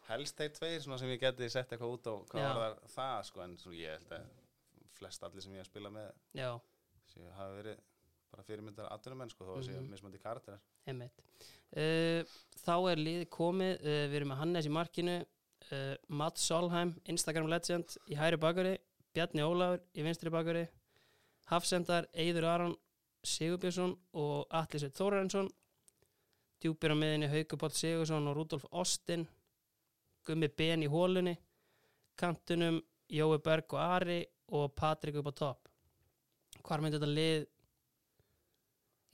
Helst 0.06 0.38
þeir 0.38 0.54
tveir 0.54 0.82
sem 0.84 1.12
ég 1.12 1.22
geti 1.22 1.48
sett 1.50 1.72
eitthvað 1.72 1.94
út 1.96 2.08
á 2.10 2.14
hvað 2.30 2.42
Já. 2.42 2.48
var 2.48 2.62
það, 2.62 2.90
það 2.94 3.20
sko 3.30 3.44
en 3.44 3.58
svo 3.62 3.74
ég 3.74 3.94
held 3.96 4.16
að 4.18 4.26
flest 4.96 5.26
allir 5.26 5.44
sem 5.44 5.54
ég 5.56 5.62
hef 5.62 5.70
spilað 5.70 5.96
með 5.96 6.10
séu 7.12 7.30
hafa 7.36 7.56
verið 7.58 7.84
bara 8.36 8.44
fyrirmyndar 8.46 8.88
atvinnumenn 8.92 9.30
sko 9.32 9.44
þó 9.48 9.54
að 9.58 9.64
séu 9.68 9.80
Mhm. 9.80 9.90
mismandi 9.94 10.20
karakterar. 10.20 10.60
Uh, 11.76 12.22
þá 12.64 12.74
er 12.92 13.00
liðið 13.02 13.28
komið, 13.32 13.80
uh, 13.80 14.06
við 14.10 14.14
erum 14.20 14.28
með 14.32 14.40
Hannes 14.42 14.66
í 14.66 14.72
markinu, 14.72 15.16
uh, 15.72 15.94
Matt 16.08 16.36
Solheim, 16.38 16.94
Instagram 17.06 17.48
legend 17.50 17.96
í 18.08 18.14
hæri 18.16 18.38
bakari, 18.38 18.78
Bjarni 19.14 19.42
Ólafur 19.42 19.80
í 19.96 20.02
vinstri 20.04 20.30
bakari, 20.30 20.68
Hafsendar, 21.50 22.06
Eiður 22.14 22.44
Aron, 22.44 22.76
Sigurbjörnsson 23.24 23.96
og 24.14 24.46
Atli 24.50 24.78
Sveit 24.80 24.94
Þórarinsson, 24.94 25.48
djúpir 26.62 26.92
á 26.94 26.96
miðinni 26.96 27.28
Haukupáll 27.32 27.72
Sigursson 27.74 28.28
og 28.28 28.36
Rúdolf 28.36 28.64
Austin, 28.72 29.26
Gummi 30.26 30.48
Ben 30.56 30.82
í 30.82 30.88
hólunni, 30.88 31.36
kantunum 32.18 32.80
Jói 33.10 33.38
Berg 33.42 33.72
og 33.74 33.80
Ari 33.80 34.24
og 34.52 34.74
Patrik 34.74 35.16
upp 35.16 35.26
á 35.30 35.34
topp. 35.34 35.68
Hvar 36.62 36.80
myndi 36.82 36.98
þetta 36.98 37.12
lið 37.14 37.46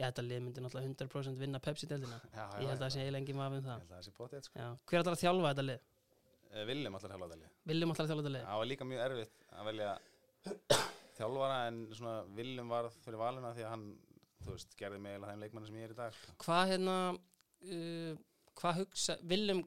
Já, 0.01 0.07
þetta 0.09 0.23
lið 0.27 0.41
myndi 0.47 0.63
náttúrulega 0.65 0.93
100% 1.07 1.41
vinna 1.43 1.59
Pepsi-deldina. 1.63 2.19
já, 2.39 2.45
Ég 2.63 2.69
held 2.71 2.79
að 2.79 2.85
það 2.87 2.93
sé 2.95 3.01
eiginlega 3.03 3.23
engin 3.23 3.37
maður 3.39 3.53
um 3.53 3.59
ég 3.59 3.67
það. 3.69 3.81
held 3.83 3.91
að 3.93 3.97
það 3.99 4.07
sé 4.09 4.15
potið 4.17 4.47
sko 4.49 4.59
Já. 4.63 4.69
Hver 4.89 5.03
ætlar 5.03 5.17
að 5.19 5.23
þjálfa 5.25 5.51
þetta 5.53 5.67
lið? 5.69 5.83
Eh, 6.53 6.65
Viljum 6.69 6.97
þetta 7.03 7.19
Viljum 7.73 7.93
ætlar 7.93 8.07
að 8.07 8.13
þjálfa 8.13 8.23
þetta 8.23 8.33
lið? 8.37 8.47
það 8.49 8.63
var 8.63 8.71
líka 8.73 8.89
mjög 8.93 9.05
erfitt 9.07 9.47
að 9.53 9.69
velja 9.71 9.93
þjálfara 11.19 11.59
en 11.69 11.79
svona 11.95 12.15
Viljum 12.39 12.73
varð 12.73 12.97
fyrir 13.05 13.21
valina 13.21 13.53
því 13.57 13.67
að 13.67 13.73
hann 13.75 13.87
veist 14.49 14.75
gerði 14.81 14.99
mig 14.99 15.13
eiginlega 15.15 15.33
þeim 15.37 15.45
leikmanni 15.45 15.69
sem 15.71 15.77
ég 15.79 15.87
er 15.87 15.95
í 15.95 15.99
dag 16.01 16.17
sko. 16.17 16.33
Hvað 16.43 16.73
hérna, 16.73 16.97
uh, 17.77 18.17
hvað 18.59 18.81
hugsa, 18.83 19.17
Willum 19.31 19.61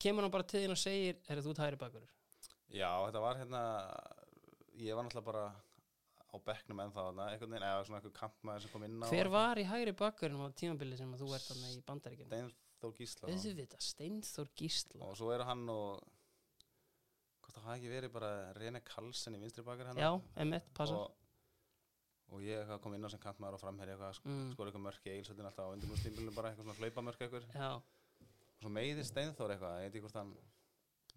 kemur 0.00 0.24
hann 0.24 0.32
bara 0.32 0.46
til 0.48 0.62
þín 0.64 0.72
og 0.74 0.80
segir 0.80 1.18
er 1.28 1.42
þú 1.44 1.52
tæri 1.58 1.78
bakur 1.80 2.06
Já, 2.74 2.88
þetta 3.04 3.20
var 3.22 3.38
hérna 3.42 3.60
ég 4.80 4.96
var 4.96 5.04
náttúrulega 5.06 5.28
bara 5.28 5.44
bekknum 6.48 6.80
ennþá 6.84 7.04
þarna, 7.08 7.28
einhvern 7.32 7.54
veginn, 7.54 7.66
eða 7.70 7.84
svona 7.88 7.98
einhver 8.00 8.14
kampmaður 8.18 8.64
sem 8.66 8.72
kom 8.74 8.84
inn 8.88 9.02
á 9.02 9.08
hver 9.12 9.30
var 9.34 9.60
í 9.62 9.64
hægri 9.70 9.94
bakurinn 10.02 10.44
á 10.44 10.48
tímabili 10.60 10.96
sem 11.00 11.14
þú 11.20 11.30
ert 11.36 11.48
þarna 11.50 11.70
í 11.72 11.80
bandaríkjum 11.88 12.28
Steinþór 12.30 12.94
Gísla 12.98 13.28
auðvitað, 13.32 13.84
Steinþór 13.88 14.50
Gísla 14.60 15.08
og 15.08 15.16
svo 15.20 15.32
er 15.34 15.44
hann 15.48 15.64
og 15.72 16.02
hvort 17.44 17.56
það 17.58 17.66
hafi 17.68 17.78
ekki 17.80 17.92
verið 17.94 18.12
bara 18.16 18.32
Rene 18.58 18.80
Karlsson 18.84 19.36
í 19.38 19.42
vinstri 19.42 19.64
bakar 19.66 19.90
hann 19.92 20.00
já, 20.00 20.10
emitt, 20.44 20.68
passa 20.76 20.96
og, 21.00 21.14
og 22.34 22.42
ég 22.44 22.72
kom 22.82 22.94
inn 22.96 23.04
á 23.04 23.10
sem 23.12 23.20
kampmaður 23.22 23.58
og 23.58 23.62
framherja 23.64 23.94
eitthvað, 23.96 24.20
Mm. 24.24 24.50
skor 24.54 24.66
eitthvað 24.70 24.86
mörk 24.88 25.04
í 25.06 25.12
eilsöldin 25.18 25.46
alltaf 25.50 25.68
á 25.68 25.74
undirbúrstímbilinu 25.76 26.34
bara 26.34 26.50
eitthvað 26.50 26.64
svona 26.70 26.80
hlaupamörk 26.80 27.20
eitthvað. 27.26 27.44
Já, 27.54 27.70
og 27.76 28.64
svo 28.64 28.72
meiði 28.72 29.04
Steinþór 29.04 29.52
eitthvað, 29.54 29.74
ég 29.84 29.90
veit 29.90 29.94
ekki 29.98 30.04
hvort 30.06 30.18
hann 30.18 30.32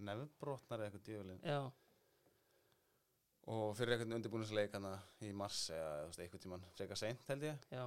nefnbrotnar 0.10 0.84
eitthvað 0.86 1.06
djöfulinn. 1.08 1.40
Já, 1.48 1.60
og 3.48 3.74
fyrir 3.78 3.95
eitthvað 3.95 4.16
undirbúinisleik 4.18 4.74
hann 4.76 4.88
í 5.24 5.32
mars 5.36 5.70
eða 5.72 6.08
eitthvað 6.20 6.43
tíman 6.43 6.66
frekar 6.76 7.00
seint 7.00 7.24
held 7.32 7.45
ég. 7.48 7.68
Já. 7.72 7.86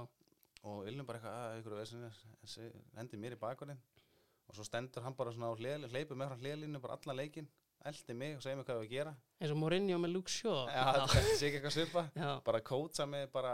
Og 0.69 0.85
Illum 0.89 1.05
bara 1.07 1.19
eitthvað 1.19 1.39
að 1.41 1.59
ykkur 1.61 1.75
vesinni 1.79 2.11
hendi 2.97 3.17
mér 3.21 3.35
í 3.37 3.41
bakvarinn 3.41 3.79
og 4.49 4.55
svo 4.57 4.65
stendur 4.67 5.03
hann 5.05 5.15
bara 5.15 5.31
svona 5.33 5.49
á 5.53 5.55
hlið, 5.55 5.85
hleypur 5.93 6.17
með 6.19 6.31
frá 6.33 6.41
hliðlínu 6.43 6.81
bara 6.83 6.97
allan 6.97 7.15
leikinn, 7.21 7.47
eldi 7.87 8.13
mig 8.13 8.35
og 8.35 8.41
segir 8.43 8.57
mig 8.59 8.65
hvað 8.67 8.81
við 8.81 8.87
að 8.87 8.91
gera. 8.95 9.13
Eins 9.39 9.53
og 9.53 9.59
Mourinho 9.61 9.97
með 10.03 10.11
Luke 10.15 10.29
Shaw. 10.33 10.65
Já, 10.67 10.81
þetta 10.97 11.21
sé 11.39 11.47
ekki 11.47 11.59
eitthvað 11.61 11.75
svipa 11.77 12.03
bara 12.45 12.59
kótsa 12.67 13.05
mig 13.09 13.29
bara 13.31 13.53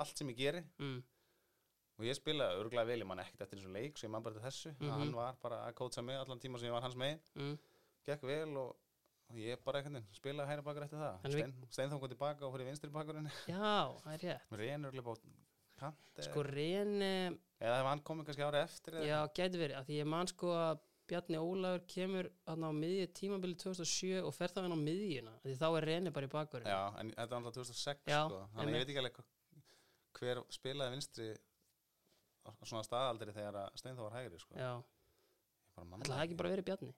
allt 0.00 0.16
sem 0.20 0.30
ég 0.30 0.38
geri. 0.38 0.62
Mm, 0.78 1.00
og 1.98 2.06
ég 2.06 2.16
spilaði 2.16 2.60
örgulega 2.62 2.88
vel, 2.92 3.00
ég 3.02 3.08
man 3.10 3.20
ekkert 3.24 3.42
eftir 3.48 3.58
þessu 3.60 3.72
leik 3.74 3.98
svo 3.98 4.06
ég 4.08 4.14
man 4.14 4.22
bara 4.24 4.38
til 4.38 4.44
þessu, 4.46 4.70
Mhm. 4.78 4.86
að 4.92 5.02
hann 5.02 5.12
var 5.18 5.34
bara 5.42 5.58
að 5.66 5.74
kótsa 5.82 6.04
mig 6.06 6.16
allan 6.16 6.40
tíma 6.40 6.60
sem 6.62 6.68
ég 6.70 6.76
var 6.78 6.86
hans 6.86 6.96
megin. 6.96 7.20
Mm, 7.36 7.58
gekk 8.06 8.22
vel 8.30 8.56
og, 8.62 8.76
og 9.30 9.36
ég 9.38 9.62
bara 9.64 9.80
eitthvað 9.80 10.04
spilaði 10.16 10.48
hægri 10.50 10.64
bakar 10.66 10.82
eftir 10.86 10.98
það. 10.98 11.22
Við- 11.22 11.38
Stein, 11.38 11.54
Steinþór 11.70 12.00
kom 12.02 12.08
tilbaka 12.14 12.46
og 12.46 12.52
fyrir 12.56 12.66
vinstri 12.70 12.90
bakurinn. 12.90 13.30
Já, 13.46 13.96
það 14.04 14.12
er 14.14 14.24
rétt. 14.26 14.58
Reynur 14.60 14.90
alveg 14.90 15.04
bá 15.04 15.14
kant 15.80 16.22
sko 16.26 16.42
reyni 16.44 17.38
eða 17.60 17.76
ef 17.80 17.86
hann 17.88 18.00
komið 18.04 18.26
kannski 18.28 18.44
árið 18.44 18.64
eftir 18.66 18.92
eða- 19.00 19.06
Já, 19.08 19.18
gæti 19.38 19.56
verið, 19.62 19.76
af 19.80 19.86
því 19.86 20.00
ég 20.02 20.06
man 20.06 20.26
sko 20.26 20.46
að 20.52 20.80
Bjarni 21.10 21.38
Ólafur 21.42 21.86
kemur 21.90 22.28
hann 22.46 22.62
á 22.62 22.70
miðju 22.70 23.06
tímabili 23.18 23.56
2007 23.58 24.22
og 24.22 24.34
fer 24.34 24.48
það 24.52 24.62
hann 24.68 24.76
á 24.78 24.80
miðjuna 24.84 25.32
því 25.42 25.56
þá 25.58 25.66
er 25.78 25.86
reyni 25.88 26.10
bara 26.12 26.26
í 26.26 26.30
bakurinn. 26.30 26.66
Já, 26.70 26.82
en 27.00 27.10
þetta 27.16 27.30
var 27.30 27.40
alltaf 27.40 27.54
2006 27.54 28.04
Já, 28.06 28.20
sko. 28.28 28.48
þannig 28.54 28.74
ég 28.74 28.78
veit 28.78 28.88
ekki 28.92 29.00
alveg 29.02 29.24
hver 30.20 30.42
spilaði 30.52 30.90
vinstri 30.94 31.28
á 32.46 32.50
á 32.50 32.62
svona 32.64 32.84
staðaldri 32.86 33.32
þegar 33.34 33.54
að 33.64 33.74
Steinþór 33.80 34.10
var 34.10 34.16
hægri 34.20 34.38
sko. 34.40 34.54
Já, 34.54 34.70
Ég 34.76 35.74
bara 35.76 35.86
man 35.88 36.00
ætla 36.02 36.14
það 36.16 36.24
ekki. 36.28 36.36
bara 36.36 36.48
verið 36.54 36.64
Bjarni 36.70 36.94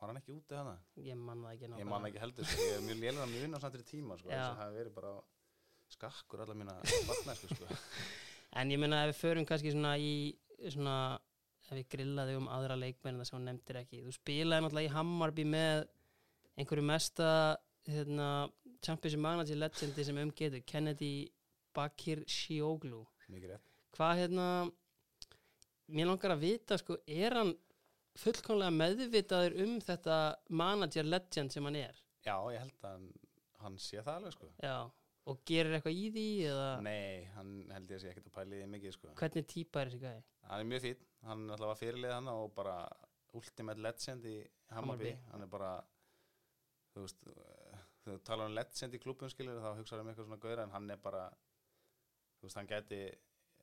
var 0.00 0.10
hann 0.12 0.20
ekki 0.20 0.32
úti 0.34 0.56
hana? 0.56 0.74
Ég 0.96 1.16
man 1.20 1.42
það 1.44 1.52
ekki 1.54 1.64
Ég 1.66 1.70
nákvæmlega. 1.74 1.90
man 1.92 2.08
ekki 2.08 2.22
heldur, 2.24 2.44
sko. 2.50 2.66
ég 2.66 2.76
er 2.78 2.84
mjög 2.86 3.00
lélur 3.04 3.24
að 3.26 3.34
muna 3.36 3.56
á 3.56 3.60
samtri 3.64 3.84
tíma 3.90 4.16
sko. 4.18 4.28
Þess 4.28 4.44
að 4.46 4.56
það 4.56 4.62
hefði 4.64 4.78
verið 4.80 4.94
bara 4.98 5.12
skakkur 5.94 6.44
alla 6.44 6.54
mína 6.60 6.76
vatnæsku 7.10 7.54
sko. 7.54 7.66
En 8.60 8.70
ég 8.74 8.80
meina 8.82 9.04
ef 9.06 9.12
við 9.12 9.20
förum 9.20 9.44
kannski 9.46 9.70
svona 9.70 9.92
í 10.02 10.12
svona, 10.72 10.94
ef 11.68 11.76
við 11.78 11.84
grillaði 11.94 12.36
um 12.40 12.48
aðra 12.50 12.74
leikmenn 12.80 13.20
sem 13.24 13.36
hún 13.38 13.44
nefndir 13.46 13.78
ekki, 13.84 14.00
þú 14.06 14.14
spilaði 14.16 14.64
náttúrulega 14.64 14.88
í 14.90 14.94
Hammarby 14.96 15.44
með 15.46 15.84
einhverju 16.58 16.82
mesta 16.88 17.28
hérna, 17.86 18.26
Championship 18.82 19.22
Manager 19.22 19.56
legendi 19.60 20.04
sem 20.04 20.18
umgetur, 20.18 20.64
Kennedy 20.66 21.12
Bakir 21.76 22.24
Shioglu 22.26 23.04
mikið 23.30 23.52
rétt 23.54 23.68
hvað 23.94 24.18
hérna 24.24 24.46
mér 25.90 26.08
langar 26.10 26.34
að 26.34 26.42
vita 26.44 26.78
sko 26.80 26.96
er 27.06 27.34
hann 27.38 27.54
fullkomlega 28.18 28.74
meðvitaður 28.74 29.58
um 29.64 29.76
þetta 29.84 30.16
manager 30.48 31.04
legend 31.06 31.52
sem 31.54 31.64
hann 31.68 31.76
er. 31.76 32.00
Já, 32.26 32.34
ég 32.52 32.60
held 32.64 32.88
að 32.88 33.04
hann, 33.60 33.76
sé 33.78 34.00
það 34.00 34.16
alveg 34.16 34.32
sko. 34.34 34.48
já, 34.64 34.74
og 35.30 35.40
gerir 35.48 35.76
eitthvað 35.76 35.98
í 36.00 36.08
því 36.14 36.26
eða? 36.50 36.68
Nei, 36.84 37.28
hann 37.36 37.52
held 37.74 37.90
ég 37.92 37.98
að 37.98 38.02
sé 38.02 38.10
ekkert 38.10 38.28
að 38.30 38.34
pæli 38.38 38.60
því 38.60 38.68
mikið 38.74 38.96
sko. 38.96 39.12
hvernig 39.20 39.46
típa 39.52 39.80
er 39.82 39.90
þessi 39.92 40.02
gæði 40.04 40.22
Hann 40.50 40.60
er 40.64 40.68
mjög 40.72 40.82
fín, 40.86 41.02
hann 41.28 41.44
er 41.46 41.54
alltaf 41.54 41.72
að 41.74 41.80
fyrirlið 41.84 42.14
hann 42.16 42.28
og 42.32 42.54
bara 42.56 42.76
ultimate 43.38 43.84
legend 43.84 44.24
í 44.26 44.36
Hammarby, 44.74 45.12
hann 45.30 45.44
er 45.44 45.50
bara 45.52 45.70
þú 46.94 47.04
veist 47.04 47.28
þú 48.04 48.16
talar 48.26 48.48
um 48.50 48.56
legend 48.56 48.96
í 48.96 49.00
klubum 49.02 49.30
skilur 49.30 49.60
þá 49.60 49.70
hugsaður 49.78 50.02
um 50.02 50.10
eitthvað 50.12 50.26
svona 50.28 50.40
gauðra 50.42 50.64
en 50.66 50.74
hann 50.74 50.90
er 50.90 51.00
bara 51.04 51.24
þú 52.40 52.48
veist, 52.48 52.56
hann 52.58 52.70
geti 52.70 53.00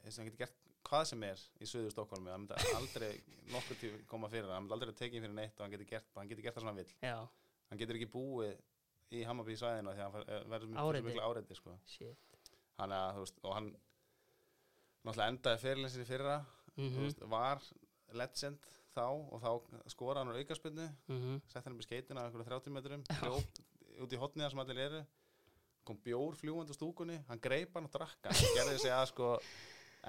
þess 0.03 0.13
að 0.13 0.21
hann 0.21 0.29
geti 0.31 0.41
gert 0.43 0.66
hvað 0.87 1.03
sem 1.11 1.23
er 1.27 1.43
í 1.61 1.67
söður 1.69 1.93
Stokkólmi 1.93 2.31
hann 2.31 2.45
myndi 2.45 2.73
aldrei 2.77 3.11
nokkuð 3.53 3.81
tíu 3.81 3.99
koma 4.11 4.29
fyrir 4.31 4.51
hann 4.53 4.65
myndi 4.65 4.77
aldrei 4.77 4.93
tekið 5.01 5.25
fyrir 5.25 5.35
neitt 5.35 5.59
og 5.59 5.65
hann 5.65 5.75
geti 5.75 5.89
gert, 5.89 6.09
hann 6.15 6.31
geti 6.31 6.45
gert 6.45 6.57
það 6.57 6.65
sem 6.65 6.71
hann 6.71 6.81
vill. 6.81 6.93
Já, 7.03 7.17
hann 7.69 7.81
getur 7.81 7.99
ekki 7.99 8.09
búið 8.13 8.55
í 9.17 9.23
Hammarby 9.27 9.57
svæðinu 9.59 9.93
því 9.95 10.05
að 10.05 10.17
hann 10.17 10.49
verður 10.53 10.71
mjög 10.71 11.21
Áreiti. 11.27 11.59
sko. 11.59 11.75
hann 12.77 12.95
að, 12.95 13.21
veist, 13.23 13.43
og 13.43 13.55
hann 13.57 13.69
náttúrulega 15.07 15.29
endaði 15.33 15.61
fyrirlensir 15.63 16.03
í 16.03 16.07
fyrra 16.07 16.39
mm 16.77 16.89
þú 16.93 17.05
veist, 17.05 17.23
var 17.31 17.63
legend 18.17 18.67
þá 18.93 19.05
og 19.07 19.39
þá 19.43 19.51
skoraði 19.93 20.23
hann 20.23 20.33
úr 20.33 20.41
aukaspinnu 20.41 20.89
-hmm. 21.07 21.39
sett 21.47 21.63
hann 21.63 21.73
upp 21.73 21.81
í 21.81 21.87
skeitina 21.87 22.21
á 22.21 22.25
einhverju 22.27 22.49
30 22.49 22.75
metrum 22.75 23.03
hljóp 23.21 23.61
út 24.03 24.13
í 24.13 24.19
hotniða 24.21 24.49
sem 24.51 24.59
allir 24.59 24.83
eru 24.83 25.01
kom 25.87 25.97
bjór 26.03 26.35
fljúandi 26.35 26.73
úr 26.73 26.77
stúkunni 26.77 27.17
hann 27.27 27.39
greip 27.39 27.73
hann 27.73 27.87
og 27.87 27.91
drakk 27.91 28.23
hann. 28.23 28.35
Gerði 28.57 28.77
sig 28.83 28.91
að 28.91 29.05
sko 29.13 29.39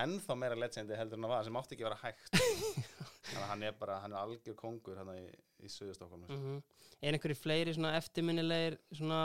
ennþá 0.04 0.36
meira 0.38 0.58
legendi 0.58 0.96
heldur 0.98 1.18
en 1.18 1.26
það 1.26 1.32
var 1.34 1.46
sem 1.48 1.58
átti 1.60 1.76
ekki 1.76 1.86
að 1.86 1.90
vera 1.90 2.02
hægt 2.02 2.30
þannig 3.28 3.42
að 3.42 3.48
hann 3.52 3.62
er 3.68 3.78
bara, 3.80 4.00
hann 4.04 4.14
er 4.14 4.20
algjör 4.22 4.56
kongur 4.58 4.98
hann 5.00 5.14
í, 5.16 5.26
í 5.64 5.70
Suðustokkum 5.72 6.26
mm. 6.28 6.42
Mm 6.56 6.62
er 6.98 7.14
einhverju 7.14 7.38
fleiri 7.38 7.74
svona 7.76 7.92
eftirminnilegir 7.98 8.74
svona 8.90 9.18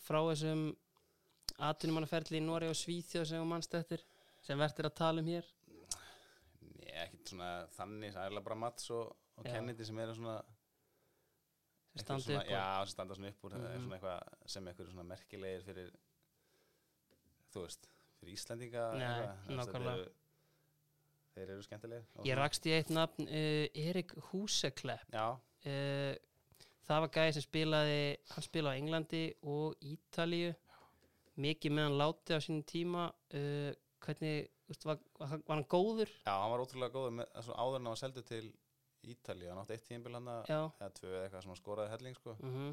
frá 0.00 0.16
þessum 0.30 0.62
atvinnumannaferli 1.60 2.38
í 2.40 2.44
Nóri 2.44 2.70
og 2.72 2.78
Svíþjóð 2.78 3.26
sem 3.28 3.42
þú 3.42 3.48
mannst 3.50 3.74
eftir 3.76 4.04
sem 4.42 4.58
verður 4.58 4.88
að 4.88 4.94
tala 5.02 5.20
um 5.20 5.28
hér 5.28 5.50
Nei, 6.62 6.88
ekkert 7.04 7.34
svona 7.34 7.50
þannig, 7.76 8.14
það 8.14 8.22
er 8.22 8.24
eiginlega 8.30 8.46
bara 8.48 8.58
Mats 8.62 8.88
og, 8.96 9.12
og 9.36 9.44
Já. 9.46 9.52
Kennedy 9.52 9.88
sem 9.88 10.00
eru 10.02 10.16
svona 10.16 10.38
standi 12.00 12.24
svona, 12.30 12.40
upp 12.40 12.54
Já, 12.54 12.64
og 12.64 12.86
sem 12.88 12.94
standa 12.94 13.18
svona 13.18 13.34
upp 13.34 13.44
úr 13.44 13.58
mm 13.58 13.66
Mhm. 13.68 13.84
svona 13.84 13.98
eitthvað 13.98 14.50
sem 14.54 14.68
eitthvað 14.72 15.04
merkilegir 15.12 15.66
fyrir 15.68 15.92
þú 17.52 17.66
veist, 17.66 17.88
fyrir 18.22 19.58
nákvæmlega. 19.58 20.10
þeir 21.32 21.52
eru, 21.54 22.02
og 22.18 22.28
ég 22.28 22.36
rakst 22.38 22.68
í 22.68 22.74
eitt 22.76 22.92
nafn 22.92 23.28
uh, 23.28 23.82
Erik 23.86 24.14
Húseklepp. 24.30 25.14
Uh, 25.66 26.12
það 26.86 27.04
var 27.06 27.12
gæði 27.16 27.36
sem 27.36 27.46
spilaði 27.46 28.02
hann 28.34 28.46
spilaði 28.46 28.76
á 28.76 28.80
Englandi 28.82 29.22
og 29.54 29.86
Ítalíu. 29.92 30.52
Mikið 31.42 31.72
með 31.72 31.88
hann 31.88 32.00
láti 32.00 32.36
á 32.36 32.40
sínum 32.44 32.66
tíma. 32.68 33.08
Uh, 33.32 33.72
hvernig, 34.04 34.50
veist, 34.68 34.84
var, 34.84 35.00
var, 35.18 35.38
var 35.38 35.56
hann 35.56 35.68
góður? 35.70 36.10
Já, 36.26 36.34
hann 36.34 36.52
var 36.52 36.64
ótrúlega 36.66 36.94
góður 36.94 37.18
með, 37.20 37.36
áður 37.38 37.78
en 37.78 37.82
hann 37.82 37.92
var 37.94 38.00
seldu 38.02 38.24
til 38.28 38.44
Ítalíu, 39.02 39.50
hann 39.50 39.62
átti 39.62 39.74
eitt 39.78 39.86
tíðinbil 39.88 40.16
hann 40.18 40.32
eða 40.36 40.88
tvö 40.98 41.10
eða 41.10 41.22
eitthvað 41.24 41.44
sem 41.44 41.54
hann 41.54 41.62
skoraði 41.62 41.94
helling 41.96 42.18
sko. 42.18 42.34
mm 42.38 42.72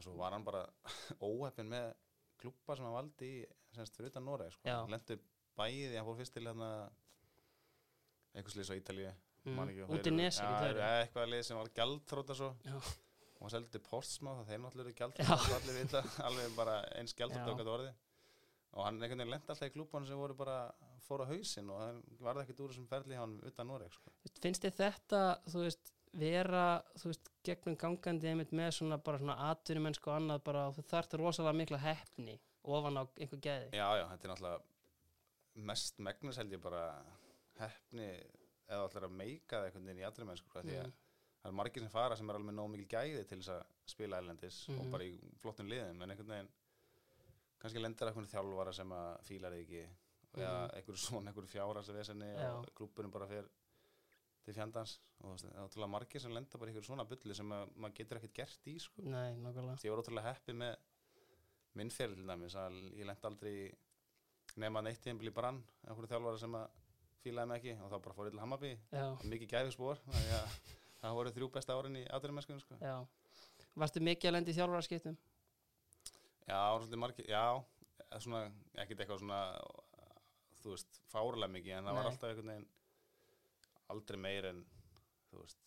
og 0.00 0.04
svo 0.04 0.16
var 0.16 0.32
hann 0.32 0.44
bara 0.44 0.64
óheppin 1.28 1.68
með 1.68 1.90
klúpa 2.42 2.76
sem 2.76 2.86
hann 2.88 2.96
valdi 2.96 3.32
í 3.38 3.40
semst 3.76 3.96
fyrir 3.96 4.12
utan 4.12 4.26
Noreg 4.26 4.52
sko. 4.54 4.66
Hann 4.68 4.92
lendi 4.94 5.18
bæði, 5.58 5.96
hann 5.96 6.06
fór 6.08 6.18
fyrst 6.20 6.34
til 6.36 6.46
hann 6.50 6.64
eitthvað 8.34 8.54
slýs 8.56 8.72
á 8.72 8.76
Ítalíu 8.78 9.12
Mm. 9.40 9.70
Út 9.88 10.04
í 10.04 10.12
Nesi, 10.12 10.42
eitthvað 10.44 11.30
lið 11.32 11.46
sem 11.48 11.56
var 11.56 11.70
gjaldþróta 11.72 12.34
svo 12.36 12.50
Já. 12.60 12.74
og 12.76 13.46
hann 13.46 13.52
seldi 13.54 13.80
Portsmouth 13.86 14.42
þeir 14.50 14.60
náttúrulega 14.60 15.06
eru 15.08 15.76
vita, 15.78 16.02
alveg 16.28 16.56
bara 16.58 16.74
eins 17.00 17.14
Já. 17.14 17.22
gjaldþróta 17.22 17.54
okkar 17.54 17.70
orði 17.72 17.92
og 18.74 18.84
hann 18.84 18.98
einhvern 19.00 19.22
veginn 19.22 19.32
lendi 19.32 19.48
alltaf 19.54 19.70
í 19.70 19.72
klúbanu 19.72 20.10
sem 20.10 20.20
voru 20.20 20.36
bara 20.36 20.58
fór 21.06 21.24
á 21.24 21.30
hausinn 21.32 21.72
og 21.72 21.80
það 21.80 22.02
varði 22.26 22.44
ekkert 22.44 22.60
úr 22.66 22.74
þessum 22.74 22.90
ferli 22.90 23.16
hann 23.16 23.38
utan 23.48 23.70
Noreg 23.72 23.96
sko. 23.96 24.12
finnst 24.44 24.66
þið 24.66 24.76
þetta, 24.82 25.22
þú 25.48 25.64
veist 25.64 25.94
vera, 26.12 26.82
þú 26.98 27.10
veist, 27.12 27.28
gegnum 27.46 27.76
gangandi 27.78 28.28
einmitt 28.28 28.50
með 28.56 28.70
svona 28.80 28.98
bara 28.98 29.18
svona 29.18 29.36
atvinnumennsku 29.50 30.10
og 30.10 30.16
annað 30.16 30.42
bara, 30.44 30.64
þú 30.74 30.82
þarft 30.90 31.14
rosalega 31.20 31.56
mikla 31.60 31.78
heppni 31.78 32.38
ofan 32.64 32.98
á 32.98 33.02
einhver 33.16 33.40
gæði 33.40 33.70
já, 33.78 33.86
já, 34.00 34.06
þetta 34.10 34.26
er 34.28 34.32
náttúrulega 34.34 34.60
mest 35.70 35.98
megnis 35.98 36.36
held 36.40 36.52
ég 36.52 36.60
bara 36.62 36.82
heppni 37.60 38.08
eða 38.70 38.82
allir 38.88 39.06
að 39.08 39.14
meika 39.20 39.56
það 39.60 39.68
einhvern 39.70 39.86
veginn 39.86 40.02
í 40.02 40.06
allri 40.08 40.26
mennsku 40.28 40.62
því 40.64 40.76
að 40.80 40.90
Mm. 40.90 40.92
það 41.42 41.48
er 41.50 41.56
margir 41.56 41.80
sem 41.82 41.90
fara 41.90 42.16
sem 42.16 42.30
er 42.30 42.36
alveg 42.36 42.54
nóg 42.54 42.70
mikil 42.70 42.86
gæði 42.92 43.22
til 43.28 43.38
þess 43.38 43.48
að 43.54 43.62
spila 43.86 44.18
ælendis 44.20 44.68
Mhm. 44.68 44.80
og 44.80 44.90
bara 44.92 45.04
í 45.04 45.14
flottum 45.40 45.66
liðum 45.68 46.02
en 46.02 46.10
einhvern 46.10 46.28
veginn 46.34 46.48
kannski 47.60 47.80
lendir 47.80 48.06
einhvern 48.10 48.26
þjálfara 48.28 48.74
sem 48.74 48.88
að 48.90 49.20
fílar 49.24 49.52
ekki 49.52 49.86
eða 50.36 50.68
Mhm. 50.68 50.74
einhver 50.76 50.96
svona 50.96 51.30
einhver 51.32 51.46
fjára 51.48 51.82
sem 51.84 51.94
vesenni 51.94 52.26
Já. 52.36 52.52
og 52.58 52.66
klúbunum 52.74 53.10
bara 53.10 53.26
fer 53.26 53.44
til 54.44 54.54
fjandans 54.56 54.96
og 55.20 55.36
það 55.40 55.50
er 55.52 55.62
ótrúlega 55.66 55.92
margir 55.92 56.22
sem 56.22 56.32
lenda 56.34 56.58
bara 56.60 56.72
í 56.72 56.82
svona 56.86 57.06
bulli 57.08 57.36
sem 57.36 57.52
að, 57.52 57.72
maður 57.76 57.96
getur 58.00 58.20
ekkert 58.20 58.36
gert 58.40 58.68
í 58.72 58.76
sko. 58.80 59.04
Nei, 59.04 59.36
nákvæmlega 59.36 59.80
Því 59.82 59.88
ég 59.88 59.94
var 59.94 60.02
ótrúlega 60.02 60.32
heppi 60.32 60.56
með 60.56 60.76
minn 61.78 61.92
fyrir 61.94 62.16
til 62.18 62.26
dæmis 62.26 62.56
að 62.58 62.78
ég 62.98 63.08
lent 63.08 63.26
aldrei 63.28 63.54
nema 64.58 64.82
neitt 64.82 65.06
í 65.06 65.34
brann 65.34 65.60
einhverju 65.86 66.10
þjálfara 66.10 66.40
sem 66.42 66.56
að 66.58 66.78
fílaði 67.20 67.50
mig 67.50 67.60
ekki 67.60 67.74
og 67.84 67.92
þá 67.92 67.96
bara 68.00 68.16
fór 68.16 68.28
ég 68.30 68.34
til 68.34 68.42
Hammarby 68.42 68.70
já, 68.90 69.06
mikið 69.30 69.54
að 71.00 71.08
það 71.08 71.16
voru 71.16 71.32
þrjú 71.36 71.50
besta 71.54 71.76
árin 71.76 72.00
í 72.00 72.06
átverjumennskunum 72.12 72.62
sko. 72.64 72.78
já 72.80 72.96
Varstu 73.78 74.02
mikið 74.02 74.28
að 74.30 74.34
lendi 74.34 74.52
í 74.52 74.56
þjálfararskiptum? 74.56 75.16
Já, 76.48 76.56
það 76.56 76.72
voru 76.74 76.84
svolítið 76.84 77.02
margir, 77.04 77.28
já 77.30 77.44
svona, 78.18 78.40
ekkert 78.82 79.04
eitthvað 79.04 79.22
svona 79.22 79.40
þú 80.60 80.74
veist, 80.74 81.00
fárlega 81.12 81.52
mikið 81.54 81.76
en 81.76 81.88
það 81.88 81.96
var 81.96 82.04
Nei. 82.04 82.10
alltaf 82.10 82.30
einhvern 82.30 82.52
veginn 82.52 82.68
aldrei 83.90 84.20
meir 84.20 84.48
en 84.50 84.62
þú 85.30 85.42
veist, 85.42 85.60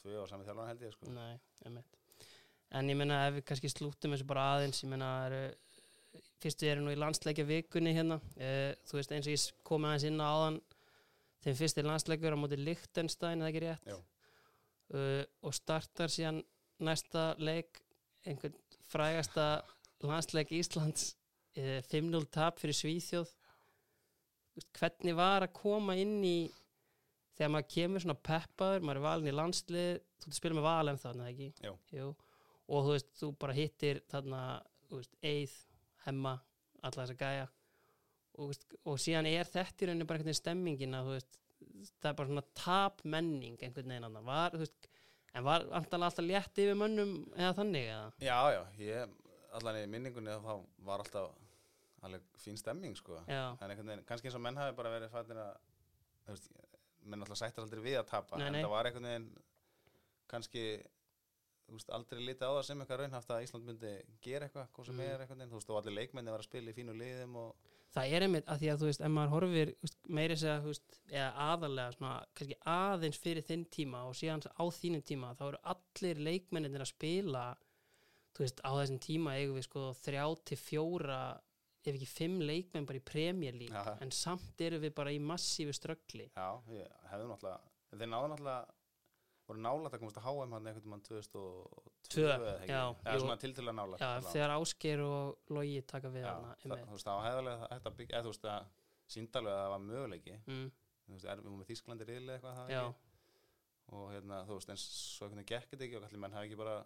tvö 0.00 0.22
á 0.22 0.26
sami 0.30 0.46
þjálfan 0.46 0.70
held 0.72 0.86
ég 0.86 0.94
sko. 0.94 1.10
Nei, 1.14 1.34
einmitt. 1.66 2.00
En 2.74 2.90
ég 2.90 2.98
meina 2.98 3.20
ef 3.28 3.36
við 3.38 3.46
kannski 3.50 3.70
slúttum 3.70 4.14
þessu 4.14 4.26
bara 4.26 4.48
aðeins 4.54 4.82
ég 4.82 4.90
það 4.94 5.26
eru 5.28 5.42
fyrstu 6.44 6.68
eru 6.68 6.84
nú 6.84 6.92
í 6.92 6.98
landsleikja 6.98 7.46
vikunni 7.48 7.94
hérna 7.96 8.18
uh, 8.20 8.72
þú 8.88 8.98
veist 8.98 9.14
eins 9.14 9.28
og 9.28 9.36
ég 9.36 9.62
kom 9.66 9.86
aðeins 9.88 10.08
inn 10.10 10.20
á 10.20 10.26
áðan 10.28 10.58
þeim 11.44 11.56
fyrsti 11.60 11.84
landsleikur 11.84 12.36
á 12.36 12.38
móti 12.40 12.58
Lichtenstein 12.60 13.42
eða 13.42 13.50
ekki 13.52 13.62
rétt? 13.64 13.94
Uh, 14.94 15.22
og 15.44 15.54
startar 15.56 16.12
síðan 16.12 16.42
næsta 16.84 17.32
leik 17.40 17.80
einhvern 18.24 18.56
frægasta 18.90 19.46
landsleik 20.04 20.52
Íslands 20.56 21.14
uh, 21.58 21.80
5-0 21.90 22.28
tap 22.32 22.60
fyrir 22.60 22.76
Svíþjóð. 22.76 23.32
Hvernig 24.76 25.16
var 25.18 25.46
að 25.46 25.56
koma 25.56 25.96
inn 25.98 26.18
í 26.24 26.36
þegar 27.38 27.52
maður 27.54 27.70
kemur 27.74 28.04
svona 28.04 28.16
peppaður, 28.28 28.84
maður 28.84 29.00
er 29.00 29.06
valin 29.08 29.30
í 29.30 29.34
landslið 29.34 29.90
þú 30.00 30.28
ert 30.28 30.32
að 30.32 30.38
spila 30.38 30.58
með 30.58 30.66
val 30.68 30.92
en 30.92 31.02
þarna 31.02 31.28
ekki 31.32 31.50
Jú. 31.94 32.08
Og 32.64 32.86
þú 32.86 32.94
veist, 32.94 33.10
þú 33.20 33.30
bara 33.42 33.56
hittir 33.56 34.00
þarna, 34.08 34.40
Eið 35.20 35.54
Hemma, 36.04 36.34
alla 36.84 37.04
þessa 37.04 37.16
gæja 37.18 37.46
og, 38.34 38.50
veist, 38.50 38.66
og 38.84 39.00
síðan 39.02 39.28
er 39.30 39.48
þetta 39.48 39.84
í 39.84 39.88
rauninni 39.88 40.06
bara 40.08 40.20
einhvern 40.20 40.30
veginn 40.30 40.40
stemmingin 40.40 40.98
að 40.98 41.10
það 42.00 42.10
er 42.10 42.18
bara 42.18 42.30
svona 42.30 42.44
tap 42.56 43.04
menning 43.04 43.58
einhvern 43.58 43.90
veginn 43.90 44.08
annan, 44.08 44.26
var, 44.26 44.56
veist 44.58 44.88
en 45.34 45.46
var 45.46 45.66
antalega 45.74 46.10
alltaf 46.10 46.26
létt 46.26 46.60
yfir 46.62 46.78
mönnum 46.78 47.14
eða 47.34 47.54
þannig 47.58 47.88
eða? 47.90 48.10
Já, 48.22 48.38
já, 48.54 48.60
ég 48.78 49.16
allan 49.58 49.80
í 49.80 49.88
minningunni 49.90 50.36
þá 50.44 50.52
var 50.86 51.02
alltaf 51.02 51.32
alveg 52.04 52.26
fín 52.38 52.58
stemming 52.60 52.94
sko. 52.98 53.18
Já, 53.26 53.54
en 53.58 53.70
einhvern 53.70 53.90
veginn, 53.90 54.04
kannski 54.08 54.28
eins 54.28 54.38
og 54.38 54.44
menn 54.44 54.60
hafi 54.60 54.76
bara 54.76 54.92
verið 54.92 55.14
fættir 55.14 55.40
að 55.40 55.54
menn 57.04 57.22
alltaf 57.24 57.38
sættar 57.42 57.64
aldrei 57.66 57.82
við 57.84 57.98
að 58.00 58.08
tapa 58.10 58.38
Nei, 58.40 58.46
en 58.48 58.52
nei. 58.58 58.62
það 58.64 58.72
var 58.74 58.88
einhvern 58.90 59.08
veginn 59.10 59.28
kannski 60.30 60.64
veist, 61.74 61.90
aldrei 61.96 62.20
litið 62.24 62.44
á 62.48 62.52
það 62.58 62.64
sem 62.68 62.82
eitthvað 62.84 63.00
raunhaft 63.02 63.30
að 63.34 63.44
Ísland 63.46 63.68
myndi 63.68 63.92
gera 64.24 64.48
eitthvað, 64.48 64.66
hvað 64.76 64.86
sem 64.90 64.98
Mm. 64.98 65.06
er 65.08 65.22
veginn, 65.24 65.48
þú 65.50 65.58
veist, 65.60 65.70
og 65.70 65.78
allir 65.80 65.96
leikmenni 65.98 66.30
var 66.34 66.42
að 66.44 66.48
spila 66.50 66.70
í 66.70 66.76
fínu 66.76 66.94
liðum 66.98 67.36
og 67.40 67.54
það 67.94 68.12
er 68.16 68.22
einmitt 68.26 68.48
að 68.50 68.58
því 68.60 68.68
að 68.72 68.80
þú 68.82 68.86
veist, 68.90 69.00
ef 69.06 69.12
maður 69.14 69.32
horfir 69.34 69.74
meiri 70.08 70.36
segja, 70.36 70.56
þú 70.64 70.72
veist, 70.72 70.96
eða 71.10 71.28
aðalega 71.48 71.92
svona, 71.94 72.14
kannski 72.34 72.56
aðeins 72.74 73.18
fyrir 73.22 73.46
þinn 73.46 73.64
tíma 73.70 74.00
og 74.08 74.14
síðan 74.18 74.42
á 74.50 74.64
þínum 74.80 75.04
tíma, 75.06 75.34
þá 75.38 75.44
eru 75.48 75.60
allir 75.74 76.22
leikmenninir 76.28 76.80
að 76.84 76.90
spila 76.90 77.44
þú 78.34 78.42
veist, 78.44 78.60
á 78.66 78.70
þessum 78.74 78.98
tíma 78.98 79.36
eigum 79.38 79.54
við 79.60 79.68
sko 79.68 79.84
þrjá 80.02 80.24
til 80.44 80.58
fjóra 80.58 81.20
ef 81.90 81.98
ekki 81.98 82.10
fimm 82.10 82.38
leikmenn 82.44 82.86
bara 82.88 83.00
í 83.00 83.04
League 83.58 83.74
Já. 83.74 83.96
en 84.00 84.14
samt 84.14 84.60
eru 84.60 84.80
við 84.82 84.94
bara 84.94 85.12
í 85.12 85.20
massífu 85.20 85.74
ströggli 85.76 86.30
já, 86.30 86.48
ég 86.72 86.96
hefði 87.10 87.28
náttúrulega 87.30 87.60
þeir 87.94 88.10
náðu 88.10 88.32
náttúrulega 88.32 88.64
voru 89.44 89.60
nálægt 89.60 89.94
að 89.94 90.00
komast 90.00 90.18
að 90.20 90.26
HM 90.28 90.54
hann 90.56 90.68
einhvern 90.70 90.92
mann 90.94 91.02
2002 91.04 91.92
Tvö, 92.14 92.30
eða 92.64 93.18
svona 93.20 93.36
tiltölulega 93.40 93.76
nálægt 93.76 94.00
Já, 94.00 94.08
allavega. 94.08 94.32
þegar 94.32 94.54
Ásgeir 94.54 95.02
og 95.04 95.52
Logi 95.52 95.82
taka 95.88 96.12
við 96.14 96.24
það, 96.24 96.46
þú 96.64 96.78
veist, 96.94 97.04
það 97.04 97.18
var 97.18 97.26
hefðarlega 97.28 97.68
að 97.76 97.98
byggja 97.98 98.16
eða 98.16 98.24
þú 98.24 98.32
veist, 98.32 98.48
að 98.54 98.70
síndalega 99.14 99.54
að 99.54 99.64
það 99.64 99.72
var 99.74 99.82
möguleiki. 99.84 100.36
Mm, 100.48 100.68
þú 101.04 101.16
veist, 101.16 101.28
erum 101.34 101.48
við 101.48 101.58
með 101.60 101.70
Þísklandi 101.70 102.08
riðli 102.08 102.34
eitthvað 102.34 102.58
það 102.58 102.74
ekki? 102.78 103.10
Og 103.94 104.04
hérna, 104.14 104.40
þú 104.48 104.58
veist, 104.58 104.70
eins 104.72 104.84
svo 104.88 105.26
einhvern 105.26 105.42
veginn 105.42 105.50
gekk 105.52 105.72
þetta 105.74 105.86
ekki 105.86 105.98
og 105.98 106.06
allir 106.08 106.22
menn 106.24 106.36
hafi 106.38 106.48
ekki 106.48 106.60
bara 106.60 106.76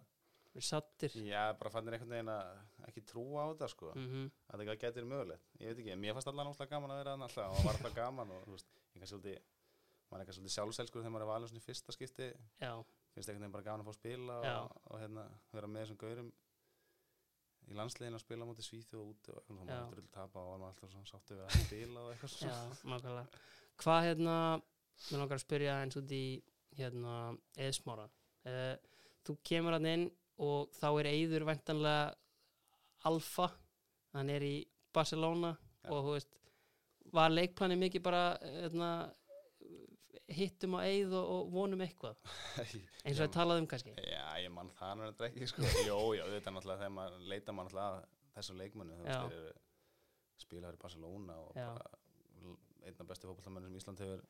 við 0.55 0.65
sattir 0.65 1.15
já, 1.27 1.43
bara 1.59 1.71
fannir 1.73 1.95
einhvern 1.95 2.15
veginn 2.15 2.31
að 2.33 2.89
ekki 2.89 3.03
trúa 3.07 3.45
á 3.45 3.49
þetta 3.51 3.69
sko, 3.73 3.93
mm 3.95 4.27
að 4.49 4.63
þetta 4.63 4.75
getur 4.81 5.07
mögulegt. 5.07 5.47
Ég 5.61 5.71
veit 5.71 5.81
ekki, 5.83 5.95
mér 6.01 6.17
fannst 6.17 6.31
allan 6.31 6.49
óslega 6.49 6.73
gaman 6.73 6.93
að 6.95 7.01
vera 7.03 7.15
alltaf 7.15 7.45
og 7.45 7.57
það 7.59 7.67
var 7.67 7.79
alltaf 7.79 7.95
gaman 7.95 8.35
og 8.35 8.45
þú 8.47 8.55
veist, 8.57 8.69
ég 8.79 8.99
kannski 8.99 9.13
svolítið 9.13 9.39
maður 10.09 10.17
er 10.17 10.23
eitthvað 10.23 10.37
svolítið 10.39 10.55
sjálfselskur 10.55 11.03
þegar 11.03 11.13
maður 11.13 11.25
er 11.25 11.29
valin 11.29 11.51
svona 11.51 11.61
í 11.61 11.65
fyrsta 11.67 11.93
skipti. 11.93 12.29
Já, 12.63 12.71
finnst 13.13 13.29
einhvern 13.29 13.43
veginn 13.45 13.55
bara 13.55 13.67
gaman 13.67 13.83
að 13.83 13.89
fá 13.89 13.93
að 13.93 13.99
spila 13.99 14.37
og, 14.39 14.77
og 14.89 15.03
hérna, 15.03 15.25
vera 15.53 15.69
með 15.69 15.85
þessum 15.85 15.99
gaurum 16.01 16.31
í 17.69 17.77
landsliðin 17.77 18.17
að 18.17 18.23
spila 18.23 18.45
á 18.45 18.49
móti 18.49 18.65
Svíþjóð 18.65 19.01
og 19.03 19.09
úti 19.13 19.29
og 19.29 19.37
eitthvað 19.37 19.59
svona, 19.59 19.69
maður 19.69 19.93
drull 19.93 20.11
tapa 20.15 20.41
og 20.41 20.55
maður 20.57 20.71
alltaf 20.73 20.93
svona 20.95 21.09
sáttu 21.11 21.37
við 21.37 21.43
að 21.45 21.65
spila 21.67 22.01
og 22.01 22.13
eitthvað 22.15 22.33
svona. 22.33 23.25
Hvað 23.83 24.05
hérna, 24.07 24.37
mér 25.11 25.21
langar 25.21 25.37
að 25.37 25.43
spyrja 25.45 25.75
eins 25.83 25.99
út 25.99 26.15
í 26.17 26.23
hérna, 26.79 27.17
eðsmára 27.67 28.07
uh, 28.09 28.73
Þú 29.27 29.35
kemur 29.45 29.75
hann 29.75 29.89
inn 29.91 30.07
og 30.39 30.73
þá 30.79 30.87
er 31.01 31.09
Eyður 31.11 31.45
væntanlega 31.49 32.09
alfa, 33.09 33.49
hann 34.15 34.31
er 34.33 34.45
í 34.45 34.55
Barcelona 34.95 35.53
Já. 35.55 35.89
og 35.93 36.03
þú 36.05 36.13
veist 36.17 36.35
var 37.13 37.31
leikplani 37.33 37.77
mikið 37.79 38.03
bara 38.05 38.23
hérna, 38.43 38.89
hittum 40.29 40.77
á 40.77 40.85
Eyð 40.85 41.15
og, 41.17 41.29
og 41.35 41.53
vonum 41.53 41.81
eitthvað 41.85 42.19
eins 42.59 43.17
og 43.17 43.25
við 43.25 43.33
talaðum 43.35 43.69
kannski 43.69 43.95
Já, 43.97 44.25
ég 44.43 44.51
mann 44.53 44.71
það 44.77 45.05
þetta 45.07 45.29
ekki 45.29 45.49
sko. 45.49 45.65
Jó, 45.87 45.99
já, 46.17 46.25
þetta 46.35 46.51
er 46.51 46.57
náttúrulega 46.57 46.83
þegar 46.83 46.95
maður 46.97 47.31
leita 47.31 47.55
náttúrulega 47.55 47.95
að 47.95 48.35
þessum 48.35 48.61
leikmennu 48.61 48.99
spilaður 50.39 50.77
í 50.77 50.83
Barcelona 50.83 51.39
og 51.43 51.57
Já. 51.57 51.71
bara 51.75 51.97
einn 52.87 53.01
af 53.03 53.09
bestu 53.09 53.27
fótballtamennum 53.27 53.73
sem 53.73 53.81
Ísland 53.81 54.03
hefur 54.03 54.21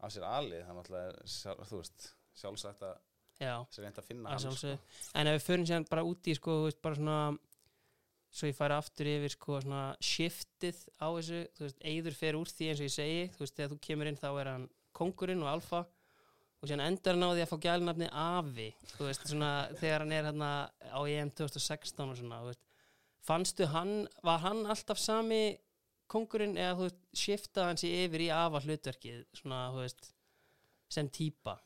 af 0.00 0.12
sér 0.14 0.26
alið, 0.26 0.64
það 0.66 0.78
náttúrulega 0.80 1.54
þú 1.70 1.80
veist, 1.80 2.10
sjálfsagt 2.40 2.84
að 2.86 2.98
Já, 3.40 3.54
sér 3.72 3.86
reynd 3.86 3.98
að 4.00 4.08
finna 4.10 4.34
að 4.34 4.44
hann 4.44 4.56
sko. 4.58 4.74
En 5.16 5.30
ef 5.30 5.38
við 5.38 5.46
förum 5.46 5.68
síðan 5.68 5.86
bara 5.88 6.04
út 6.04 6.28
í 6.28 6.34
sko, 6.36 6.56
veist, 6.66 6.80
bara 6.84 6.98
svona 6.98 7.20
svo 8.30 8.50
ég 8.50 8.56
færi 8.58 8.76
aftur 8.76 9.08
yfir 9.10 9.32
sko 9.34 9.60
svona 9.64 9.84
shiftið 10.04 10.82
á 11.00 11.08
þessu, 11.08 11.40
þú 11.56 11.64
veist, 11.64 11.80
Eyður 11.92 12.18
fer 12.18 12.38
úr 12.38 12.50
því 12.50 12.68
eins 12.70 12.82
og 12.82 12.86
ég 12.86 12.94
segi, 12.94 13.22
þú 13.34 13.42
veist, 13.42 13.56
þegar 13.56 13.72
þú 13.72 13.78
kemur 13.86 14.10
inn 14.10 14.20
þá 14.20 14.28
er 14.30 14.50
hann 14.52 14.66
kongurinn 15.00 15.46
og 15.46 15.50
alfa. 15.54 15.80
Og 16.60 16.68
síðan 16.68 16.84
endar 16.84 17.16
hann 17.16 17.24
á 17.24 17.32
því 17.32 17.44
að 17.46 17.50
fá 17.50 17.58
gælnafni 17.64 18.10
Afi, 18.20 18.68
þú 18.92 19.08
veist, 19.08 19.26
svona 19.32 19.50
þegar 19.80 20.04
hann 20.04 20.14
er 20.18 20.28
hérna 20.28 20.50
á 20.92 21.00
EM 21.00 21.32
2016 21.40 22.04
og 22.04 22.20
svona, 22.20 22.42
veist, 22.44 22.62
fannstu 23.24 23.70
hann 23.72 23.94
var 24.26 24.44
hann 24.44 24.62
alltaf 24.68 25.00
sami 25.00 25.56
kongurinn 26.12 26.58
eða 26.60 26.76
þú 26.76 26.90
veist, 26.90 27.02
shiftaði 27.16 27.70
hann 27.70 27.80
sér 27.80 27.96
yfir 28.04 28.26
í 28.26 28.30
Afa 28.36 28.60
hlutverkið, 28.66 29.24
svona, 29.40 29.64
þú 29.72 29.86
veist 29.86 30.12
sem 30.92 31.08
típa 31.08 31.56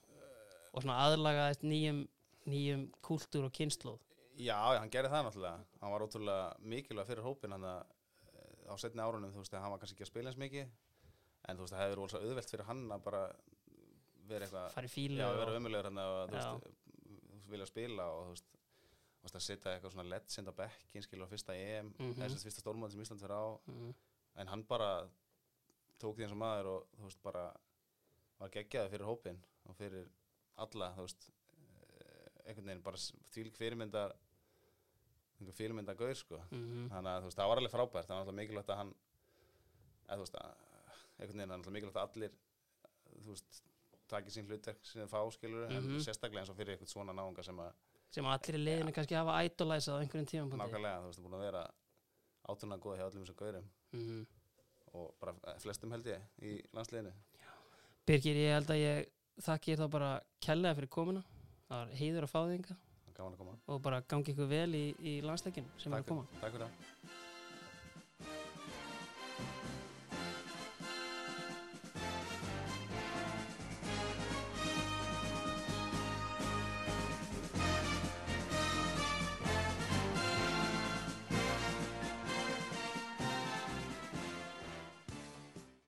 og 0.75 0.83
svona 0.83 0.99
aðlagaðist 1.07 1.63
nýjum 1.63 2.03
nýjum 2.51 2.89
kúltúr 3.01 3.47
og 3.47 3.55
kynnslóð 3.57 4.03
Já, 4.35 4.57
hann 4.81 4.91
gerði 4.91 5.13
það 5.13 5.29
náttúrulega. 5.29 5.67
Hann 5.81 5.93
var 5.95 6.05
ótrúlega 6.05 6.47
mikilvæg 6.67 7.07
fyrir 7.07 7.23
hópin 7.23 7.55
hann 7.55 7.67
að 7.69 7.83
eh, 8.33 8.65
á 8.67 8.75
setni 8.83 9.05
árunum, 9.05 9.31
þú 9.31 9.45
veist, 9.45 9.55
að 9.55 9.63
hann 9.63 9.75
var 9.75 9.83
kannski 9.83 9.95
ekki 9.95 10.07
að 10.09 10.11
spila 10.11 10.31
eins 10.33 10.41
mikið. 10.43 10.73
En 11.45 11.59
þú 11.59 11.67
veist, 11.67 11.75
það 11.75 11.83
hefur 11.85 12.01
verið 12.01 12.15
svo 12.15 12.23
auðvelt 12.25 12.51
fyrir 12.51 12.69
hann 12.71 12.83
að 12.97 13.05
bara 13.05 13.21
vera 14.29 14.49
eitthvað 14.49 14.75
farið 14.75 14.95
fílu 14.95 15.21
Já, 15.21 15.29
og, 15.29 15.39
vera 15.39 15.57
umulegur 15.61 15.89
hann 15.91 16.03
að 16.03 16.17
þú 16.17 16.39
veist, 16.39 16.83
vilja 17.53 17.69
spila 17.71 18.09
og 18.11 18.25
þú 18.25 18.35
veist, 18.35 18.51
að 19.35 19.45
setja 19.45 19.75
eitthvað 19.75 19.95
svona 19.95 20.09
legend 20.11 20.51
á 20.51 20.55
bekkin 20.59 21.05
skilur 21.05 21.29
á 21.29 21.33
fyrsta 21.33 21.55
EM 21.57 21.93
mm. 21.93 22.13
-hmm. 22.13 22.39
fyrsta 22.43 22.61
stórmáð 22.61 22.93
sem 22.93 23.01
Ísland 23.01 23.21
fyrir 23.21 23.37
á. 23.39 23.47
Mm, 23.67 23.95
en 24.35 24.49
hann 24.49 24.65
bara 24.65 25.09
tók 26.01 26.17
því 26.17 26.25
eins 26.25 26.33
og 26.33 26.39
maður 26.39 26.67
og 26.67 26.87
þú 26.99 27.05
veist 27.05 27.23
bara 27.23 27.45
var 28.39 28.51
geggjaði 28.51 28.91
fyrir 28.91 29.07
hópin 29.07 29.39
og 29.65 29.77
fyrir 29.77 30.09
alla 30.57 30.91
þú 30.97 31.07
veist 31.07 31.29
eh, 31.29 32.49
einhvern 32.49 32.67
veginn 32.71 32.83
bara 32.87 32.97
þvílik 33.33 33.57
fyrirmynda 33.59 34.05
einhver 35.41 35.57
fyrirmynda 35.59 35.95
gaur 35.99 36.15
sko. 36.15 36.39
Mm, 36.55 36.89
þannig 36.93 37.11
að 37.11 37.21
þú 37.25 37.29
veist 37.31 37.39
það 37.41 37.49
var 37.51 37.61
alveg 37.63 37.73
frábært. 37.75 38.07
Það 38.09 38.15
var 38.17 38.23
alltaf 38.25 38.39
mikilvægt 38.41 38.71
að 38.75 38.81
hann 38.83 38.95
eða 40.09 40.17
þú 40.19 40.25
veist 40.27 40.37
að 40.41 40.51
einhvern 41.19 41.39
veginn 41.39 41.49
það 41.49 41.55
er 41.55 41.59
alltaf 41.59 41.75
mikilvægt 41.79 42.01
að 42.01 42.07
allir 42.09 42.37
þú 43.25 43.31
veist 43.35 43.63
takið 44.15 44.35
sín 44.37 44.49
hlutverk 44.51 44.85
sem 44.87 45.01
þeir 45.03 45.11
fá 45.15 45.21
skilur 45.33 45.69
Mhm. 45.71 45.95
en 45.97 46.01
sérstaklega 46.05 46.41
eins 46.45 46.51
og 46.53 46.57
fyrir 46.59 46.75
eitthvað 46.77 46.93
svona 46.93 47.13
náunga 47.17 47.43
sem 47.43 47.57
að 47.59 47.73
sem 48.15 48.27
allir 48.31 48.55
í 48.59 48.63
liðinu 48.63 48.93
kannski 48.95 49.17
hafa 49.17 49.39
idolæsað 49.49 49.97
á 49.97 50.01
einhverjum 50.05 50.29
tíma 50.29 50.59
nákvæmlega 50.61 51.01
þú 51.01 51.07
veist 51.09 51.19
það 51.19 51.25
búin 51.25 51.39
að 51.39 51.45
vera 51.49 51.63
átrúna 52.49 52.79
góða 52.79 52.97
hjá 53.01 53.07
öllum 53.09 53.25
þessum 53.25 53.39
gaurum. 53.41 53.71
Mm. 53.93 54.27
og 54.95 55.15
bara 55.19 55.33
flestum 55.59 55.91
held 55.91 56.07
ég 56.07 56.21
í 56.43 56.51
landsliðinu. 56.77 57.11
Birgir, 58.07 58.37
ég 58.37 58.53
held 58.55 58.69
að 58.71 58.79
ég 58.79 59.09
þakki 59.43 59.73
ég 59.75 59.79
þá 59.81 59.87
bara 59.91 60.11
kellega 60.45 60.75
fyrir 60.79 60.89
komuna. 60.95 61.23
Það 61.69 61.79
var 61.81 61.95
heiður 61.99 62.27
að 62.27 62.33
fá 62.35 62.41
að 62.45 63.37
koma. 63.39 63.57
Og 63.71 63.83
bara 63.83 64.01
gangi 64.11 64.33
ykkur 64.35 64.49
vel 64.51 64.75
í, 64.75 64.85
í 65.01 65.21
landsleikin 65.23 65.67
sem 65.79 65.93
er 65.93 66.03
að 66.03 66.05
Takk 66.05 66.09
koma. 66.09 66.27
takk 66.41 66.53
fyrir 66.53 66.67
það 66.67 67.24